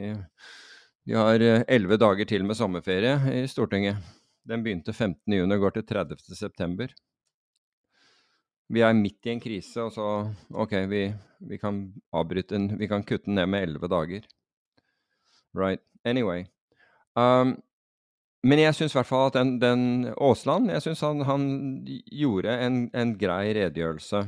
[1.09, 3.97] de har eh, elleve dager til med sommerferie i Stortinget.
[4.48, 5.32] Den begynte 15.
[5.32, 6.36] juni og går til 30.
[6.36, 6.93] september.
[8.68, 10.09] Vi er midt i en krise, og så
[10.52, 11.06] OK, vi,
[11.40, 14.28] vi kan avbryte den Vi kan kutte den ned med elleve dager.
[15.56, 15.80] Right.
[16.05, 16.44] Anyway.
[17.16, 17.56] Um,
[18.44, 21.47] men jeg syns i hvert fall at den, den Aasland jeg synes han, han
[22.12, 24.26] gjorde en, en grei redegjørelse.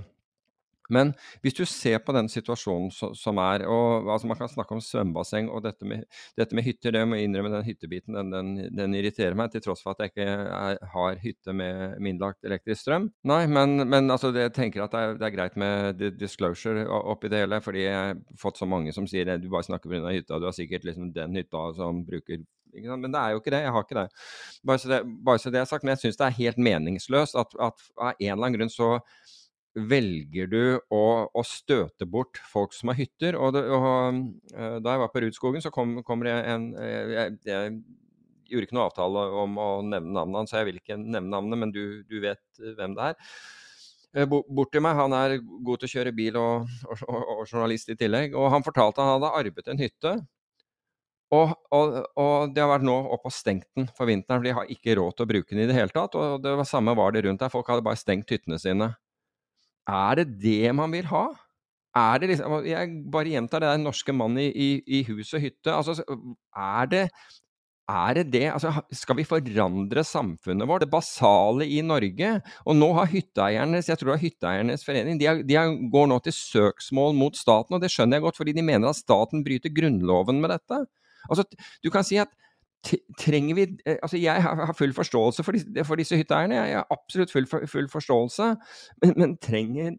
[0.93, 1.13] Men
[1.45, 5.49] hvis du ser på den situasjonen som er og altså Man kan snakke om svømmebasseng
[5.51, 6.05] og dette med,
[6.39, 6.95] dette med hytter.
[6.95, 10.05] Det må jeg innrømme, den hyttebiten den, den, den irriterer meg, til tross for at
[10.05, 13.11] jeg ikke er, har hytte med, med elektrisk strøm.
[13.29, 17.31] Nei, men, men altså, jeg tenker at det er, det er greit med disclosure oppi
[17.33, 17.61] det hele.
[17.65, 20.15] Fordi jeg har fått så mange som sier du bare snakker pga.
[20.15, 22.43] hytta, du har sikkert liksom den hytta som bruker?
[22.75, 23.65] Men det er jo ikke det.
[23.65, 24.07] Jeg har ikke det.
[24.67, 25.85] Bare så det, bare så det er sagt.
[25.85, 28.93] Men jeg syns det er helt meningsløst at, at av en eller annen grunn så
[29.75, 33.39] velger du å, å støte bort folk som har hytter.
[33.39, 34.21] Og, det, og
[34.55, 37.79] eh, Da jeg var på Rudskogen, så kom, kommer det en eh, jeg, jeg
[38.51, 41.61] gjorde ikke noe avtale om å nevne navnet hans, så jeg vil ikke nevne navnet,
[41.63, 43.33] men du, du vet eh, hvem det er.
[44.27, 47.99] Bort til meg, Han er god til å kjøre bil og, og, og, journalist i
[47.99, 48.35] tillegg.
[48.35, 50.17] og Han fortalte han hadde arvet en hytte.
[51.31, 54.57] Og, og, og det har vært nå oppe og stengt den for vinteren, for de
[54.57, 56.19] har ikke råd til å bruke den i det hele tatt.
[56.19, 58.91] Og det var samme var det rundt der, folk hadde bare stengt hyttene sine.
[59.89, 61.29] Er det det man vil ha?
[61.97, 65.41] Er det liksom Jeg bare gjentar det der norske mann i, i, i hus og
[65.43, 65.73] hytte.
[65.75, 66.03] Altså,
[66.55, 67.05] er det
[67.91, 68.45] er det det?
[68.53, 70.85] Altså, skal vi forandre samfunnet vårt?
[70.85, 72.33] Det basale i Norge?
[72.65, 76.07] Og nå har hytteeiernes jeg tror det er hytteeiernes forening, de, er, de er, går
[76.11, 79.43] nå til søksmål mot staten, og det skjønner jeg godt, fordi de mener at staten
[79.47, 80.85] bryter Grunnloven med dette.
[81.29, 81.47] Altså,
[81.83, 82.31] du kan si at
[83.21, 86.87] trenger vi eh, Altså, jeg har full forståelse for, disse, for disse hytteeierne, jeg har
[86.95, 88.55] absolutt full, full forståelse,
[89.03, 89.99] men, men trenger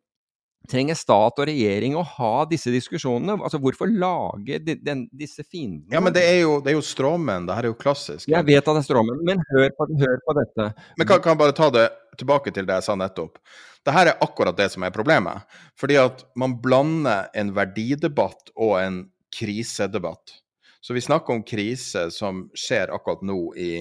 [0.69, 3.33] Trenger stat og regjering å ha disse diskusjonene?
[3.41, 5.89] Altså, Hvorfor lage de, den, disse fiendene?
[5.89, 7.47] Ja, men det er jo, det er jo stråmenn.
[7.47, 8.27] Det her er jo klassisk.
[8.29, 10.67] Jeg vet at det er stråmenn, men hør på, hør på dette.
[11.01, 11.87] Men kan, kan jeg bare ta det
[12.21, 13.41] tilbake til det jeg sa nettopp.
[13.81, 15.49] Det her er akkurat det som er problemet.
[15.81, 19.01] Fordi at man blander en verdidebatt og en
[19.33, 20.37] krisedebatt.
[20.81, 23.71] Så vi snakker om krise som skjer akkurat nå i,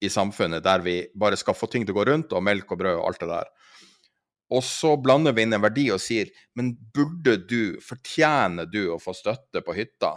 [0.00, 2.80] i samfunnet, der vi bare skal få ting til å gå rundt, og melk og
[2.80, 3.50] brød og alt det der.
[4.50, 8.98] Og så blander vi inn en verdi og sier men burde du, fortjener du å
[8.98, 10.16] få støtte på hytta?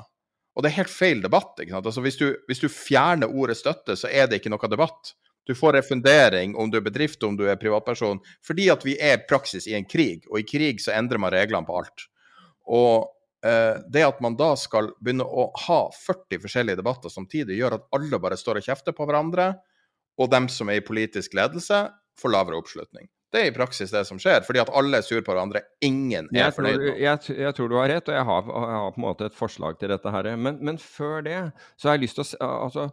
[0.54, 1.58] Og det er helt feil debatt.
[1.60, 1.90] ikke sant?
[1.90, 5.14] Altså hvis, du, hvis du fjerner ordet støtte, så er det ikke noe debatt.
[5.50, 9.26] Du får refundering om du er bedrift, om du er privatperson, fordi at vi er
[9.28, 12.06] praksis i en krig, og i krig så endrer man reglene på alt.
[12.64, 13.10] Og
[13.44, 18.20] det at man da skal begynne å ha 40 forskjellige debatter samtidig, gjør at alle
[18.24, 19.50] bare står og kjefter på hverandre,
[20.22, 21.82] og dem som er i politisk ledelse,
[22.22, 23.10] får lavere oppslutning.
[23.34, 25.64] Det er i praksis det som skjer, fordi at alle er sur på hverandre.
[25.82, 26.84] Ingen er Jeg fornøyd.
[27.02, 29.38] jeg, jeg tror du har rett, og jeg har, jeg har på en måte et
[29.38, 30.30] forslag til dette her.
[30.38, 31.40] Men, men før det
[31.74, 32.86] så har jeg lyst til å Altså,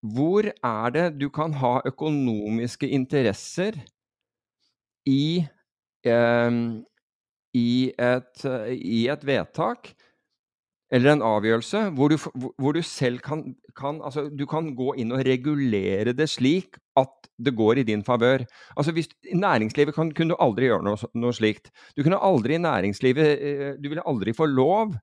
[0.00, 3.78] hvor er det du kan ha økonomiske interesser
[5.06, 5.46] i
[6.08, 6.82] em,
[7.56, 9.92] i et, i et vedtak
[10.90, 12.16] eller en avgjørelse hvor du,
[12.58, 13.44] hvor- du selv kan,
[13.78, 18.02] kan altså, Du kan gå inn og regulere det slik at det går i din
[18.04, 18.42] favør.
[18.76, 21.70] Altså, hvis- I næringslivet kan, kunne du aldri gjøre noe, noe slikt.
[21.96, 24.94] Du kunne aldri i næringslivet eh, Du ville aldri få lov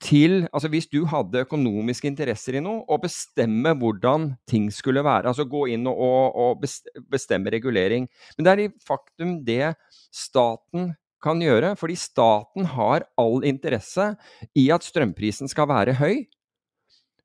[0.00, 5.28] til Altså hvis du hadde økonomiske interesser i noe, å bestemme hvordan ting skulle være.
[5.28, 6.64] Altså gå inn og, og
[7.12, 8.08] bestemme regulering.
[8.38, 9.74] Men det er i faktum det
[10.10, 14.12] staten kan gjøre, fordi staten har all interesse
[14.58, 16.24] i at strømprisen skal være høy.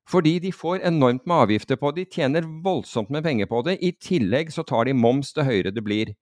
[0.08, 3.76] Fordi de får enormt med avgifter på det, de tjener voldsomt med penger på det.
[3.84, 6.14] I tillegg så tar de moms det høyere det blir.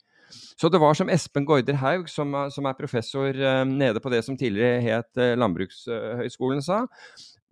[0.59, 4.24] Så det var som Espen Gaarder Haug, som, som er professor eh, nede på det
[4.27, 6.82] som tidligere het eh, Landbrukshøgskolen, sa.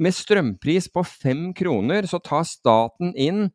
[0.02, 3.46] Med strømpris på fem kroner så tar staten inn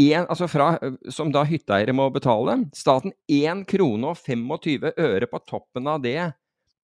[0.00, 5.28] en, altså fra, eh, som da hytteeiere må betale, staten 1 krone og 25 øre
[5.30, 6.18] på toppen av det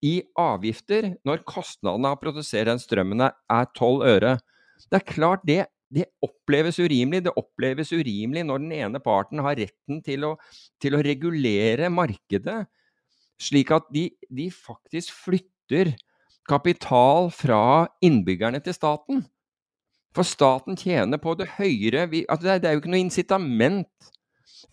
[0.05, 4.39] i avgifter når kostnadene av å produsere den strømmen er- er 12 øre.
[4.89, 7.25] Det er klart det, det oppleves urimelig.
[7.27, 10.37] Det oppleves urimelig når den ene parten har retten til å,
[10.81, 12.65] til å regulere markedet,
[13.41, 15.93] slik at de, de faktisk flytter
[16.47, 19.25] kapital fra innbyggerne til staten.
[20.15, 23.03] For staten tjener på det høyere vi, altså det, er, det er jo ikke noe
[23.05, 24.11] incitament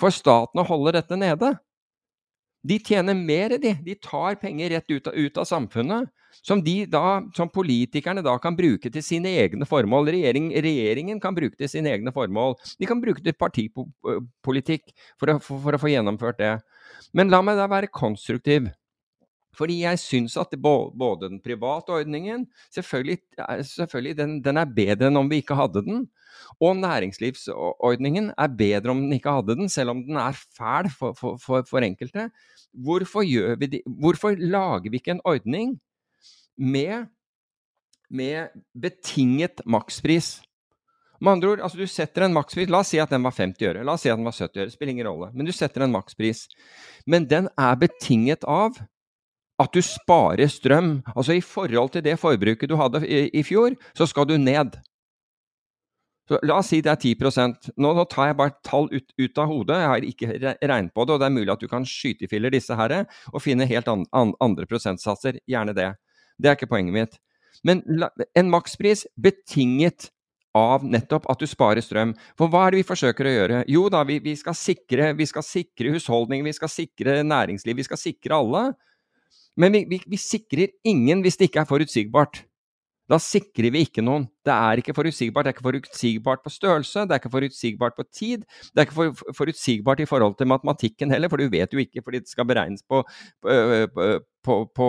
[0.01, 1.53] for staten å holde dette nede.
[2.69, 3.77] De tjener mer, de.
[3.87, 6.09] De tar penger rett ut av, ut av samfunnet,
[6.43, 6.61] som,
[6.91, 7.03] da,
[7.37, 10.11] som politikerne da kan bruke til sine egne formål.
[10.13, 12.57] Regjering, regjeringen kan bruke til sine egne formål.
[12.83, 14.91] De kan bruke til partipolitikk
[15.21, 16.53] for, å- for, for å få gjennomført det.
[17.17, 18.69] Men la meg da være konstruktiv.
[19.59, 25.09] Fordi jeg syns at både den private ordningen Selvfølgelig, er- selvfølgelig den, den er bedre
[25.11, 26.07] enn om vi ikke hadde den.
[26.63, 31.13] Og næringslivsordningen er bedre om den ikke hadde den, selv om den er fæl for,
[31.19, 32.31] for, for, for enkelte.
[32.73, 35.79] Hvorfor, de, hvorfor lager vi ikke en ordning
[36.59, 37.07] med,
[38.11, 38.49] med
[38.81, 40.39] betinget makspris?
[41.21, 43.67] Med andre ord, altså du setter en makspris La oss si at den var 50
[43.67, 43.83] øre.
[43.87, 44.71] La oss si at den var 70 øre.
[44.71, 45.33] Spiller ingen rolle.
[45.35, 46.45] Men du setter en makspris.
[47.11, 48.79] Men den er betinget av
[49.59, 50.99] at du sparer strøm.
[51.15, 54.79] Altså i forhold til det forbruket du hadde i, i fjor, så skal du ned.
[56.29, 57.15] Så la oss si det er 10
[57.81, 60.35] Nå, nå tar jeg bare tall ut, ut av hodet, jeg har ikke
[60.69, 62.99] regnet på det, og det er mulig at du kan skyte i filler disse her
[63.33, 65.41] og finne helt an, an, andre prosentsatser.
[65.49, 65.95] Gjerne det.
[66.37, 67.19] Det er ikke poenget mitt.
[67.65, 70.11] Men la, en makspris betinget
[70.57, 72.13] av nettopp at du sparer strøm.
[72.39, 73.63] For hva er det vi forsøker å gjøre?
[73.71, 78.37] Jo da, vi, vi, skal, sikre, vi husholdninger, vi skal sikre næringsliv, vi skal sikre
[78.37, 78.63] alle.
[79.59, 82.45] Men vi, vi, vi sikrer ingen hvis det ikke er forutsigbart.
[83.09, 84.27] Da sikrer vi ikke noen.
[84.45, 85.47] Det er ikke forutsigbart.
[85.47, 88.43] Det er ikke forutsigbart på størrelse, det er ikke forutsigbart på tid.
[88.69, 92.03] Det er ikke for, forutsigbart i forhold til matematikken heller, for du vet jo ikke,
[92.05, 93.01] fordi det skal beregnes på,
[93.43, 94.89] på, på, på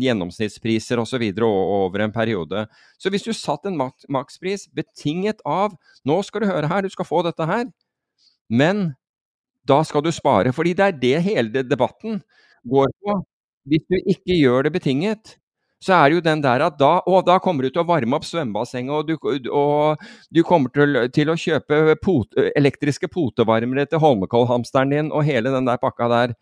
[0.00, 1.26] gjennomsnittspriser osv.
[1.44, 2.64] over en periode.
[2.98, 5.76] Så hvis du satt en mak makspris betinget av
[6.08, 7.68] Nå skal du høre her, du skal få dette her,
[8.48, 8.94] men
[9.68, 10.56] da skal du spare.
[10.56, 12.22] Fordi det er det hele debatten
[12.64, 13.20] går på.
[13.68, 15.36] Hvis du ikke gjør det betinget,
[15.82, 18.18] så er det jo den der at da, å, da kommer du til å varme
[18.18, 24.02] opp svømmebassenget, og du, og du kommer til, til å kjøpe pot, elektriske potevarmere til
[24.02, 26.34] Holmenkollhamsteren din og hele den der pakka der.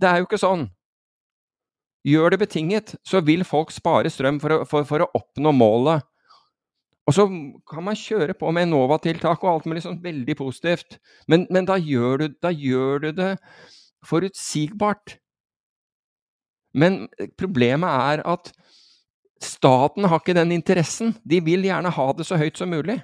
[0.00, 0.66] Det er jo ikke sånn.
[2.08, 6.02] Gjør det betinget, så vil folk spare strøm for å, for, for å oppnå målet.
[7.08, 7.26] Og så
[7.68, 10.98] kan man kjøre på med Enova-tiltak og alt mulig sånn veldig positivt,
[11.30, 13.32] men, men da, gjør du, da gjør du det
[14.06, 15.16] forutsigbart.
[16.72, 17.06] Men
[17.38, 18.52] problemet er at
[19.42, 21.16] staten har ikke den interessen.
[21.24, 23.00] De vil gjerne ha det så høyt som mulig.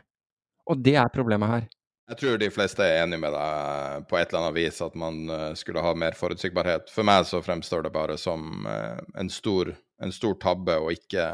[0.69, 1.67] Og det er problemet her.
[2.09, 5.29] Jeg tror de fleste er enig med deg på et eller annet vis at man
[5.29, 6.89] eh, skulle ha mer forutsigbarhet.
[6.93, 11.27] For meg så fremstår det bare som eh, en stor, en stor tabbe å ikke,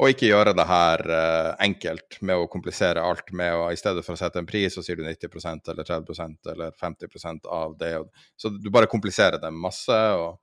[0.00, 4.06] å ikke gjøre det her eh, enkelt med å komplisere alt med å I stedet
[4.06, 7.98] for å sette en pris, så sier du 90% eller 30% eller 50% av det.
[8.40, 10.00] Så du bare kompliserer det masse.
[10.16, 10.40] og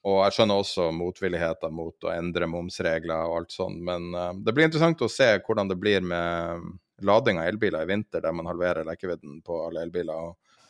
[0.00, 4.54] og jeg skjønner også motvilligheten mot å endre momsregler og alt sånt, men uh, det
[4.56, 6.70] blir interessant å se hvordan det blir med
[7.04, 10.64] lading av elbiler i vinter, der man halverer lekkevidden på alle elbiler, og,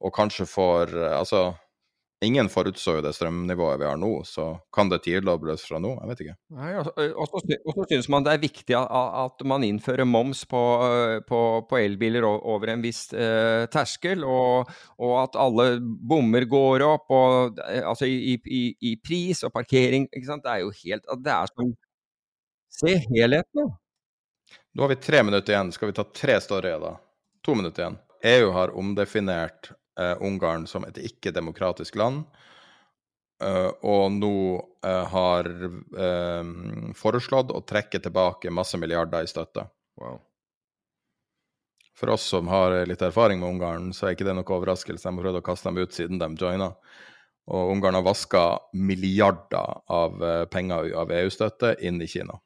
[0.00, 1.46] og kanskje får uh, Altså,
[2.24, 5.94] ingen forutså jo det strømnivået vi har nå, så kan det tidobles fra nå?
[5.96, 6.36] Jeg vet ikke.
[6.58, 10.62] Nei, og, så, synes man det er viktig at, man innfører moms på,
[11.28, 11.40] på,
[11.70, 14.70] på elbiler over en viss eh, terskel, og,
[15.00, 20.08] og, at alle bommer går opp, og, altså i, i, i, pris og parkering.
[20.12, 20.44] ikke sant?
[20.44, 21.76] Det er jo helt Det er som
[22.70, 23.64] Se helheten, da.
[24.78, 25.72] Nå har vi tre minutter igjen.
[25.74, 26.92] Skal vi ta tre storyer, da?
[27.42, 27.96] To minutter igjen.
[28.30, 32.24] EU har omdefinert uh, Ungarn som et ikke-demokratisk land.
[33.40, 34.34] Uh, og nå
[34.84, 35.48] uh, har
[36.96, 39.64] foreslått å trekke tilbake masse milliarder i støtte.
[40.00, 40.20] Wow.
[41.96, 45.04] For oss som har litt erfaring med Ungarn, så er ikke det noe overraskelse.
[45.04, 46.70] De har prøvd å kaste dem ut siden de joina.
[47.50, 48.44] Og Ungarn har vaska
[48.76, 50.22] milliarder av
[50.52, 52.38] penger av EU-støtte inn i Kina.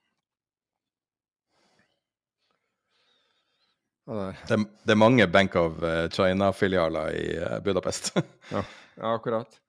[4.05, 8.13] Det, det, er mange Bank of eh, China-filialer i eh, Budapest.
[8.53, 8.63] ja,
[8.97, 9.61] ja, akkurat.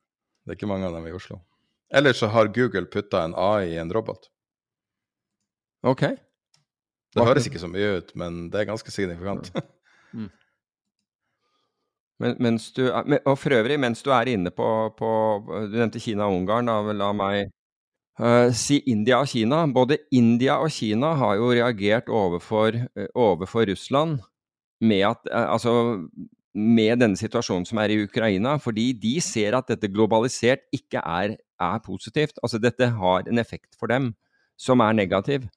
[0.43, 1.39] Det er ikke mange av dem i Oslo.
[1.95, 4.27] Ellers så har Google putta en AI i en robot.
[5.87, 6.01] Ok.
[6.01, 9.53] Det Hva høres ikke så mye ut, men det er ganske signifikant.
[10.13, 10.31] mm.
[12.23, 15.07] Men, mens du, og for øvrig, mens du er inne på, på
[15.67, 16.69] Du nevnte Kina og Ungarn.
[16.71, 17.49] Da, la meg
[18.21, 19.65] uh, si India og Kina.
[19.67, 24.19] Både India og Kina har jo reagert overfor, uh, overfor Russland
[24.81, 25.75] med at uh, Altså,
[26.55, 31.35] med denne situasjonen som er i Ukraina, fordi de ser at dette globalisert ikke er,
[31.59, 32.39] er positivt.
[32.41, 34.13] Altså dette har en effekt for dem
[34.57, 35.49] som er negativ.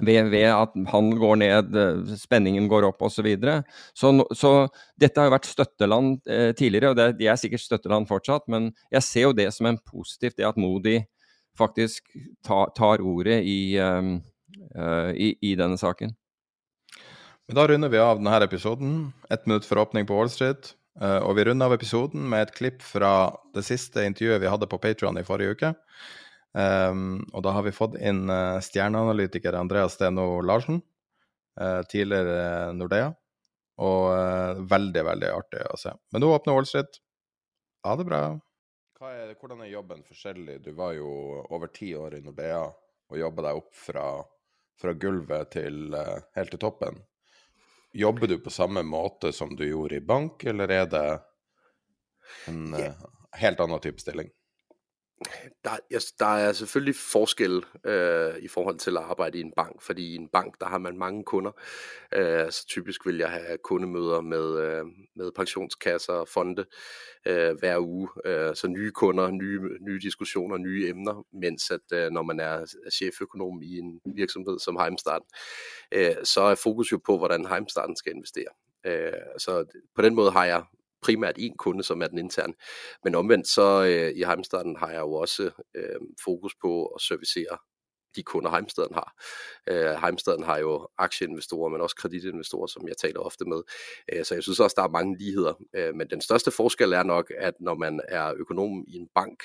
[0.00, 3.18] Ved, ved at handel går ned, eh, spenningen går opp osv.
[3.18, 3.62] Så, videre.
[3.94, 4.68] så Så
[5.00, 8.72] dette har jo vært støtteland eh, tidligere, og det, de er sikkert støtteland fortsatt, men
[8.90, 11.02] jeg ser jo det som en positivt, det at Modi
[11.58, 12.10] faktisk
[12.46, 14.16] tar, ordet i, um,
[14.76, 16.14] uh, i, i denne saken.
[17.48, 19.12] Men da runder vi av denne episoden.
[19.30, 20.74] Ett minutt for åpning på Wall Street.
[21.00, 24.68] Uh, og vi runder av episoden med et klipp fra det siste intervjuet vi hadde
[24.68, 25.72] på Patrion i forrige uke.
[26.52, 30.82] Um, og da har vi fått inn uh, stjerneanalytiker Andreas Steno Larsen,
[31.92, 33.10] tidligere Nordea.
[33.84, 35.90] Og veldig, veldig artig å se.
[36.12, 36.96] Men nå åpner Wall Street.
[37.84, 38.20] Ha det bra.
[39.02, 40.60] Er, hvordan er jobben forskjellig?
[40.62, 41.08] Du var jo
[41.50, 44.04] over ti år i Nordea og jobba deg opp fra,
[44.78, 45.96] fra gulvet til
[46.36, 47.00] helt til toppen.
[47.92, 51.06] Jobber du på samme måte som du gjorde i bank, eller er det
[52.48, 53.02] en yeah.
[53.42, 54.30] helt annen type stilling?
[55.64, 60.12] Der, der er selvfølgelig forskel øh, i forhold til at arbejde i en bank, fordi
[60.12, 61.52] i en bank, der har man mange kunder.
[62.14, 64.84] Øh, så typisk vil jeg have kundemøder med, øh,
[65.16, 66.64] med pensionskasser og fonde
[67.26, 68.08] øh, hver uge.
[68.24, 72.66] Øh, så nye kunder, nye, nye diskussioner, nye emner, mens at øh, når man er
[72.92, 75.22] cheføkonom i en virksomhed som Heimstaden,
[75.92, 78.52] øh, så er fokus jo på, hvordan Heimstaden skal investere.
[78.86, 80.62] Øh, så på den måde har jeg
[81.02, 82.54] primært én kunde, som er den interne.
[83.04, 87.58] Men omvendt så øh, i Heimstaden har jeg jo også øh, fokus på å servicere
[88.16, 89.14] de kunder Heimstaden har.
[89.68, 93.62] Øh, Heimstaden har jo aktieinvestorer, men også kreditinvestorer, som jeg taler ofte med.
[94.12, 95.54] Øh, så jeg synes også, der er mange ligheder.
[95.74, 99.42] Øh, men den største forskel er nok, at når man er økonom i en bank,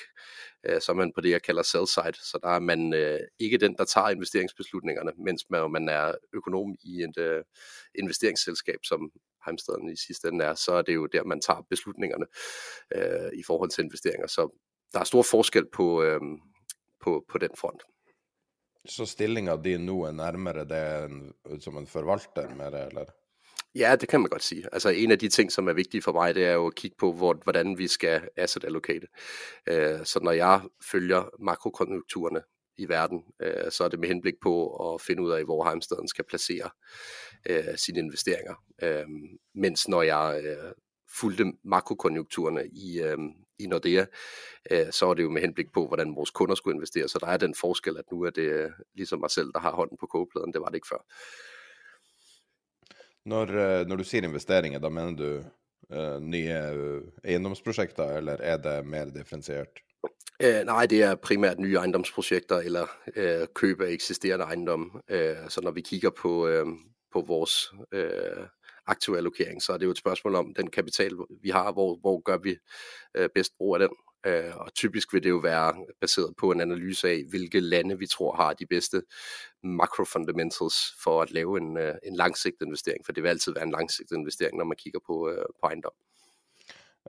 [0.66, 2.24] øh, så er man på det, jeg kalder sell side.
[2.30, 6.76] Så der er man øh, ikke den, der tager investeringsbeslutningerne, mens man, man er økonom
[6.80, 7.44] i et øh,
[7.94, 9.10] investeringsselskab, som
[9.46, 12.26] Heimstaden i sidste ende er, så er det jo der, man tager beslutningerne
[12.94, 14.26] øh, i forhold til investeringer.
[14.26, 14.58] Så
[14.92, 16.20] der er stor forskel på, øh,
[17.04, 17.82] på, på den front.
[18.86, 23.04] Så stillinga di nå er nærmere det som en forvalter mer, eller?
[23.74, 24.64] Ja, det kan man godt sige.
[24.72, 26.96] Altså en af de ting, som er vigtige for mig, det er jo at kigge
[26.98, 29.06] på, hvor, hvordan vi skal asset allocate.
[29.70, 30.60] Uh, så når jeg
[30.92, 32.42] følger makrokonjunkturerne
[32.76, 36.08] i verden, uh, så er det med henblik på at finde ud af, hvor Heimstaden
[36.08, 36.70] skal placere
[37.50, 38.54] uh, sine investeringer.
[39.54, 40.56] Mens når jeg
[41.20, 43.02] fulgte makrokonjunkturerne i,
[43.58, 44.06] i Nordea,
[44.70, 47.08] øh, så er det jo med henblikk på, hvordan vores kunder skulle investere.
[47.08, 49.72] Så der er den forskel, at nå er det liksom ligesom mig selv, der har
[49.72, 50.52] hånden på kogepladen.
[50.52, 51.02] Det var det ikke før.
[53.24, 55.42] Når, øh, når du sier investeringer, da mener du
[55.96, 59.82] uh, nye eiendomsprojekter, eller er det mer differensiert?
[60.44, 64.88] Uh, nei, det er primært nye eiendomsprosjekter eller uh, kjøp av eksisterende eiendom.
[65.10, 66.32] Uh, så når vi kigger på,
[67.12, 67.72] på vores
[68.88, 71.12] aktiv allokering, så er det jo et spørgsmål om den kapital,
[71.42, 72.56] vi har, hvor, hvor gør vi
[73.16, 73.96] øh, bedst brug af den.
[74.26, 78.06] Øh, og typisk vil det jo være baseret på en analyse af, hvilke lande vi
[78.06, 79.02] tror har de bedste
[79.62, 83.70] macrofundamentals for at lave en, øh, en langsigtet investering, for det vil altid være en
[83.70, 85.92] langsigtet investering, når man kigger på, øh, på ejendom.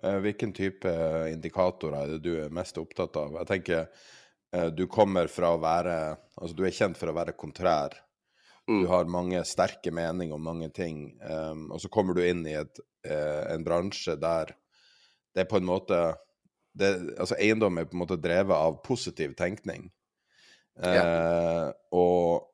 [0.06, 0.90] Øh, hvilken type
[1.32, 3.36] indikatorer er det du er mest opptatt av?
[3.40, 3.86] Jeg tenker
[4.78, 7.94] du kommer fra å være Altså du er kjent for å være kontrær.
[8.70, 12.54] Du har mange sterke meninger om mange ting, um, og så kommer du inn i
[12.60, 14.54] et, uh, en bransje der
[15.36, 15.98] det er på en måte
[16.78, 16.90] det,
[17.20, 19.90] Altså eiendom er på en måte drevet av positiv tenkning.
[20.80, 21.04] Uh, ja.
[21.98, 22.46] Og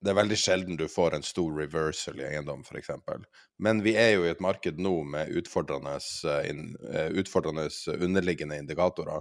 [0.00, 2.88] det er veldig sjelden du får en stor reversal i eiendom, f.eks.
[3.60, 6.72] Men vi er jo i et marked nå med utfordrende, uh, in,
[7.20, 7.68] utfordrende
[7.98, 9.20] underliggende indikatorer.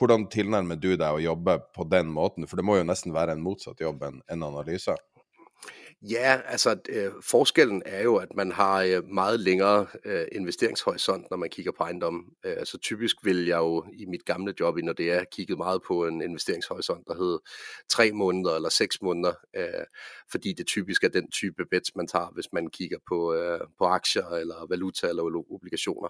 [0.00, 2.46] Hvordan tilnærmer du deg å jobbe på den måten?
[2.48, 4.94] For det må jo nesten være en motsatt jobb enn en analyse?
[6.02, 11.36] Ja, altså øh, forskellen er jo, at man har øh, meget længere øh, investeringshorisont, når
[11.36, 12.24] man kigger på ejendom.
[12.44, 16.06] Øh, altså typisk vil jeg jo i mit gamle job i Nordea kigget meget på
[16.06, 17.38] en investeringshorisont, der hed
[17.88, 19.84] tre måneder eller seks måneder, øh,
[20.30, 23.84] fordi det typisk er den type bets, man tager, hvis man kigger på, øh, på
[23.84, 26.08] aktier eller valuta eller obligationer.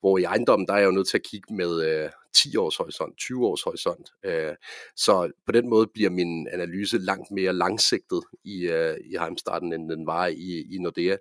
[0.00, 2.10] Hvor i ejendommen, er jeg jo nødt til at kigge med øh,
[2.42, 4.10] 10 års horisont, 20 års horisont.
[4.24, 4.54] Øh,
[4.96, 9.90] så på den måde bliver min analyse langt mere langsigtet i, øh, i Heimstarten, end
[9.90, 11.16] den var i, i Nordea.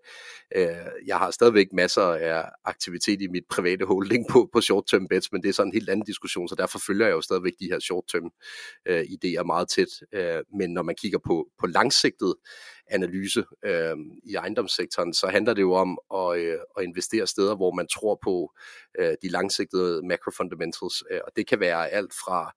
[0.55, 0.67] Øh,
[1.07, 5.41] jeg har stadigvæk masser af aktivitet i mit private holding på, på short-term bets, men
[5.41, 7.79] det er sådan en helt anden diskussion, så derfor følger jeg jo stadigvæk de her
[7.79, 8.29] short-term
[8.85, 9.91] øh, idéer meget tæt.
[10.59, 12.35] Men når man kigger på, på langsigtet
[12.89, 17.71] analyse øh, i ejendomssektoren, så handler det jo om at, øh, at investere steder, hvor
[17.71, 18.53] man tror på
[18.99, 22.53] øh, de langsigtede macro fundamentals, øh, og det kan være alt fra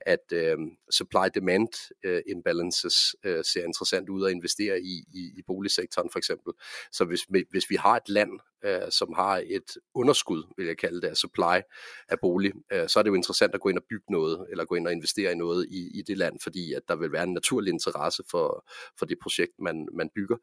[0.00, 0.58] at øh,
[0.90, 6.52] supply-demand øh, imbalances øh, ser interessant ud at investere i, i, i boligsektoren for eksempel.
[6.92, 7.20] Så hvis,
[7.50, 8.30] hvis vi har et land,
[8.64, 11.60] øh, som har et underskud, vil jeg kalde det, af supply
[12.08, 14.64] af bolig, øh, så er det jo interessant at gå ind og bygge noget, eller
[14.64, 17.22] gå ind og investere i noget i, i det land, fordi at der vil være
[17.22, 18.68] en naturlig interesse for,
[18.98, 20.36] for det projekt, man, man bygger.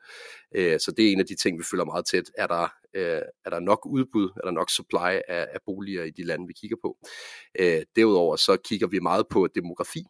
[0.56, 2.32] Øh, så det er en af de ting, vi følger meget tæt.
[2.38, 6.10] Er der, øh, er der nok udbud, er der nok supply af, af boliger i
[6.10, 6.98] de lande, vi kigger på?
[7.60, 10.04] Øh, derudover så kigger vi meget på demografi,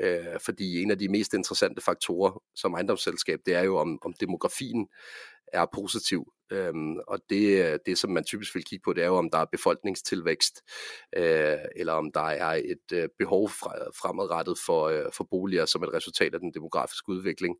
[0.00, 4.12] øh, fordi en af de mest interessante faktorer som ejendomsselskab, det er jo, om, om
[4.20, 4.88] demografien
[5.52, 6.32] er positiv.
[6.52, 9.38] Øhm, og det, det, som man typisk vil kigge på, det er jo, om der
[9.38, 10.62] er befolkningstilvækst,
[11.16, 13.72] øh, eller om der er et øh, behov fra,
[14.02, 17.56] fremadrettet for, øh, for boliger som et resultat af den demografiske udvikling.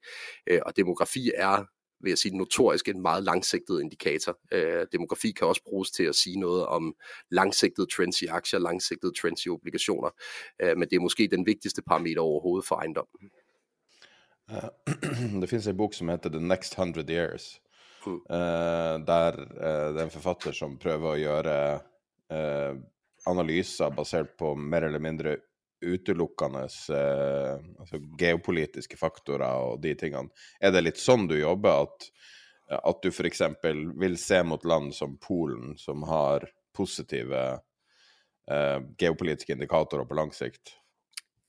[0.47, 1.65] Øh, og demografi er
[2.01, 4.39] vil jeg sige, notorisk en meget langsigtet indikator.
[4.52, 6.94] Øh, demografi kan også bruges til at sige noget om
[7.31, 10.10] langsigtede trends i aktier, langsigtede trends i obligationer,
[10.62, 13.06] øh, men det er måske den vigtigste parameter overhovedet for ejendom.
[14.52, 17.60] Uh, det finnes en bok som heter The Next 100 Years,
[18.09, 19.05] mm.
[19.09, 21.59] der uh, det er en forfatter som prøver å gjøre
[23.28, 25.30] analyser basert på mer eller mindre
[25.80, 30.28] utelukkende altså geopolitiske faktorer og de tingene.
[30.60, 32.09] Er det litt sånn du jobber, at,
[32.76, 33.40] at du f.eks.
[33.97, 36.44] vil se mot land som Polen, som har
[36.76, 37.47] positive
[39.01, 40.76] geopolitiske indikatorer på lang sikt?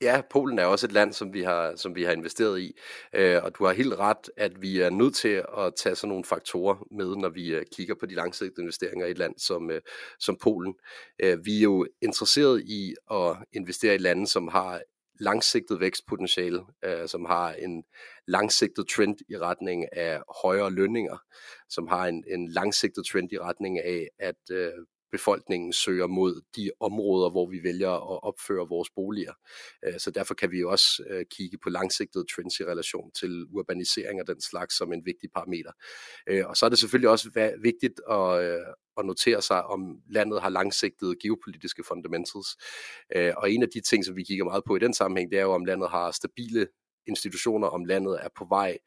[0.02, 2.78] Ja, Polen er også et land, som vi har, som vi har investeret i,
[3.16, 6.24] øh, og du har helt ret, at vi er nødt til at tage sådan nogle
[6.24, 9.82] faktorer med, når vi øh, kigger på de langsigtede investeringer i et land som, øh,
[10.20, 10.76] som Polen.
[11.24, 14.82] Øh, vi er jo interesseret i at investere i lande, som har
[15.20, 17.84] langsigtet vækstpotentiale, øh, som har en
[18.28, 21.18] langsigtet trend i retning af højere lønninger,
[21.70, 24.72] som har en, en langsigtet trend i retning af, at øh,
[25.12, 29.34] befolkningen søger mod de områder, hvor vi vælger at opføre vores boliger.
[29.86, 33.46] Øh, så derfor kan vi jo også øh, kigge på langsigtede trends i relation til
[33.52, 35.72] urbanisering og den slags som en vigtig parameter.
[36.30, 37.30] Øh, og så er det selvfølgelig også
[37.62, 42.48] vigtigt at, notere sig, om landet har langsigtede geopolitiske fundamentals.
[43.16, 45.44] Og en af de ting, som vi kigger meget på i den sammenhæng, det er
[45.44, 46.68] jo, om landet har stabile
[47.08, 48.78] institutioner, om landet er på vej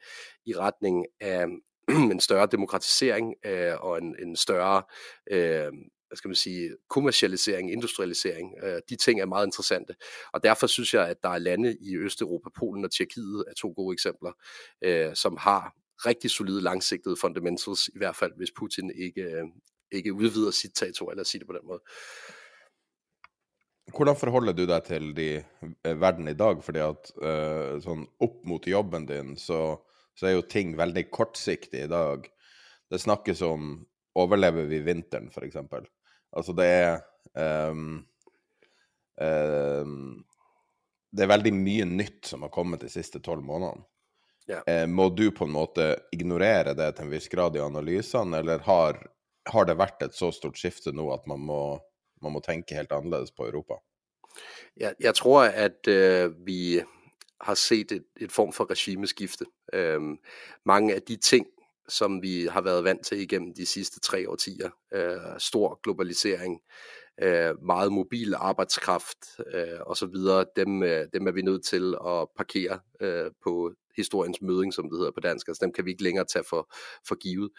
[0.46, 1.46] i retning af
[2.12, 4.82] en større demokratisering øh, og en, en større
[5.30, 5.72] øh,
[6.12, 8.54] hvad skal man sige, kommercialisering, industrialisering.
[8.62, 9.94] Øh, de ting er meget interessante.
[10.32, 13.72] Og derfor synes jeg, at der er lande i Østeuropa, Polen og Tjekkiet er to
[13.76, 14.32] gode eksempler,
[14.84, 15.74] øh, som har
[16.06, 19.44] rigtig solide langsigtede fundamentals, i hvert fald hvis Putin ikke, øh,
[19.92, 21.80] ikke udvider sit territorium, eller sige det på den måde.
[23.96, 25.44] Hvordan forholder du deg til de,
[25.84, 26.64] verden i dag?
[26.64, 29.76] Fordi at uh, sånn opp mot jobben din, så,
[30.14, 32.28] så er jo ting veldig kortsiktig i dag.
[32.92, 35.56] Det snakkes om overlever vi vinteren, f.eks.
[36.32, 37.00] Altså, det er
[37.70, 38.02] um,
[39.20, 40.24] um,
[41.12, 43.84] Det er veldig mye nytt som har kommet de siste tolv månedene.
[44.48, 44.62] Yeah.
[44.66, 48.64] Eh, må du på en måte ignorere det til en viss grad i analysene, eller
[48.66, 48.98] har,
[49.52, 51.60] har det vært et så stort skifte nå at man må,
[52.24, 53.78] man må tenke helt annerledes på Europa?
[54.80, 56.80] Ja, jeg tror at uh, vi
[57.42, 59.46] har sett et, et form for regimeskifte.
[59.72, 60.16] Um,
[60.66, 61.46] mange av de ting
[61.92, 64.70] som vi har været vant til igennem de sidste tre årtier.
[64.94, 66.60] Øh, stor globalisering,
[67.22, 69.18] øh, meget mobil arbejdskraft
[69.54, 70.14] øh, osv.,
[70.56, 74.98] dem, øh, dem er vi nødt til at parkere øh, på historiens møding, som det
[74.98, 75.48] hedder på dansk.
[75.48, 76.72] Altså dem kan vi ikke længere tage for,
[77.08, 77.50] for givet.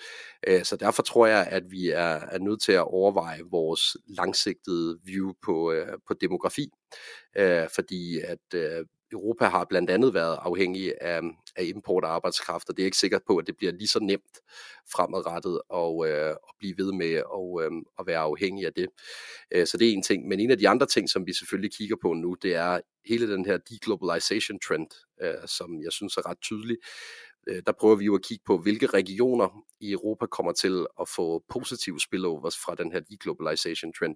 [0.47, 4.99] Øh, så derfor tror jeg, at vi er, er nødt til at overveje vores langsigtede
[5.03, 6.69] view på, øh, på demografi,
[7.37, 10.37] øh, fordi at øh, Europa har blandt andet været
[11.01, 11.21] af,
[11.55, 13.99] af import af arbeidskraft, og det er ikke sikkert på, at det bliver lige så
[13.99, 14.37] nemt
[14.91, 17.71] fremadrettet at, øh, at ved med at, øh,
[18.07, 18.87] være afhængig af det.
[19.51, 20.27] Øh, så det er en ting.
[20.27, 23.31] Men en af de andre ting, som vi selvfølgelig kigger på nu, det er hele
[23.33, 24.87] den her deglobalization trend,
[25.21, 26.77] øh, som jeg synes er ret tydelig.
[27.47, 31.09] Øh, der prøver vi jo at kigge på, hvilke regioner i Europa kommer til at
[31.15, 34.15] få positive spillovers fra den her deglobalization trend.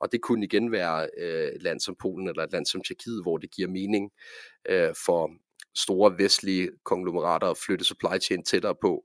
[0.00, 3.22] Og det kunne igen være øh, et land som Polen eller et land som Tjekkiet,
[3.22, 4.10] hvor det giver mening
[4.68, 5.30] øh, for
[5.78, 9.04] store vestlige konglomerater og flytte supply chain tættere på.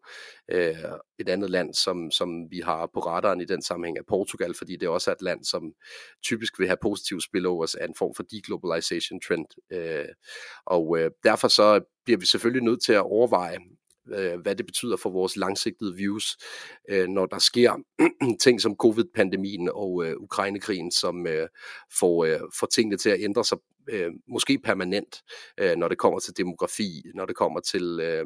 [0.52, 0.76] Øh,
[1.20, 4.76] et andet land, som, som vi har på radaren i den sammenhæng, er Portugal, fordi
[4.76, 5.74] det også er et land, som
[6.24, 9.46] typisk vil have positive spillovers af en form for deglobalization trend.
[9.72, 10.06] Øh,
[10.66, 13.58] og øh, derfor så bliver vi selvfølgelig nødt til at overveje,
[14.42, 16.38] hva det betyder for vores langsigtede views,
[16.90, 17.74] når der sker
[18.44, 21.28] ting som covid-pandemien og Ukrainekrigen, som
[22.00, 22.26] får,
[22.66, 23.73] tingene til at ændre øh,
[24.28, 25.22] måske permanent,
[25.60, 28.26] øh, når det kommer til demografi, når det kommer til øh,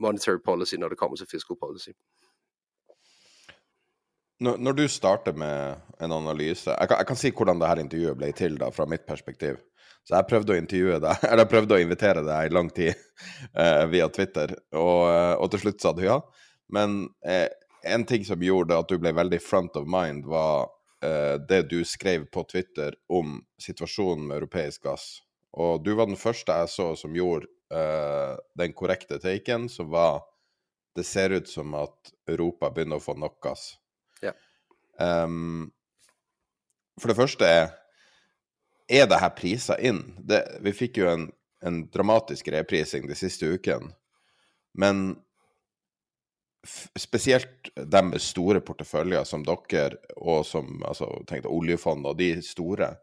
[0.00, 1.90] monetary policy, når det kommer til fiscal policy.
[4.40, 8.18] Når, når du starter med en analyse jeg kan, jeg kan si hvordan dette intervjuet
[8.20, 9.56] ble til da, fra mitt perspektiv.
[10.04, 12.92] Så jeg prøvde å intervjue deg, eller jeg prøvde å invitere deg i lang tid
[13.62, 16.20] eh, via Twitter, og, eh, og, til slutt sa du ja.
[16.72, 17.48] Men eh,
[17.86, 20.68] en ting som gjorde at du ble veldig front of mind, var
[21.04, 25.06] eh, det du skrev på Twitter om situasjonen med europeisk gass.
[25.56, 30.24] Og du var den første jeg så som gjorde eh, den korrekte taken, som var
[30.96, 33.74] det ser ut som at Europa begynner å få nok gass.
[34.24, 34.32] Ja.
[34.96, 35.68] Um,
[36.96, 37.66] for det første er
[38.88, 40.14] er det her priser inn?
[40.22, 41.24] Det, vi fikk jo en,
[41.66, 43.90] en dramatisk reprising de siste ukene,
[44.78, 45.16] men
[46.98, 52.94] spesielt dem med store porteføljer som dere, og som altså, tenkte oljefond og de store.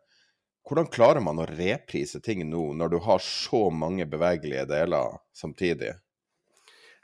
[0.68, 5.92] Hvordan klarer man å reprise ting nå, når du har så mange bevegelige deler samtidig?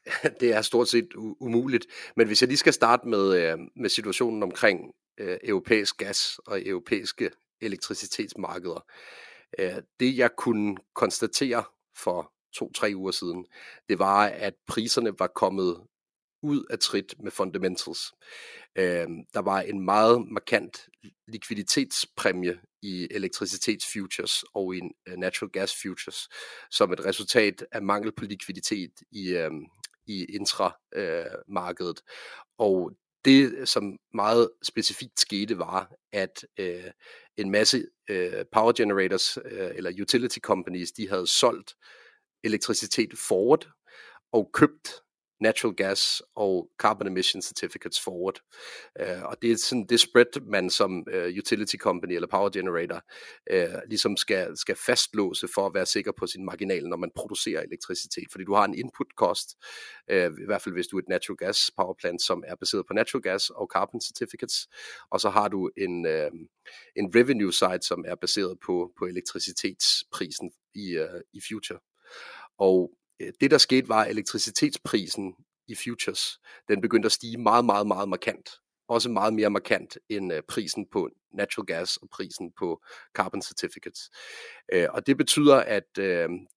[0.40, 1.82] det er stort sett umulig.
[2.16, 6.62] Men hvis jeg lige skal starte med, øh, med situasjonen omkring øh, europæisk gas og
[6.66, 7.30] europæiske
[7.62, 8.86] elektricitetsmarkeder.
[9.60, 11.64] Øh, det jeg kunne konstatere
[12.04, 13.46] for to-tre uger siden,
[13.90, 15.78] det var, at priserne var kommet
[16.42, 18.14] ud af trit med fundamentals.
[19.34, 20.90] der var en meget markant
[21.28, 24.82] likviditetspræmie i elektricitetsfutures og i
[25.18, 26.30] natural gas futures,
[26.72, 29.48] som et resultat af mangel på likviditet i,
[30.08, 32.02] i intramarkedet.
[32.08, 32.14] Øh,
[32.58, 32.92] og
[33.26, 36.92] det, som meget specifikt skete, var, at øh,
[37.38, 41.76] en masse øh, power generators øh, eller utility companies, de havde solgt
[42.44, 43.68] elektricitet forward
[44.32, 44.90] og købt
[45.40, 48.40] natural gas og carbon emission certificates forward.
[49.02, 53.02] Uh, og det er sådan det spread, man som uh, utility company eller power generator
[53.54, 57.62] uh, ligesom skal, skal fastlåse for at være sikker på sin marginal, når man producerer
[57.62, 58.28] elektricitet.
[58.32, 59.50] Fordi du har en input cost,
[60.10, 62.94] i hvert fald hvis du er et natural gas power plant, som er baseret på
[62.94, 64.68] natural gas og carbon certificates,
[65.12, 66.06] og så har du en,
[66.96, 70.98] en revenue side, som er baseret på, på elektricitetsprisen i,
[71.34, 71.80] i future.
[72.58, 72.99] Og Øh,
[73.42, 75.34] det der skete var, at elektricitetsprisen
[75.68, 78.50] i futures, den begyndte at stige meget, meget, meget markant.
[78.88, 82.84] Også meget mere markant end øh, prisen på natural gas og prisen på
[83.14, 84.10] carbon certificates.
[84.74, 85.98] Øh, og det betyder, at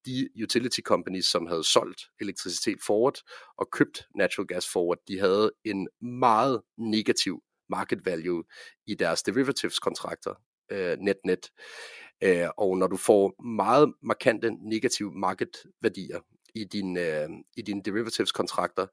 [0.06, 3.14] de utility companies, som havde solgt elektricitet forward
[3.59, 8.44] og købt natural gas forward, de havde en meget negativ market value
[8.86, 10.34] i deres derivatives kontrakter,
[11.01, 11.51] net-net.
[12.56, 15.51] Og når du får meget markante negative market
[15.82, 16.20] værdier,
[16.54, 18.86] i, din, øh, i dine derivatives-kontrakter,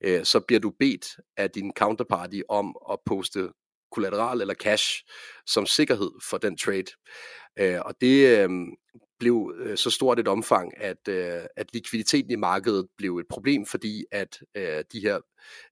[0.00, 1.06] øh, så bliver du bedt
[1.36, 3.48] af din counterparty om at poste
[3.92, 5.04] kollateral eller cash
[5.46, 6.92] som sikkerhed for den trade.
[7.58, 8.50] Øh, og det øh,
[9.18, 13.66] blev øh, så stort et omfang, at, øh, at likviditeten i markedet blev et problem,
[13.66, 15.20] fordi at øh, de her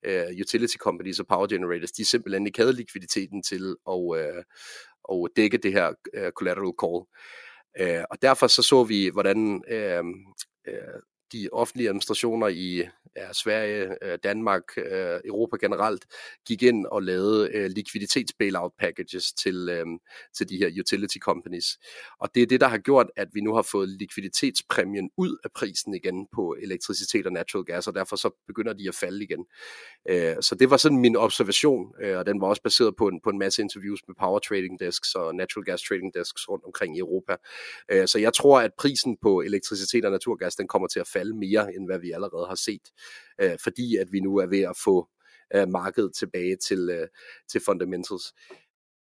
[0.05, 4.43] øh, utility companies og power generators, de simpelthen ikke havde likviditeten til at, øh,
[5.13, 7.01] at dække det her øh, collateral call.
[7.81, 10.05] Øh, og derfor så så vi, hvordan øh,
[10.69, 11.01] øh,
[11.33, 12.83] de offentlige administrationer i
[13.17, 16.05] ja, Sverige, øh, Danmark, øh, Europa generelt,
[16.47, 19.87] gik ind og lavede øh, likviditets-bailout packages til,
[20.37, 21.79] til de her utility companies.
[22.21, 25.51] Og det er det, der har gjort, at vi nu har fået likviditetspræmien ud af
[25.53, 29.47] prisen igen på elektricitet og natural gas, og derfor så begynder de at falde igen.
[30.43, 33.39] Så det var sådan min observation, og den var også baseret på en, på en
[33.39, 37.37] masse interviews med power trading desks og natural gas trading desks rundt omkring i Europa.
[38.07, 41.75] Så jeg tror, at prisen på elektricitet og naturgas, den kommer til at falde mere,
[41.75, 42.83] end hvad vi allerede har set
[43.41, 45.09] øh, fordi at vi nu er ved at få
[45.55, 47.09] øh, markedet tilbage til, øh,
[47.49, 48.35] til fundamentals.